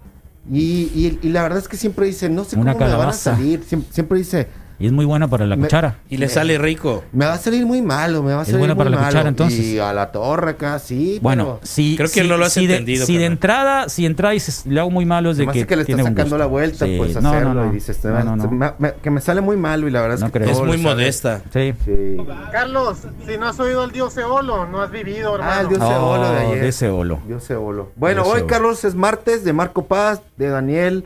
Y, 0.50 0.90
y, 0.96 1.20
y 1.22 1.30
la 1.30 1.44
verdad 1.44 1.60
es 1.60 1.68
que 1.68 1.76
siempre 1.76 2.06
dice, 2.06 2.30
no 2.30 2.46
sé 2.46 2.58
Una 2.58 2.72
cómo 2.72 2.86
me 2.86 2.92
van 2.92 2.94
a 2.94 2.96
calabaza. 2.96 3.36
salir. 3.36 3.64
Siempre, 3.66 3.92
siempre 3.94 4.18
dice, 4.18 4.48
Y 4.84 4.88
es 4.88 4.92
muy 4.92 5.06
buena 5.06 5.30
para 5.30 5.46
la 5.46 5.56
Me- 5.56 5.62
cuchara. 5.64 6.00
Y 6.10 6.18
le 6.18 6.28
sale 6.28 6.58
rico. 6.58 7.06
me 7.14 7.26
va 7.26 7.36
a 7.36 7.38
salir 7.38 7.66
muy 7.66 7.82
malo, 7.82 8.22
me 8.22 8.34
va 8.34 8.40
a 8.40 8.42
Es 8.42 8.48
salir 8.48 8.60
buena 8.60 8.74
muy 8.74 8.80
para 8.80 8.90
la 8.90 8.98
malo. 8.98 9.08
cuchara, 9.12 9.30
entonces. 9.30 9.60
Y 9.62 9.80
a 9.80 9.94
la 9.94 10.12
torre 10.12 10.52
acá, 10.52 10.78
sí. 10.78 11.20
Bueno, 11.22 11.60
pero 11.62 11.66
si, 11.66 11.96
Creo 11.96 12.10
que 12.12 12.24
no 12.26 12.36
lo 12.36 12.44
has 12.44 12.52
si 12.52 12.68
de- 12.68 12.74
entendido, 12.74 13.06
si 13.06 13.16
de 13.18 13.24
entrada, 13.26 13.88
si 13.88 14.06
entrada 14.06 14.34
dices, 14.34 14.66
le 14.66 14.82
hago 14.82 14.90
muy 14.92 15.06
malo 15.06 15.32
es 15.32 15.38
de 15.38 15.46
me 15.46 15.52
hace 15.52 15.60
que, 15.62 15.68
que 15.68 15.76
le 15.78 15.82
está 15.84 15.96
sacando 16.00 16.24
gusto. 16.24 16.38
la 16.38 16.46
vuelta, 16.48 16.86
Sí. 16.86 16.96
pues 16.98 17.16
No, 17.22 17.30
hacerlo. 17.30 17.54
no, 17.54 17.64
no. 17.64 17.72
Y 17.72 17.76
dices, 17.76 17.98
No, 18.04 18.24
no, 18.26 18.36
no. 18.36 18.52
me- 18.52 18.74
me- 18.78 18.94
que 19.02 19.10
me 19.10 19.22
sale 19.22 19.40
muy 19.40 19.56
malo 19.56 19.88
y 19.88 19.92
la 19.92 20.02
verdad 20.02 20.16
es 20.16 20.20
No 20.22 20.28
que 20.34 20.40
creo. 20.40 20.50
Es 20.52 20.60
muy 20.60 20.78
modesta. 20.78 21.42
Sí. 21.54 21.74
Sí. 21.86 22.18
Carlos, 22.52 22.98
si 23.26 23.38
no 23.38 23.48
has 23.48 23.60
oído 23.62 23.86
el 23.86 23.92
dios 23.94 24.18
Eolo, 24.18 24.66
no 24.68 24.82
has 24.82 24.92
vivido, 24.92 25.36
hermano. 25.36 25.54
Ah, 25.56 25.62
el 25.62 25.70
dios 25.70 25.80
Oh, 25.82 25.92
Eolo 26.18 26.30
de 26.30 26.40
ayer. 26.40 26.62
de 26.62 26.68
ese 26.68 26.90
olo. 26.90 27.20
Dios 27.26 27.50
Eolo. 27.50 27.94
Bueno, 27.96 28.24
hoy. 28.24 28.44
Carlos 28.48 28.84
es 28.84 28.96
martes 28.96 29.46
de 29.46 29.54
Marco 29.54 29.86
Paz, 29.86 30.22
de 30.36 30.50
Daniel 30.50 31.06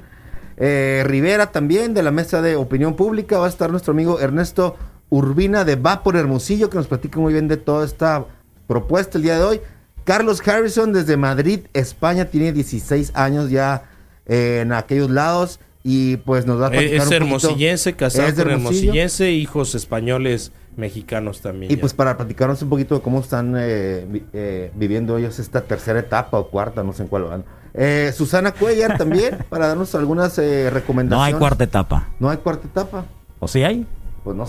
eh, 0.57 1.03
Rivera 1.05 1.51
también, 1.51 1.93
de 1.93 2.03
la 2.03 2.11
mesa 2.11 2.41
de 2.41 2.55
opinión 2.55 2.95
pública. 2.95 3.37
Va 3.37 3.45
a 3.45 3.49
estar 3.49 3.69
nuestro 3.69 3.93
amigo 3.93 4.19
Ernesto 4.19 4.75
Urbina 5.09 5.63
de 5.63 5.75
Va 5.75 6.03
por 6.03 6.17
Hermosillo, 6.17 6.69
que 6.69 6.77
nos 6.77 6.87
platica 6.87 7.19
muy 7.19 7.33
bien 7.33 7.47
de 7.47 7.57
toda 7.57 7.85
esta 7.85 8.25
propuesta 8.67 9.17
el 9.17 9.23
día 9.23 9.37
de 9.37 9.43
hoy. 9.43 9.61
Carlos 10.03 10.45
Harrison 10.45 10.93
desde 10.93 11.17
Madrid, 11.17 11.61
España, 11.73 12.25
tiene 12.25 12.53
16 12.53 13.11
años 13.13 13.49
ya 13.49 13.83
eh, 14.25 14.59
en 14.61 14.73
aquellos 14.73 15.09
lados 15.09 15.59
y 15.83 16.17
pues 16.17 16.45
nos 16.45 16.61
va 16.61 16.67
a 16.67 16.69
platicar 16.71 16.95
Es 16.95 17.07
un 17.07 17.13
hermosillense, 17.13 17.93
casado 17.93 18.27
Es 18.27 18.37
hermosillense, 18.37 19.31
hijos 19.31 19.75
españoles 19.75 20.51
mexicanos 20.77 21.41
también. 21.41 21.71
Y 21.71 21.75
ya. 21.75 21.81
pues 21.81 21.93
para 21.93 22.15
platicarnos 22.15 22.61
un 22.61 22.69
poquito 22.69 22.95
de 22.95 23.01
cómo 23.01 23.19
están 23.19 23.55
eh, 23.57 24.05
vi- 24.09 24.23
eh, 24.33 24.71
viviendo 24.75 25.17
ellos 25.17 25.39
esta 25.39 25.61
tercera 25.61 25.99
etapa 25.99 26.37
o 26.39 26.47
cuarta, 26.49 26.83
no 26.83 26.93
sé 26.93 27.03
en 27.03 27.09
cuál 27.09 27.23
van. 27.23 27.43
Eh, 27.73 28.11
Susana 28.15 28.51
Cuellar 28.53 28.97
también, 28.97 29.39
para 29.49 29.67
darnos 29.67 29.93
algunas 29.95 30.37
eh, 30.39 30.63
No 30.65 30.69
recomendaciones. 30.71 31.33
hay 31.33 31.39
cuarta 31.39 31.63
etapa. 31.63 32.07
No 32.19 32.29
hay 32.29 32.37
cuarta 32.37 32.67
etapa. 32.67 33.05
¿O 33.39 33.47
sí 33.47 33.63
hay? 33.63 33.85
Pues 34.23 34.35
no, 34.35 34.45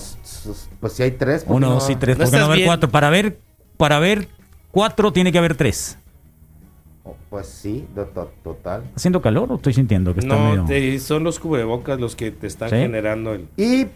pues 0.81 0.93
si 0.93 1.03
hay 1.03 1.11
tres. 1.13 1.45
¿por 1.45 1.53
qué 1.53 1.57
Uno, 1.57 1.69
no? 1.69 1.75
dos 1.75 1.91
y 1.91 1.97
tres. 1.97 2.17
¿No 2.19 2.25
¿Por 2.25 2.33
qué 2.33 2.39
no 2.39 2.45
haber 2.47 2.65
cuatro? 2.65 2.89
Para 2.91 3.11
ver, 3.11 3.39
para 3.77 3.99
ver 3.99 4.29
cuatro 4.71 5.13
tiene 5.13 5.31
que 5.33 5.39
haber 5.39 5.55
tres. 5.57 5.99
Oh, 7.05 7.15
Pues 7.31 7.47
sí, 7.47 7.87
to- 7.95 8.07
to- 8.07 8.33
total. 8.43 8.85
¿Haciendo 8.97 9.21
calor 9.23 9.51
o 9.53 9.57
estoy 9.57 9.73
sintiendo 9.75 10.15
que 10.15 10.21
está 10.21 10.35
No, 10.37 10.51
medio... 10.51 10.65
te- 10.65 10.99
son 10.99 11.23
los 11.25 11.39
cubrebocas 11.39 12.01
los 12.01 12.17
que 12.17 12.31
te 12.33 12.47
están 12.47 12.71
¿Sí? 12.71 12.77
generando 12.77 13.35
el... 13.35 13.47
Y, 13.57 13.87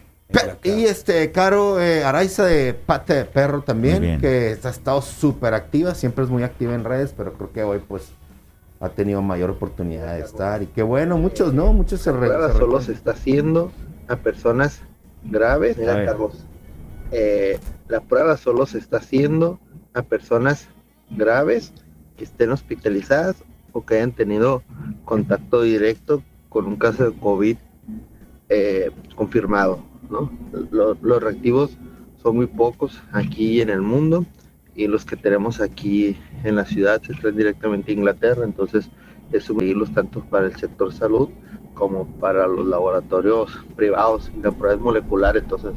Y 0.64 0.84
este, 0.84 1.30
Caro 1.32 1.80
eh, 1.80 2.04
Araiza 2.04 2.44
de 2.44 2.74
Pate 2.74 3.14
de 3.14 3.24
Perro 3.24 3.62
también, 3.62 4.20
que 4.20 4.56
ha 4.62 4.68
estado 4.68 5.02
súper 5.02 5.54
activa, 5.54 5.94
siempre 5.94 6.24
es 6.24 6.30
muy 6.30 6.42
activa 6.42 6.74
en 6.74 6.84
redes, 6.84 7.14
pero 7.16 7.32
creo 7.34 7.52
que 7.52 7.62
hoy 7.62 7.80
pues 7.86 8.12
ha 8.80 8.88
tenido 8.88 9.22
mayor 9.22 9.50
oportunidad 9.50 10.14
de 10.14 10.22
estar. 10.22 10.62
Y 10.62 10.66
qué 10.66 10.82
bueno, 10.82 11.16
muchos, 11.18 11.52
¿no? 11.52 11.72
Muchos 11.72 12.00
se, 12.00 12.12
re- 12.12 12.26
prueba 12.26 12.52
se 12.52 12.58
solo 12.58 12.80
se 12.80 12.92
está 12.92 13.12
haciendo 13.12 13.70
a 14.08 14.16
personas 14.16 14.80
graves. 15.24 15.76
Mira. 15.76 16.04
Carlos, 16.04 16.44
eh, 17.10 17.58
la 17.88 18.00
prueba 18.00 18.36
solo 18.36 18.66
se 18.66 18.78
está 18.78 18.96
haciendo 18.96 19.60
a 19.94 20.02
personas 20.02 20.68
graves 21.10 21.72
que 22.16 22.24
estén 22.24 22.50
hospitalizadas 22.50 23.36
o 23.72 23.84
que 23.84 23.96
hayan 23.96 24.12
tenido 24.12 24.62
contacto 25.04 25.62
directo 25.62 26.22
con 26.48 26.66
un 26.66 26.76
caso 26.76 27.10
de 27.10 27.16
COVID 27.18 27.56
eh, 28.48 28.90
confirmado. 29.14 29.82
¿No? 30.12 30.30
Lo- 30.70 30.96
los 31.00 31.22
reactivos 31.22 31.76
son 32.22 32.36
muy 32.36 32.46
pocos 32.46 33.02
aquí 33.12 33.60
en 33.60 33.70
el 33.70 33.80
mundo 33.80 34.24
y 34.76 34.86
los 34.86 35.04
que 35.04 35.16
tenemos 35.16 35.60
aquí 35.60 36.16
en 36.44 36.54
la 36.56 36.64
ciudad 36.64 37.02
se 37.02 37.14
traen 37.14 37.36
directamente 37.36 37.90
a 37.90 37.94
Inglaterra, 37.94 38.44
entonces 38.44 38.88
es 39.32 39.44
subirlos 39.44 39.92
tanto 39.92 40.20
para 40.20 40.46
el 40.46 40.54
sector 40.56 40.92
salud 40.92 41.28
como 41.74 42.06
para 42.20 42.46
los 42.46 42.66
laboratorios 42.66 43.50
privados. 43.76 44.30
Y 44.38 44.42
la 44.42 44.52
prueba 44.52 44.74
es 44.76 44.80
molecular, 44.80 45.36
entonces 45.36 45.72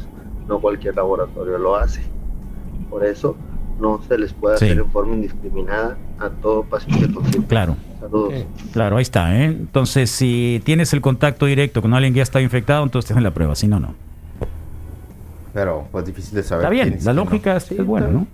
no 0.48 0.60
cualquier 0.60 0.96
laboratorio 0.96 1.58
lo 1.58 1.76
hace. 1.76 2.02
Por 2.90 3.04
eso 3.06 3.36
no 3.80 4.02
se 4.08 4.18
les 4.18 4.34
puede 4.34 4.58
Sí. 4.58 4.66
hacer 4.66 4.78
en 4.80 4.92
forma 4.92 5.16
indiscriminada 5.16 5.98
a 6.20 6.30
todo 6.30 6.64
paciente 6.64 7.06
con 7.14 7.24
síntomas. 7.24 7.48
Claro. 7.48 7.76
Saludos. 8.00 8.34
Claro, 8.72 8.98
ahí 8.98 9.02
está, 9.02 9.36
¿eh? 9.42 9.46
Entonces, 9.46 10.10
si 10.12 10.62
tienes 10.64 10.94
el 10.94 11.02
contacto 11.02 11.46
directo 11.48 11.82
con 11.82 11.94
alguien 11.94 12.14
que 12.14 12.18
ya 12.18 12.24
está 12.24 12.42
infectado, 12.42 12.84
entonces 12.84 13.08
te 13.08 13.14
hacen 13.14 13.24
la 13.24 13.34
prueba, 13.34 13.56
si 13.56 13.68
no, 13.68 13.80
no. 13.80 13.96
Pero 15.56 15.88
pues 15.90 16.06
difícil 16.06 16.36
de 16.36 16.44
saber. 16.44 16.66
Está 16.66 16.70
bien, 16.70 16.90
la 16.90 16.96
quién 16.98 17.16
no. 17.16 17.24
lógica 17.24 17.56
es, 17.56 17.64
Sí, 17.64 17.76
es 17.80 17.86
buena, 17.86 18.08
¿no? 18.10 18.28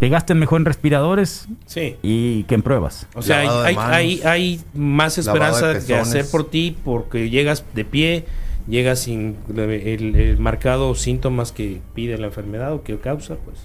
Que 0.00 0.08
gasten 0.10 0.38
mejor 0.38 0.60
en 0.60 0.66
respiradores 0.66 1.46
Sí. 1.64 1.96
y 2.02 2.42
que 2.42 2.56
en 2.56 2.62
pruebas. 2.62 3.06
O 3.14 3.22
sea, 3.22 3.38
hay, 3.38 3.46
de 3.48 3.54
hay, 3.68 3.74
manos. 3.76 3.92
hay, 3.94 4.20
hay 4.24 4.60
más 4.74 5.14
de 5.14 5.20
esperanza 5.22 5.68
que 5.72 5.78
pezones. 5.78 6.08
hacer 6.08 6.26
por 6.28 6.50
ti 6.50 6.76
porque 6.84 7.30
llegas 7.30 7.64
de 7.72 7.84
pie, 7.84 8.24
llegas 8.66 8.98
sin 8.98 9.36
el, 9.56 10.16
el 10.16 10.38
marcado 10.40 10.94
síntomas 10.96 11.52
que 11.52 11.80
pide 11.94 12.18
la 12.18 12.26
enfermedad 12.26 12.74
o 12.74 12.82
que 12.82 12.98
causa, 12.98 13.36
pues. 13.36 13.58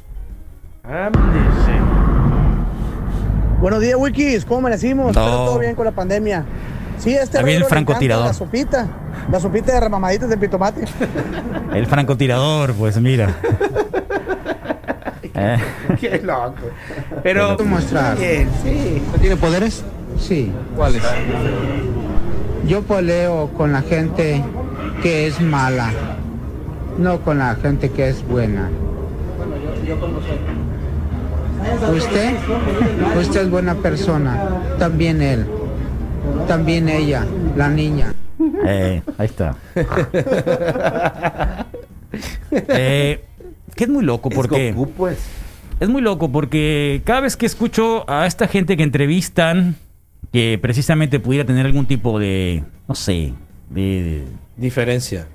Ándese. 0.84 1.80
Buenos 3.60 3.82
días, 3.82 3.96
Wikis. 3.98 4.46
¿Cómo 4.46 4.60
amanecimos? 4.60 5.16
No. 5.16 5.26
Todo 5.26 5.60
bien 5.60 5.74
con 5.76 5.86
la 5.86 5.92
pandemia. 5.92 6.46
Sí, 7.02 7.16
este 7.16 7.44
bien 7.44 7.64
el 7.64 7.66
francotirador. 7.68 8.28
La 8.28 8.34
sopita. 8.34 8.88
La 9.32 9.40
sopita 9.40 9.74
de 9.74 9.80
remamaditas 9.80 10.30
de 10.30 10.38
pitomate. 10.38 10.86
El 11.74 11.88
francotirador, 11.88 12.74
pues 12.74 13.00
mira. 13.00 13.36
Eh, 15.34 15.58
Qué 16.00 16.22
loco. 16.22 16.56
Pero 17.24 17.58
mostrar. 17.66 18.18
Bien, 18.18 18.50
sí. 18.64 19.02
¿Tiene 19.22 19.38
poderes? 19.38 19.84
Sí. 20.20 20.52
¿Cuáles? 20.76 21.02
Yo 22.68 22.84
peleo 22.84 23.50
con 23.58 23.72
la 23.72 23.82
gente 23.82 24.44
que 25.02 25.28
es 25.28 25.40
mala, 25.42 25.90
no 26.98 27.22
con 27.22 27.40
la 27.40 27.56
gente 27.56 27.90
que 27.90 28.10
es 28.10 28.28
buena. 28.28 28.70
Usted, 31.96 32.36
usted 33.20 33.42
es 33.42 33.50
buena 33.50 33.76
persona, 33.76 34.38
también 34.78 35.22
él, 35.22 35.48
también 36.48 36.90
ella, 36.90 37.26
la 37.56 37.70
niña. 37.70 38.14
eh, 38.66 39.02
ahí 39.18 39.26
está. 39.26 39.56
Eh, 42.52 43.24
que 43.74 43.86
es 43.86 43.90
muy 43.90 44.04
loco 44.04 44.30
porque... 44.30 44.74
Goku, 44.74 44.92
pues. 44.92 45.18
Es 45.80 45.88
muy 45.90 46.02
loco 46.02 46.30
porque 46.30 47.02
cada 47.06 47.22
vez 47.22 47.38
que 47.38 47.46
escucho 47.46 48.08
a 48.10 48.28
esta 48.28 48.48
gente 48.48 48.76
que 48.76 48.84
entrevistan, 48.84 49.78
que 50.32 50.60
precisamente 50.62 51.20
pudiera 51.20 51.46
tener 51.46 51.66
algún 51.66 51.86
tipo 51.86 52.20
de, 52.20 52.64
no 52.88 52.96
sé, 52.96 53.34
de, 53.70 54.26
Diferencia. 54.58 55.28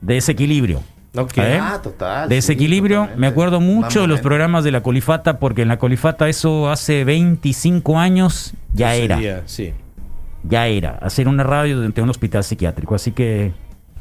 de 0.00 0.14
desequilibrio. 0.14 0.82
Ok. 1.18 1.38
¿eh? 1.38 1.58
Ah, 1.60 1.80
total. 1.82 2.28
Sí, 2.28 2.34
desequilibrio, 2.34 3.08
me 3.16 3.26
acuerdo 3.26 3.60
mucho 3.60 4.02
de 4.02 4.06
los 4.06 4.20
programas 4.20 4.64
de 4.64 4.70
la 4.72 4.82
Colifata, 4.82 5.38
porque 5.38 5.62
en 5.62 5.68
la 5.68 5.78
Colifata 5.78 6.28
eso 6.28 6.70
hace 6.70 7.04
25 7.04 7.98
años 7.98 8.54
ya 8.72 8.94
era. 8.94 9.16
Sucedía, 9.16 9.42
Sí. 9.46 9.72
Ya 10.44 10.66
era. 10.68 10.90
Hacer 11.02 11.26
una 11.28 11.42
radio 11.42 11.80
dentro 11.80 12.02
de 12.02 12.04
un 12.04 12.10
hospital 12.10 12.44
psiquiátrico. 12.44 12.94
Así 12.94 13.10
que, 13.10 13.52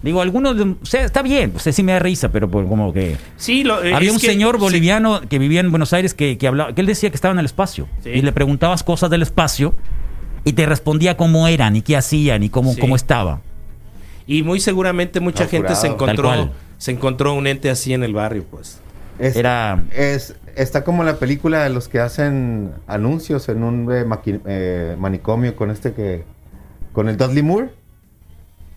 digo, 0.04 0.22
algunos, 0.22 0.56
de- 0.56 0.64
o 0.82 0.86
sea, 0.86 1.04
está 1.04 1.24
bien, 1.24 1.52
o 1.56 1.60
sea, 1.60 1.74
sí 1.74 1.82
me 1.82 1.92
da 1.94 2.00
risa, 2.00 2.30
pero 2.32 2.50
pues 2.50 2.68
como 2.68 2.94
que... 2.94 3.18
Sí, 3.38 3.64
lo, 3.64 3.84
eh, 3.84 3.94
Había 3.96 4.12
un 4.12 4.20
que- 4.20 4.28
señor 4.28 4.56
sí. 4.56 4.62
boliviano 4.62 5.22
que 5.22 5.40
vivía 5.40 5.60
en 5.62 5.72
Buenos 5.72 5.94
Aires 5.94 6.14
que, 6.14 6.38
que 6.38 6.48
hablaba, 6.48 6.74
que 6.74 6.82
él 6.82 6.88
decía 6.88 7.10
que 7.10 7.16
estaba 7.16 7.32
en 7.34 7.40
el 7.40 7.46
espacio 7.46 7.88
Sí. 8.04 8.12
y 8.12 8.22
le 8.22 8.32
preguntabas 8.32 8.84
cosas 8.84 9.10
del 9.10 9.24
espacio 9.24 9.74
y 10.46 10.54
te 10.54 10.66
respondía 10.68 11.18
cómo 11.18 11.48
eran 11.48 11.76
y 11.76 11.82
qué 11.82 11.98
hacían 11.98 12.44
y 12.44 12.50
cómo, 12.50 12.74
Sí. 12.74 12.80
cómo 12.80 12.96
estaba. 12.96 13.42
Y 14.28 14.44
muy 14.44 14.60
seguramente 14.60 15.20
mucha 15.20 15.46
No, 15.46 15.50
gente 15.50 15.76
se 15.76 15.88
encontró 15.88 16.26
cual. 16.26 16.52
Se 16.78 16.92
encontró 16.92 17.34
un 17.34 17.48
ente 17.48 17.70
así 17.70 17.94
en 17.94 18.04
el 18.04 18.14
barrio, 18.14 18.46
pues. 18.50 18.80
Es, 19.20 19.36
Era 19.36 19.84
es, 19.96 20.36
está 20.56 20.84
como 20.84 21.04
la 21.04 21.16
película 21.18 21.64
de 21.64 21.70
los 21.70 21.88
que 21.88 22.00
hacen 22.00 22.72
anuncios 22.86 23.50
en 23.50 23.64
un 23.64 23.92
eh, 23.92 24.06
maqui- 24.06 24.42
eh, 24.46 24.96
manicomio 25.00 25.56
con 25.56 25.72
este 25.72 25.94
que. 25.94 26.24
con 26.94 27.10
el 27.10 27.18
Dudley 27.18 27.42
Moore 27.44 27.70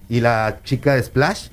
y 0.08 0.20
la 0.20 0.58
chica 0.64 0.94
de 0.94 1.02
Splash, 1.02 1.48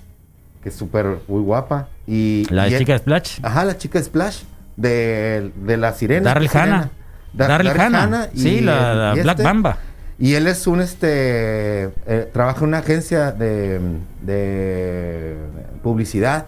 que 0.63 0.69
es 0.69 0.75
súper 0.75 1.17
muy 1.27 1.41
guapa. 1.41 1.89
Y, 2.07 2.45
la 2.49 2.69
y 2.69 2.77
chica 2.77 2.93
de 2.93 2.99
Splash. 2.99 3.39
Ajá, 3.43 3.65
la 3.65 3.77
chica 3.77 3.99
de 3.99 4.05
Splash, 4.05 4.43
de, 4.77 5.51
de 5.55 5.77
la 5.77 5.91
sirena. 5.93 6.23
Darrell 6.29 6.47
¿qué 6.49 6.57
sirena? 6.57 6.75
Hannah. 6.77 6.91
Da- 7.33 7.47
Darrell 7.49 7.67
Daryl 7.67 7.81
Hannah. 7.95 8.29
Sí, 8.35 8.61
la, 8.61 8.91
el- 8.91 8.97
la 8.99 9.15
y 9.17 9.21
Black 9.23 9.35
este. 9.39 9.43
Bamba. 9.43 9.77
Y 10.20 10.34
él 10.34 10.47
es 10.47 10.65
un, 10.65 10.82
este, 10.82 11.84
eh, 12.07 12.30
trabaja 12.34 12.59
en 12.61 12.68
una 12.70 12.80
agencia 12.80 13.32
de, 13.32 13.80
de 14.24 15.36
publicidad 15.84 16.47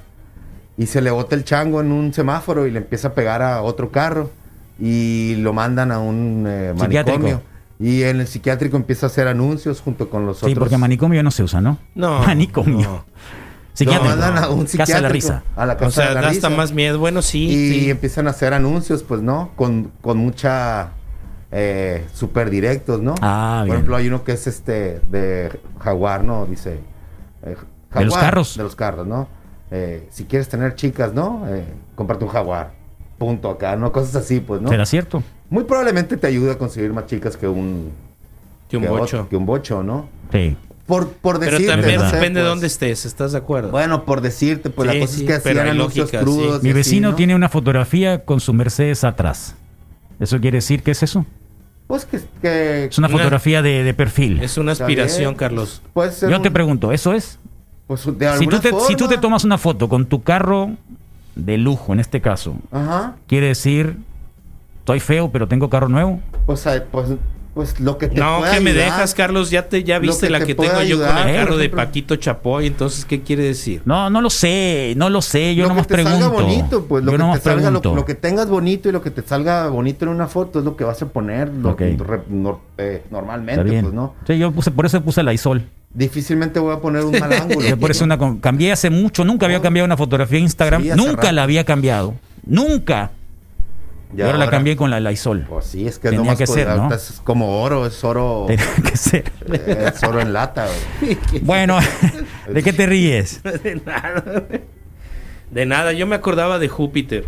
y 0.77 0.87
se 0.87 1.01
le 1.01 1.11
bota 1.11 1.35
el 1.35 1.43
chango 1.43 1.81
en 1.81 1.91
un 1.91 2.13
semáforo 2.13 2.65
y 2.65 2.71
le 2.71 2.79
empieza 2.79 3.09
a 3.09 3.13
pegar 3.13 3.41
a 3.41 3.61
otro 3.61 3.91
carro 3.91 4.31
y 4.79 5.35
lo 5.37 5.53
mandan 5.53 5.91
a 5.91 5.99
un 5.99 6.45
eh, 6.47 6.73
Psiquiátrico. 6.77 7.19
manicomio. 7.19 7.41
Y 7.81 8.03
en 8.03 8.19
el 8.19 8.27
psiquiátrico 8.27 8.75
empieza 8.75 9.05
a 9.05 9.09
hacer 9.09 9.27
anuncios 9.27 9.79
junto 9.81 10.09
con 10.09 10.25
los 10.25 10.39
Sí, 10.39 10.45
otros. 10.47 10.59
porque 10.59 10.77
manicomio 10.77 11.23
no 11.23 11.31
se 11.31 11.43
usa, 11.43 11.61
¿no? 11.61 11.77
No, 11.95 12.19
Manicomio. 12.25 13.05
Psiquiátrico. 13.73 14.15
Lo 14.15 14.21
mandan 14.21 14.43
a 14.43 14.49
un 14.49 14.65
Casa 14.65 14.71
de 14.71 14.77
la 14.77 14.85
psiquiátrico, 14.85 15.13
risa. 15.13 15.43
A 15.55 15.65
la 15.65 15.77
casa 15.77 15.87
O 15.87 15.91
sea, 15.91 16.09
de 16.09 16.15
la 16.15 16.21
da 16.21 16.27
hasta 16.29 16.49
más 16.49 16.73
miedo. 16.73 16.99
Bueno, 16.99 17.21
sí. 17.21 17.45
y 17.45 17.79
sí. 17.83 17.89
empiezan 17.89 18.27
a 18.27 18.31
hacer 18.31 18.53
anuncios, 18.53 19.03
pues, 19.03 19.21
¿no? 19.21 19.51
Con, 19.55 19.91
con 20.01 20.17
mucha 20.17 20.89
eh, 21.51 22.05
super 22.13 22.49
directos, 22.49 23.01
¿no? 23.01 23.15
Ah, 23.21 23.57
Por 23.59 23.65
bien. 23.65 23.75
ejemplo, 23.75 23.95
hay 23.95 24.07
uno 24.07 24.23
que 24.23 24.33
es 24.33 24.47
este 24.47 25.01
de 25.09 25.59
Jaguar, 25.79 26.23
¿no? 26.23 26.45
Dice. 26.45 26.79
eh, 27.43 27.55
De 27.95 28.05
los 28.05 28.15
carros. 28.17 28.57
De 28.57 28.63
los 28.63 28.75
carros, 28.75 29.07
¿no? 29.07 29.27
Eh, 29.71 30.07
si 30.11 30.25
quieres 30.25 30.49
tener 30.49 30.75
chicas, 30.75 31.13
¿no? 31.13 31.45
Eh, 31.47 31.63
cómprate 31.95 32.23
un 32.23 32.29
Jaguar. 32.31 32.71
Punto 33.17 33.49
acá, 33.49 33.75
¿no? 33.75 33.91
Cosas 33.91 34.15
así, 34.15 34.39
pues, 34.39 34.61
¿no? 34.61 34.69
¿Será 34.69 34.85
cierto? 34.85 35.21
Muy 35.49 35.63
probablemente 35.63 36.15
te 36.17 36.27
ayude 36.27 36.51
a 36.51 36.57
conseguir 36.57 36.93
más 36.93 37.05
chicas 37.07 37.35
que 37.35 37.47
un. 37.47 37.91
Que 38.69 38.77
un 38.77 38.85
bocho. 38.87 39.27
que 39.27 39.35
un 39.35 39.45
bocho, 39.45 39.81
¿no? 39.83 40.07
Sí. 40.31 40.55
Por, 40.85 41.09
por 41.09 41.39
Pero 41.39 41.51
decirte, 41.51 41.71
también 41.71 41.99
no 41.99 42.09
sé, 42.09 42.15
depende 42.15 42.39
de 42.39 42.43
pues. 42.45 42.49
dónde 42.51 42.67
estés, 42.67 43.05
¿estás 43.05 43.31
de 43.33 43.37
acuerdo? 43.37 43.69
Bueno, 43.69 44.05
por 44.05 44.21
decirte, 44.21 44.69
pues 44.71 44.89
Sí, 44.89 44.95
la 44.97 45.01
cosa 45.05 45.13
sí, 45.15 45.21
es 45.21 45.27
que 45.27 45.39
pero 45.43 45.59
hacían 45.61 45.75
anuncios 45.75 46.11
lógica, 46.13 46.19
sí. 46.19 46.23
crudos. 46.25 46.63
Mi 46.63 46.69
así, 46.69 46.75
vecino 46.77 47.09
¿no? 47.11 47.15
tiene 47.15 47.35
una 47.35 47.49
fotografía 47.49 48.25
con 48.25 48.39
su 48.39 48.53
Mercedes 48.53 49.03
atrás. 49.03 49.55
¿Eso 50.19 50.39
quiere 50.39 50.57
decir 50.57 50.81
qué 50.81 50.91
es 50.91 51.03
eso? 51.03 51.25
Pues 51.89 52.05
que. 52.05 52.19
que 52.39 52.85
Es 52.85 52.97
una 52.99 53.07
Una- 53.07 53.17
fotografía 53.17 53.63
de, 53.63 53.83
de 53.83 53.93
perfil. 53.95 54.39
Es 54.43 54.59
una 54.59 54.73
aspiración. 54.73 55.33
Carlos. 55.33 55.81
puede 55.91 56.11
ser 56.11 56.29
Yo 56.29 56.37
un- 56.37 56.43
te 56.43 56.51
pregunto, 56.51 56.91
¿eso 56.91 57.13
es? 57.13 57.39
Pues 57.87 58.05
de 58.05 58.37
Si 58.37 58.45
tú, 58.45 58.59
te, 58.59 58.71
si 58.87 58.95
tú 58.95 59.07
te 59.07 59.17
tomas 59.17 59.43
una 59.43 59.57
foto 59.57 59.89
con 59.89 60.05
tu 60.05 60.21
carro 60.21 60.69
de 61.35 61.57
lujo, 61.57 61.91
en 61.93 61.99
este 61.99 62.21
caso, 62.21 62.57
Ajá. 62.71 63.15
quiere 63.25 63.47
decir, 63.47 63.97
estoy 64.77 64.99
feo, 64.99 65.31
pero 65.31 65.47
tengo 65.47 65.67
carro 65.67 65.89
nuevo. 65.89 66.19
Pues, 66.45 66.67
pues, 66.91 67.07
pues 67.59 67.77
lo 67.81 67.97
que 67.97 68.07
te 68.07 68.21
No, 68.21 68.37
pueda 68.39 68.53
que 68.53 68.61
me 68.61 68.71
dejas, 68.71 69.13
Carlos. 69.13 69.49
Ya 69.49 69.67
te 69.67 69.83
ya 69.83 69.99
viste 69.99 70.27
que 70.27 70.31
la 70.31 70.39
te 70.39 70.45
que 70.45 70.55
tengo 70.55 70.81
yo 70.81 70.97
con 70.97 71.17
el 71.17 71.35
carro 71.35 71.57
de. 71.57 71.67
Paquito 71.69 72.15
Chapoy. 72.15 72.67
Entonces, 72.67 73.03
¿qué 73.03 73.21
quiere 73.21 73.43
decir? 73.43 73.81
No, 73.83 74.09
no 74.09 74.21
lo 74.21 74.29
sé, 74.29 74.93
no 74.95 75.09
lo 75.09 75.21
sé, 75.21 75.55
yo 75.55 75.63
lo 75.63 75.69
nomás 75.69 75.87
que 75.87 75.95
te 75.95 76.03
pregunto. 76.03 76.19
salga 76.21 76.41
bonito, 76.41 76.85
pues 76.85 77.03
lo 77.03 77.11
yo 77.11 77.17
que 77.17 77.37
te 77.39 77.43
salga, 77.43 77.69
lo, 77.69 78.05
que 78.05 78.15
tengas 78.15 78.47
bonito 78.47 78.87
y 78.87 78.93
lo 78.93 79.01
que 79.01 79.11
te 79.11 79.21
salga 79.23 79.67
bonito 79.67 80.05
en 80.05 80.11
una 80.11 80.27
foto 80.27 80.59
es 80.59 80.65
lo 80.65 80.77
que 80.77 80.85
vas 80.85 81.01
a 81.01 81.07
poner 81.07 81.49
lo- 81.49 81.75
re- 81.75 82.21
eh, 82.77 83.03
normalmente, 83.11 83.81
pues, 83.81 83.93
¿no? 83.93 84.15
Sí, 84.25 84.37
yo 84.37 84.53
puse, 84.53 84.71
por 84.71 84.85
eso 84.85 85.01
puse 85.01 85.21
la 85.21 85.33
ISOL. 85.33 85.61
Difícilmente 85.93 86.59
voy 86.61 86.73
a 86.73 86.79
poner 86.79 87.03
un 87.03 87.11
mal 87.19 87.33
ángulo. 87.33 87.67
Yo 87.67 87.77
por 87.77 87.91
eso 87.91 88.05
una, 88.05 88.17
cambié 88.39 88.71
hace 88.71 88.89
mucho, 88.89 89.25
nunca 89.25 89.47
había 89.47 89.61
cambiado 89.61 89.85
una 89.85 89.97
fotografía 89.97 90.37
en 90.37 90.45
Instagram, 90.45 90.83
Sí, 90.83 90.91
nunca 90.95 91.15
rato. 91.23 91.31
la 91.33 91.43
había 91.43 91.65
cambiado, 91.65 92.13
nunca. 92.45 93.11
Y 94.13 94.19
Y 94.19 94.21
ahora, 94.23 94.37
la 94.39 94.49
cambié 94.49 94.75
con 94.75 94.89
la 94.89 94.99
Lysol. 94.99 95.45
Pues 95.47 95.65
sí, 95.65 95.85
es 95.87 95.99
que 95.99 96.09
Tenía 96.09 96.19
nomás 96.19 96.37
que 96.39 96.47
ser, 96.47 96.67
¿no? 96.69 96.91
es 96.93 97.21
como 97.23 97.61
oro, 97.61 97.85
es 97.85 98.03
oro. 98.03 98.45
Tenía 98.47 98.65
que 98.83 98.97
ser. 98.97 99.31
eh, 99.51 99.91
es 99.93 100.03
oro 100.03 100.19
en 100.19 100.33
lata, 100.33 100.67
güey. 100.99 101.17
Bueno, 101.43 101.77
¿de 102.51 102.63
qué 102.63 102.73
te 102.73 102.85
ríes? 102.87 103.41
De 103.63 103.75
nada. 103.85 104.23
güey. 104.49 104.61
De 105.51 105.65
nada. 105.65 105.93
Yo 105.93 106.07
me 106.07 106.15
acordaba 106.15 106.57
de 106.59 106.67
Júpiter. 106.69 107.25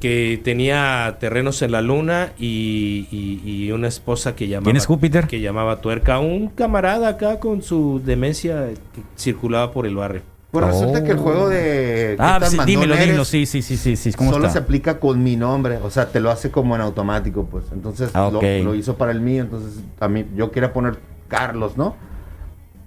Que 0.00 0.40
tenía 0.44 1.16
terrenos 1.18 1.60
en 1.62 1.72
la 1.72 1.82
luna 1.82 2.32
y, 2.38 3.08
y- 3.10 3.40
y 3.44 3.72
una 3.72 3.88
esposa 3.88 4.36
que 4.36 4.46
llamaba. 4.46 4.64
¿Quién 4.66 4.76
es 4.76 4.86
Júpiter? 4.86 5.26
Que 5.26 5.40
llamaba 5.40 5.80
tuerca. 5.80 6.20
Un 6.20 6.50
camarada 6.50 7.08
acá 7.08 7.40
con 7.40 7.62
su 7.62 8.00
demencia 8.04 8.68
que 8.94 9.02
circulaba 9.18 9.72
por 9.72 9.86
el 9.86 9.96
barrio. 9.96 10.22
Pues 10.66 10.74
resulta 10.74 11.04
que 11.04 11.10
el 11.12 11.18
juego 11.18 11.48
de. 11.48 12.14
¿qué 12.16 12.16
Ah, 12.18 12.38
tan 12.40 12.50
sí, 12.50 12.58
dímelo, 12.66 12.94
eres? 12.94 13.06
dímelo, 13.06 13.24
sí, 13.24 13.46
sí, 13.46 13.62
sí, 13.62 13.76
sí, 13.76 13.96
sí. 13.96 14.12
¿Cómo 14.12 14.32
Solo 14.32 14.46
está? 14.46 14.58
se 14.58 14.64
aplica 14.64 14.98
con 15.00 15.22
mi 15.22 15.36
nombre, 15.36 15.78
o 15.82 15.90
sea, 15.90 16.06
te 16.10 16.20
lo 16.20 16.30
hace 16.30 16.50
como 16.50 16.74
en 16.74 16.80
automático, 16.80 17.46
pues. 17.50 17.64
Entonces 17.72 18.10
Ah, 18.14 18.30
lo- 18.32 18.74
hizo 18.74 18.96
para 18.96 19.12
el 19.12 19.20
mío, 19.20 19.42
entonces 19.42 19.80
a 20.00 20.08
mí 20.08 20.24
yo 20.36 20.50
quería 20.50 20.72
poner 20.72 20.98
Carlos, 21.28 21.76
¿no? 21.76 21.96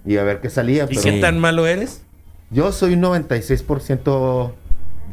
Y 0.04 0.16
a 0.16 0.24
ver 0.24 0.40
qué 0.40 0.50
salía. 0.50 0.84
¿Y 0.84 0.88
pero- 0.96 1.02
qué 1.02 1.20
tan 1.20 1.38
malo 1.38 1.66
eres? 1.66 2.02
Yo 2.50 2.70
soy 2.72 2.94
un 2.94 3.00
96% 3.00 4.52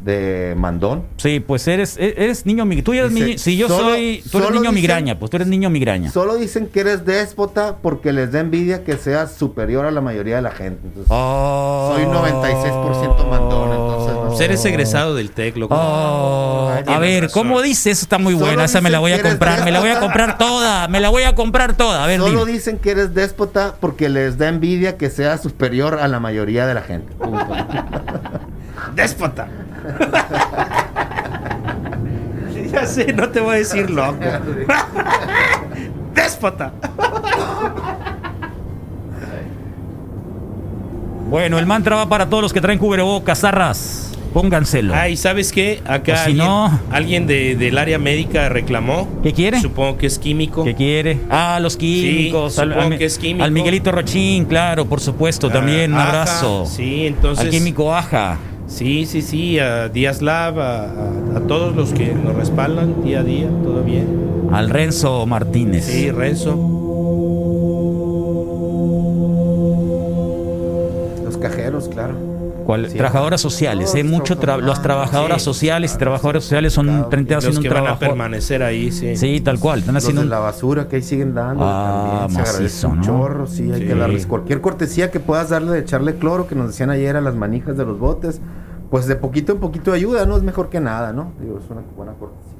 de 0.02 0.54
mandón. 0.56 1.04
Sí, 1.18 1.40
pues 1.40 1.68
eres, 1.68 1.96
e- 1.98 2.14
eres 2.16 2.46
niño 2.46 2.64
migraña. 2.64 2.84
Tú 2.84 2.92
eres 2.94 3.12
Dice, 3.14 3.26
niño- 3.26 3.38
si 3.38 3.56
yo 3.56 3.68
solo- 3.68 3.90
soy, 3.90 4.22
tú 4.30 4.38
eres 4.38 4.50
niño 4.50 4.62
dicen- 4.62 4.74
migraña, 4.74 5.18
pues 5.18 5.30
tú 5.30 5.36
eres 5.36 5.48
niño 5.48 5.68
migraña. 5.70 6.10
Solo 6.10 6.36
dicen 6.36 6.68
que 6.68 6.80
eres 6.80 7.04
déspota 7.04 7.76
porque 7.82 8.12
les 8.12 8.32
da 8.32 8.40
envidia 8.40 8.82
que 8.84 8.96
seas 8.96 9.32
superior 9.34 9.84
a 9.84 9.90
la 9.90 10.00
mayoría 10.00 10.36
de 10.36 10.42
la 10.42 10.52
gente. 10.52 10.80
Entonces, 10.86 11.06
Oh. 11.14 11.92
soy 11.94 12.04
un 12.04 12.12
96% 12.12 13.26
mandón, 13.26 13.70
entonces 13.72 14.14
no 14.14 14.26
Pues 14.28 14.40
eres 14.40 14.64
egresado 14.64 15.14
del 15.14 15.30
TEC, 15.32 15.56
loco. 15.56 15.74
Oh, 15.74 16.70
a 16.86 16.98
ver, 16.98 17.24
razón. 17.24 17.42
¿cómo 17.42 17.60
dice? 17.62 17.90
Eso 17.90 18.04
está 18.04 18.16
muy 18.18 18.32
buena. 18.34 18.64
Esa 18.64 18.80
me 18.80 18.88
la 18.90 19.00
voy 19.00 19.12
a 19.12 19.20
comprar. 19.22 19.64
Me 19.64 19.70
la 19.70 19.80
voy 19.80 19.90
a 19.90 20.00
comprar 20.00 20.38
toda. 20.38 20.88
Me 20.88 21.00
la 21.00 21.08
voy 21.10 21.24
a 21.24 21.34
comprar 21.34 21.76
toda. 21.76 22.04
A 22.04 22.06
ver, 22.06 22.20
Solo 22.20 22.40
dime. 22.46 22.52
dicen 22.52 22.78
que 22.78 22.92
eres 22.92 23.12
déspota 23.12 23.74
porque 23.80 24.08
les 24.08 24.38
da 24.38 24.48
envidia 24.48 24.96
que 24.96 25.10
seas 25.10 25.42
superior 25.42 25.98
a 26.00 26.08
la 26.08 26.20
mayoría 26.20 26.66
de 26.66 26.74
la 26.74 26.82
gente. 26.82 27.12
¡Déspota! 28.94 29.48
Ya 32.72 32.86
sé, 32.86 33.12
no 33.12 33.28
te 33.28 33.40
voy 33.40 33.54
a 33.54 33.58
decir 33.58 33.90
loco. 33.90 34.18
¡Déspota! 36.14 36.72
Bueno, 41.28 41.58
el 41.58 41.66
mantra 41.66 41.96
va 41.96 42.08
para 42.08 42.28
todos 42.28 42.42
los 42.42 42.52
que 42.52 42.60
traen 42.60 42.78
cubrebocas, 42.78 43.40
zarras. 43.40 44.06
Pónganselo. 44.32 44.94
Ay, 44.94 45.16
¿sabes 45.16 45.50
qué? 45.50 45.80
Acá 45.86 46.16
si 46.18 46.30
alguien, 46.30 46.46
no- 46.46 46.80
alguien 46.92 47.26
de- 47.26 47.56
del 47.56 47.76
área 47.78 47.98
médica 47.98 48.48
reclamó. 48.48 49.08
¿Qué 49.24 49.32
quiere? 49.32 49.60
Supongo 49.60 49.98
que 49.98 50.06
es 50.06 50.20
químico. 50.20 50.62
¿Qué 50.62 50.74
quiere? 50.76 51.18
Ah, 51.30 51.58
los 51.60 51.76
químicos. 51.76 52.54
Sí, 52.54 52.60
al, 52.60 52.68
supongo 52.70 52.92
al- 52.92 52.98
que 52.98 53.04
es 53.06 53.18
químico. 53.18 53.44
al 53.44 53.50
Miguelito 53.50 53.90
Rochín, 53.90 54.44
claro, 54.44 54.84
por 54.86 55.00
supuesto. 55.00 55.50
También 55.50 55.92
un 55.92 55.98
Aja, 55.98 56.08
abrazo. 56.08 56.64
Sí, 56.66 57.06
entonces. 57.08 57.44
Al 57.44 57.50
químico 57.50 57.92
Aja. 57.92 58.38
Sí, 58.70 59.04
sí, 59.04 59.20
sí, 59.20 59.58
a 59.58 59.88
Díaz 59.88 60.22
Lab, 60.22 60.58
a, 60.60 60.84
a- 60.84 61.36
a 61.36 61.40
todos 61.46 61.74
los 61.76 61.92
que 61.92 62.14
nos 62.14 62.34
respaldan 62.36 63.02
día 63.02 63.20
a 63.20 63.22
día, 63.24 63.48
todo 63.64 63.82
bien. 63.82 64.48
Al 64.52 64.70
Renzo 64.70 65.26
Martínez. 65.26 65.84
Sí, 65.84 66.10
Renzo. 66.10 66.56
Los 71.24 71.36
cajeros, 71.36 71.88
claro. 71.88 72.14
Trabajadoras 72.96 73.40
sociales, 73.40 73.94
¿eh? 73.94 74.04
Mucho 74.04 74.38
tra- 74.38 74.60
las 74.60 74.80
trabajadoras 74.82 75.42
Sí, 75.42 75.44
sociales 75.46 75.94
y 75.94 75.98
trabajadoras 75.98 76.42
sociales 76.44 76.72
son 76.72 77.08
30 77.10 77.34
Los 77.34 77.44
haciendo 77.44 77.60
que 77.62 77.68
un 77.68 77.74
van 77.74 77.82
a 77.82 77.86
trabajo. 77.86 78.00
permanecer 78.00 78.62
ahí, 78.62 78.92
sí. 78.92 79.16
Sí, 79.16 79.40
tal 79.40 79.58
cual. 79.58 79.80
Están 79.80 79.94
Los 79.94 80.04
haciendo 80.04 80.22
de 80.22 80.28
la 80.28 80.38
basura 80.38 80.88
que 80.88 80.96
ahí 80.96 81.02
siguen 81.02 81.34
dando. 81.34 81.64
Ah, 81.66 82.20
también 82.22 82.44
se 82.44 82.50
agradece 82.50 82.62
macizo, 82.62 82.88
un 82.88 82.96
¿no? 82.98 83.02
chorro, 83.04 83.46
sí, 83.46 83.70
hay 83.72 83.80
Sí. 83.80 83.86
que 83.86 83.94
darles 83.94 84.26
cualquier 84.26 84.60
cortesía 84.60 85.10
que 85.10 85.20
puedas 85.20 85.48
darle 85.50 85.72
de 85.72 85.80
echarle 85.80 86.14
cloro, 86.16 86.46
que 86.46 86.54
nos 86.54 86.68
decían 86.68 86.90
ayer 86.90 87.16
a 87.16 87.20
las 87.20 87.34
manijas 87.34 87.76
de 87.76 87.84
los 87.84 87.98
botes. 87.98 88.40
Pues 88.90 89.06
de 89.06 89.14
poquito 89.16 89.52
en 89.52 89.58
poquito 89.60 89.92
ayuda, 89.92 90.26
¿no? 90.26 90.36
Es 90.36 90.42
mejor 90.42 90.68
que 90.68 90.80
nada, 90.80 91.12
¿no? 91.12 91.32
Digo, 91.40 91.58
es 91.64 91.70
una 91.70 91.80
buena 91.96 92.12
cortesía. 92.12 92.50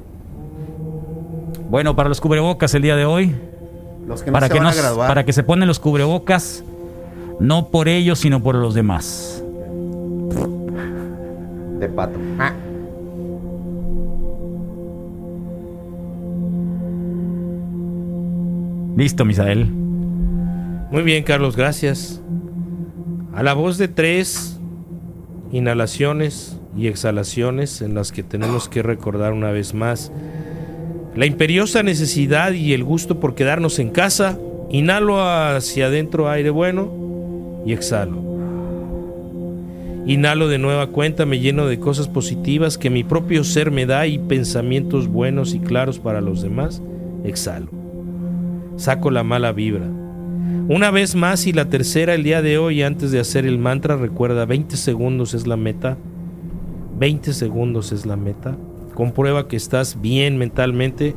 Bueno, 1.69 1.95
para 1.97 2.09
los 2.09 2.21
cubrebocas 2.21 2.75
el 2.75 2.83
día 2.83 2.97
de 2.97 3.05
hoy. 3.05 3.35
Los 4.07 4.23
que 4.23 4.31
no 4.31 4.35
para, 4.35 4.47
se 4.49 4.53
que 4.53 4.59
van 4.59 4.69
a 4.69 4.75
graduar. 4.75 5.09
para 5.09 5.25
que 5.25 5.33
se 5.33 5.43
ponen 5.43 5.69
los 5.69 5.79
cubrebocas, 5.79 6.65
no 7.39 7.69
por 7.69 7.89
ellos, 7.89 8.19
sino 8.21 8.43
por 8.43 8.55
los 8.57 8.75
demás. 8.75 9.40
De 11.81 11.89
pato. 11.89 12.19
Ah. 12.39 12.55
Listo, 18.97 19.25
Misael. 19.25 19.67
Muy 19.67 21.03
bien, 21.03 21.25
Carlos, 21.25 21.57
gracias. 21.57 22.23
A 23.33 23.43
la 23.43 23.55
voz 23.55 23.79
de 23.79 23.89
tres 23.89 24.61
inhalaciones 25.53 26.61
y 26.77 26.87
exhalaciones 26.87 27.81
en 27.83 27.95
las 27.95 28.13
que 28.13 28.23
tenemos 28.23 28.69
que 28.69 28.83
recordar 28.83 29.33
una 29.33 29.51
vez 29.51 29.75
más 29.75 30.13
la 31.15 31.27
imperiosa 31.27 31.83
necesidad 31.83 32.53
y 32.53 32.73
el 32.73 32.85
gusto 32.85 33.19
por 33.19 33.35
quedarnos 33.35 33.79
en 33.81 33.91
casa, 33.91 34.39
inhalo 34.71 35.21
hacia 35.21 35.87
adentro 35.87 36.31
aire 36.31 36.51
bueno 36.51 36.93
y 37.67 37.73
exhalo. 37.73 38.30
Inhalo 40.11 40.49
de 40.49 40.59
nueva 40.59 40.89
cuenta, 40.89 41.25
me 41.25 41.39
lleno 41.39 41.69
de 41.69 41.79
cosas 41.79 42.09
positivas 42.09 42.79
que 42.79 42.91
mi 42.91 43.05
propio 43.05 43.45
ser 43.45 43.71
me 43.71 43.87
da 43.87 44.09
y 44.09 44.19
pensamientos 44.19 45.07
buenos 45.07 45.55
y 45.55 45.61
claros 45.61 46.01
para 46.01 46.21
los 46.21 46.43
demás. 46.43 46.83
Exhalo. 47.23 47.69
Saco 48.75 49.13
la 49.13 49.23
mala 49.23 49.53
vibra. 49.53 49.87
Una 50.69 50.91
vez 50.91 51.15
más 51.15 51.47
y 51.47 51.53
la 51.53 51.67
tercera 51.67 52.15
el 52.15 52.25
día 52.25 52.43
de 52.43 52.59
hoy 52.59 52.83
antes 52.83 53.13
de 53.13 53.21
hacer 53.21 53.47
el 53.47 53.61
mantra 53.61 53.95
recuerda 53.95 54.47
20 54.47 54.77
segundos 54.77 55.33
es 55.33 55.47
la 55.47 55.57
meta. 55.57 55.97
20 56.99 57.33
segundos 57.33 57.93
es 57.93 58.05
la 58.05 58.17
meta. 58.17 58.57
Comprueba 58.95 59.47
que 59.47 59.55
estás 59.55 60.01
bien 60.01 60.39
mentalmente. 60.39 61.15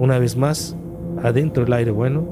Una 0.00 0.18
vez 0.18 0.36
más, 0.36 0.76
Adentro 1.22 1.64
el 1.64 1.72
aire 1.74 1.92
bueno, 1.92 2.26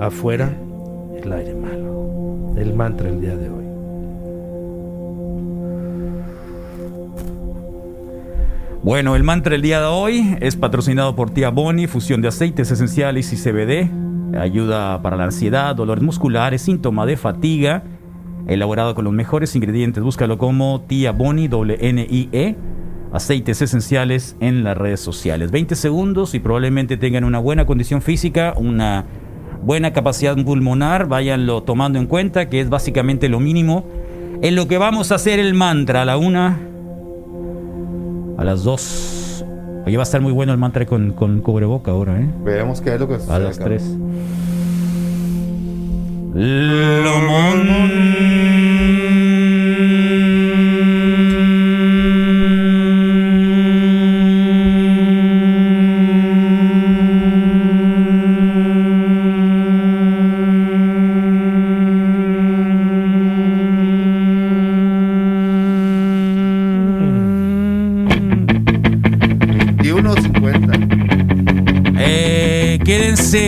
afuera 0.00 0.56
el 1.22 1.30
aire 1.30 1.54
malo. 1.54 1.93
El 2.56 2.72
mantra 2.74 3.08
el 3.08 3.20
día 3.20 3.36
de 3.36 3.50
hoy. 3.50 3.64
Bueno, 8.84 9.16
el 9.16 9.24
mantra 9.24 9.52
del 9.52 9.62
día 9.62 9.80
de 9.80 9.86
hoy 9.86 10.36
es 10.40 10.54
patrocinado 10.56 11.16
por 11.16 11.30
Tía 11.30 11.48
Boni, 11.48 11.86
fusión 11.86 12.20
de 12.20 12.28
aceites 12.28 12.70
esenciales 12.70 13.32
y 13.32 13.36
CBD. 13.36 13.90
Ayuda 14.38 15.02
para 15.02 15.16
la 15.16 15.24
ansiedad, 15.24 15.74
dolores 15.74 16.04
musculares, 16.04 16.62
síntoma 16.62 17.06
de 17.06 17.16
fatiga. 17.16 17.82
Elaborado 18.46 18.94
con 18.94 19.04
los 19.04 19.14
mejores 19.14 19.56
ingredientes. 19.56 20.02
Búscalo 20.02 20.38
como 20.38 20.82
Tía 20.82 21.12
Boni, 21.12 21.48
doble 21.48 21.78
N-I-E. 21.80 22.56
Aceites 23.12 23.62
esenciales 23.62 24.36
en 24.40 24.62
las 24.64 24.76
redes 24.76 25.00
sociales. 25.00 25.50
20 25.50 25.74
segundos 25.74 26.34
y 26.34 26.40
probablemente 26.40 26.96
tengan 26.96 27.24
una 27.24 27.38
buena 27.38 27.64
condición 27.64 28.02
física, 28.02 28.54
una 28.56 29.06
buena 29.64 29.92
capacidad 29.92 30.36
pulmonar. 30.36 31.06
Váyanlo 31.08 31.62
tomando 31.62 31.98
en 31.98 32.06
cuenta, 32.06 32.48
que 32.48 32.60
es 32.60 32.68
básicamente 32.68 33.28
lo 33.28 33.40
mínimo. 33.40 33.84
En 34.42 34.54
lo 34.56 34.68
que 34.68 34.78
vamos 34.78 35.10
a 35.12 35.16
hacer 35.16 35.38
el 35.40 35.54
mantra 35.54 36.02
a 36.02 36.04
la 36.04 36.16
una, 36.16 36.58
a 38.36 38.44
las 38.44 38.62
dos. 38.64 39.44
Oye, 39.86 39.96
va 39.96 40.02
a 40.02 40.04
estar 40.04 40.20
muy 40.20 40.32
bueno 40.32 40.52
el 40.52 40.58
mantra 40.58 40.86
con, 40.86 41.12
con 41.12 41.40
cubreboca 41.40 41.90
ahora, 41.90 42.20
¿eh? 42.20 42.26
Veremos 42.42 42.80
qué 42.80 42.94
es 42.94 43.00
lo 43.00 43.06
que 43.08 43.14
A 43.14 43.18
sucede, 43.20 43.38
las 43.40 43.58
cabrón. 43.58 43.78
tres. 43.78 43.96
Eh, 46.36 47.02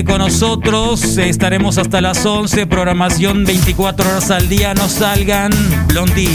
con 0.05 0.19
nosotros, 0.19 1.17
estaremos 1.17 1.79
hasta 1.79 2.01
las 2.01 2.27
11, 2.27 2.67
programación 2.67 3.45
24 3.45 4.09
horas 4.09 4.33
al 4.33 4.49
día, 4.49 4.75
no 4.75 4.89
salgan, 4.89 5.53
Blondie. 5.87 6.27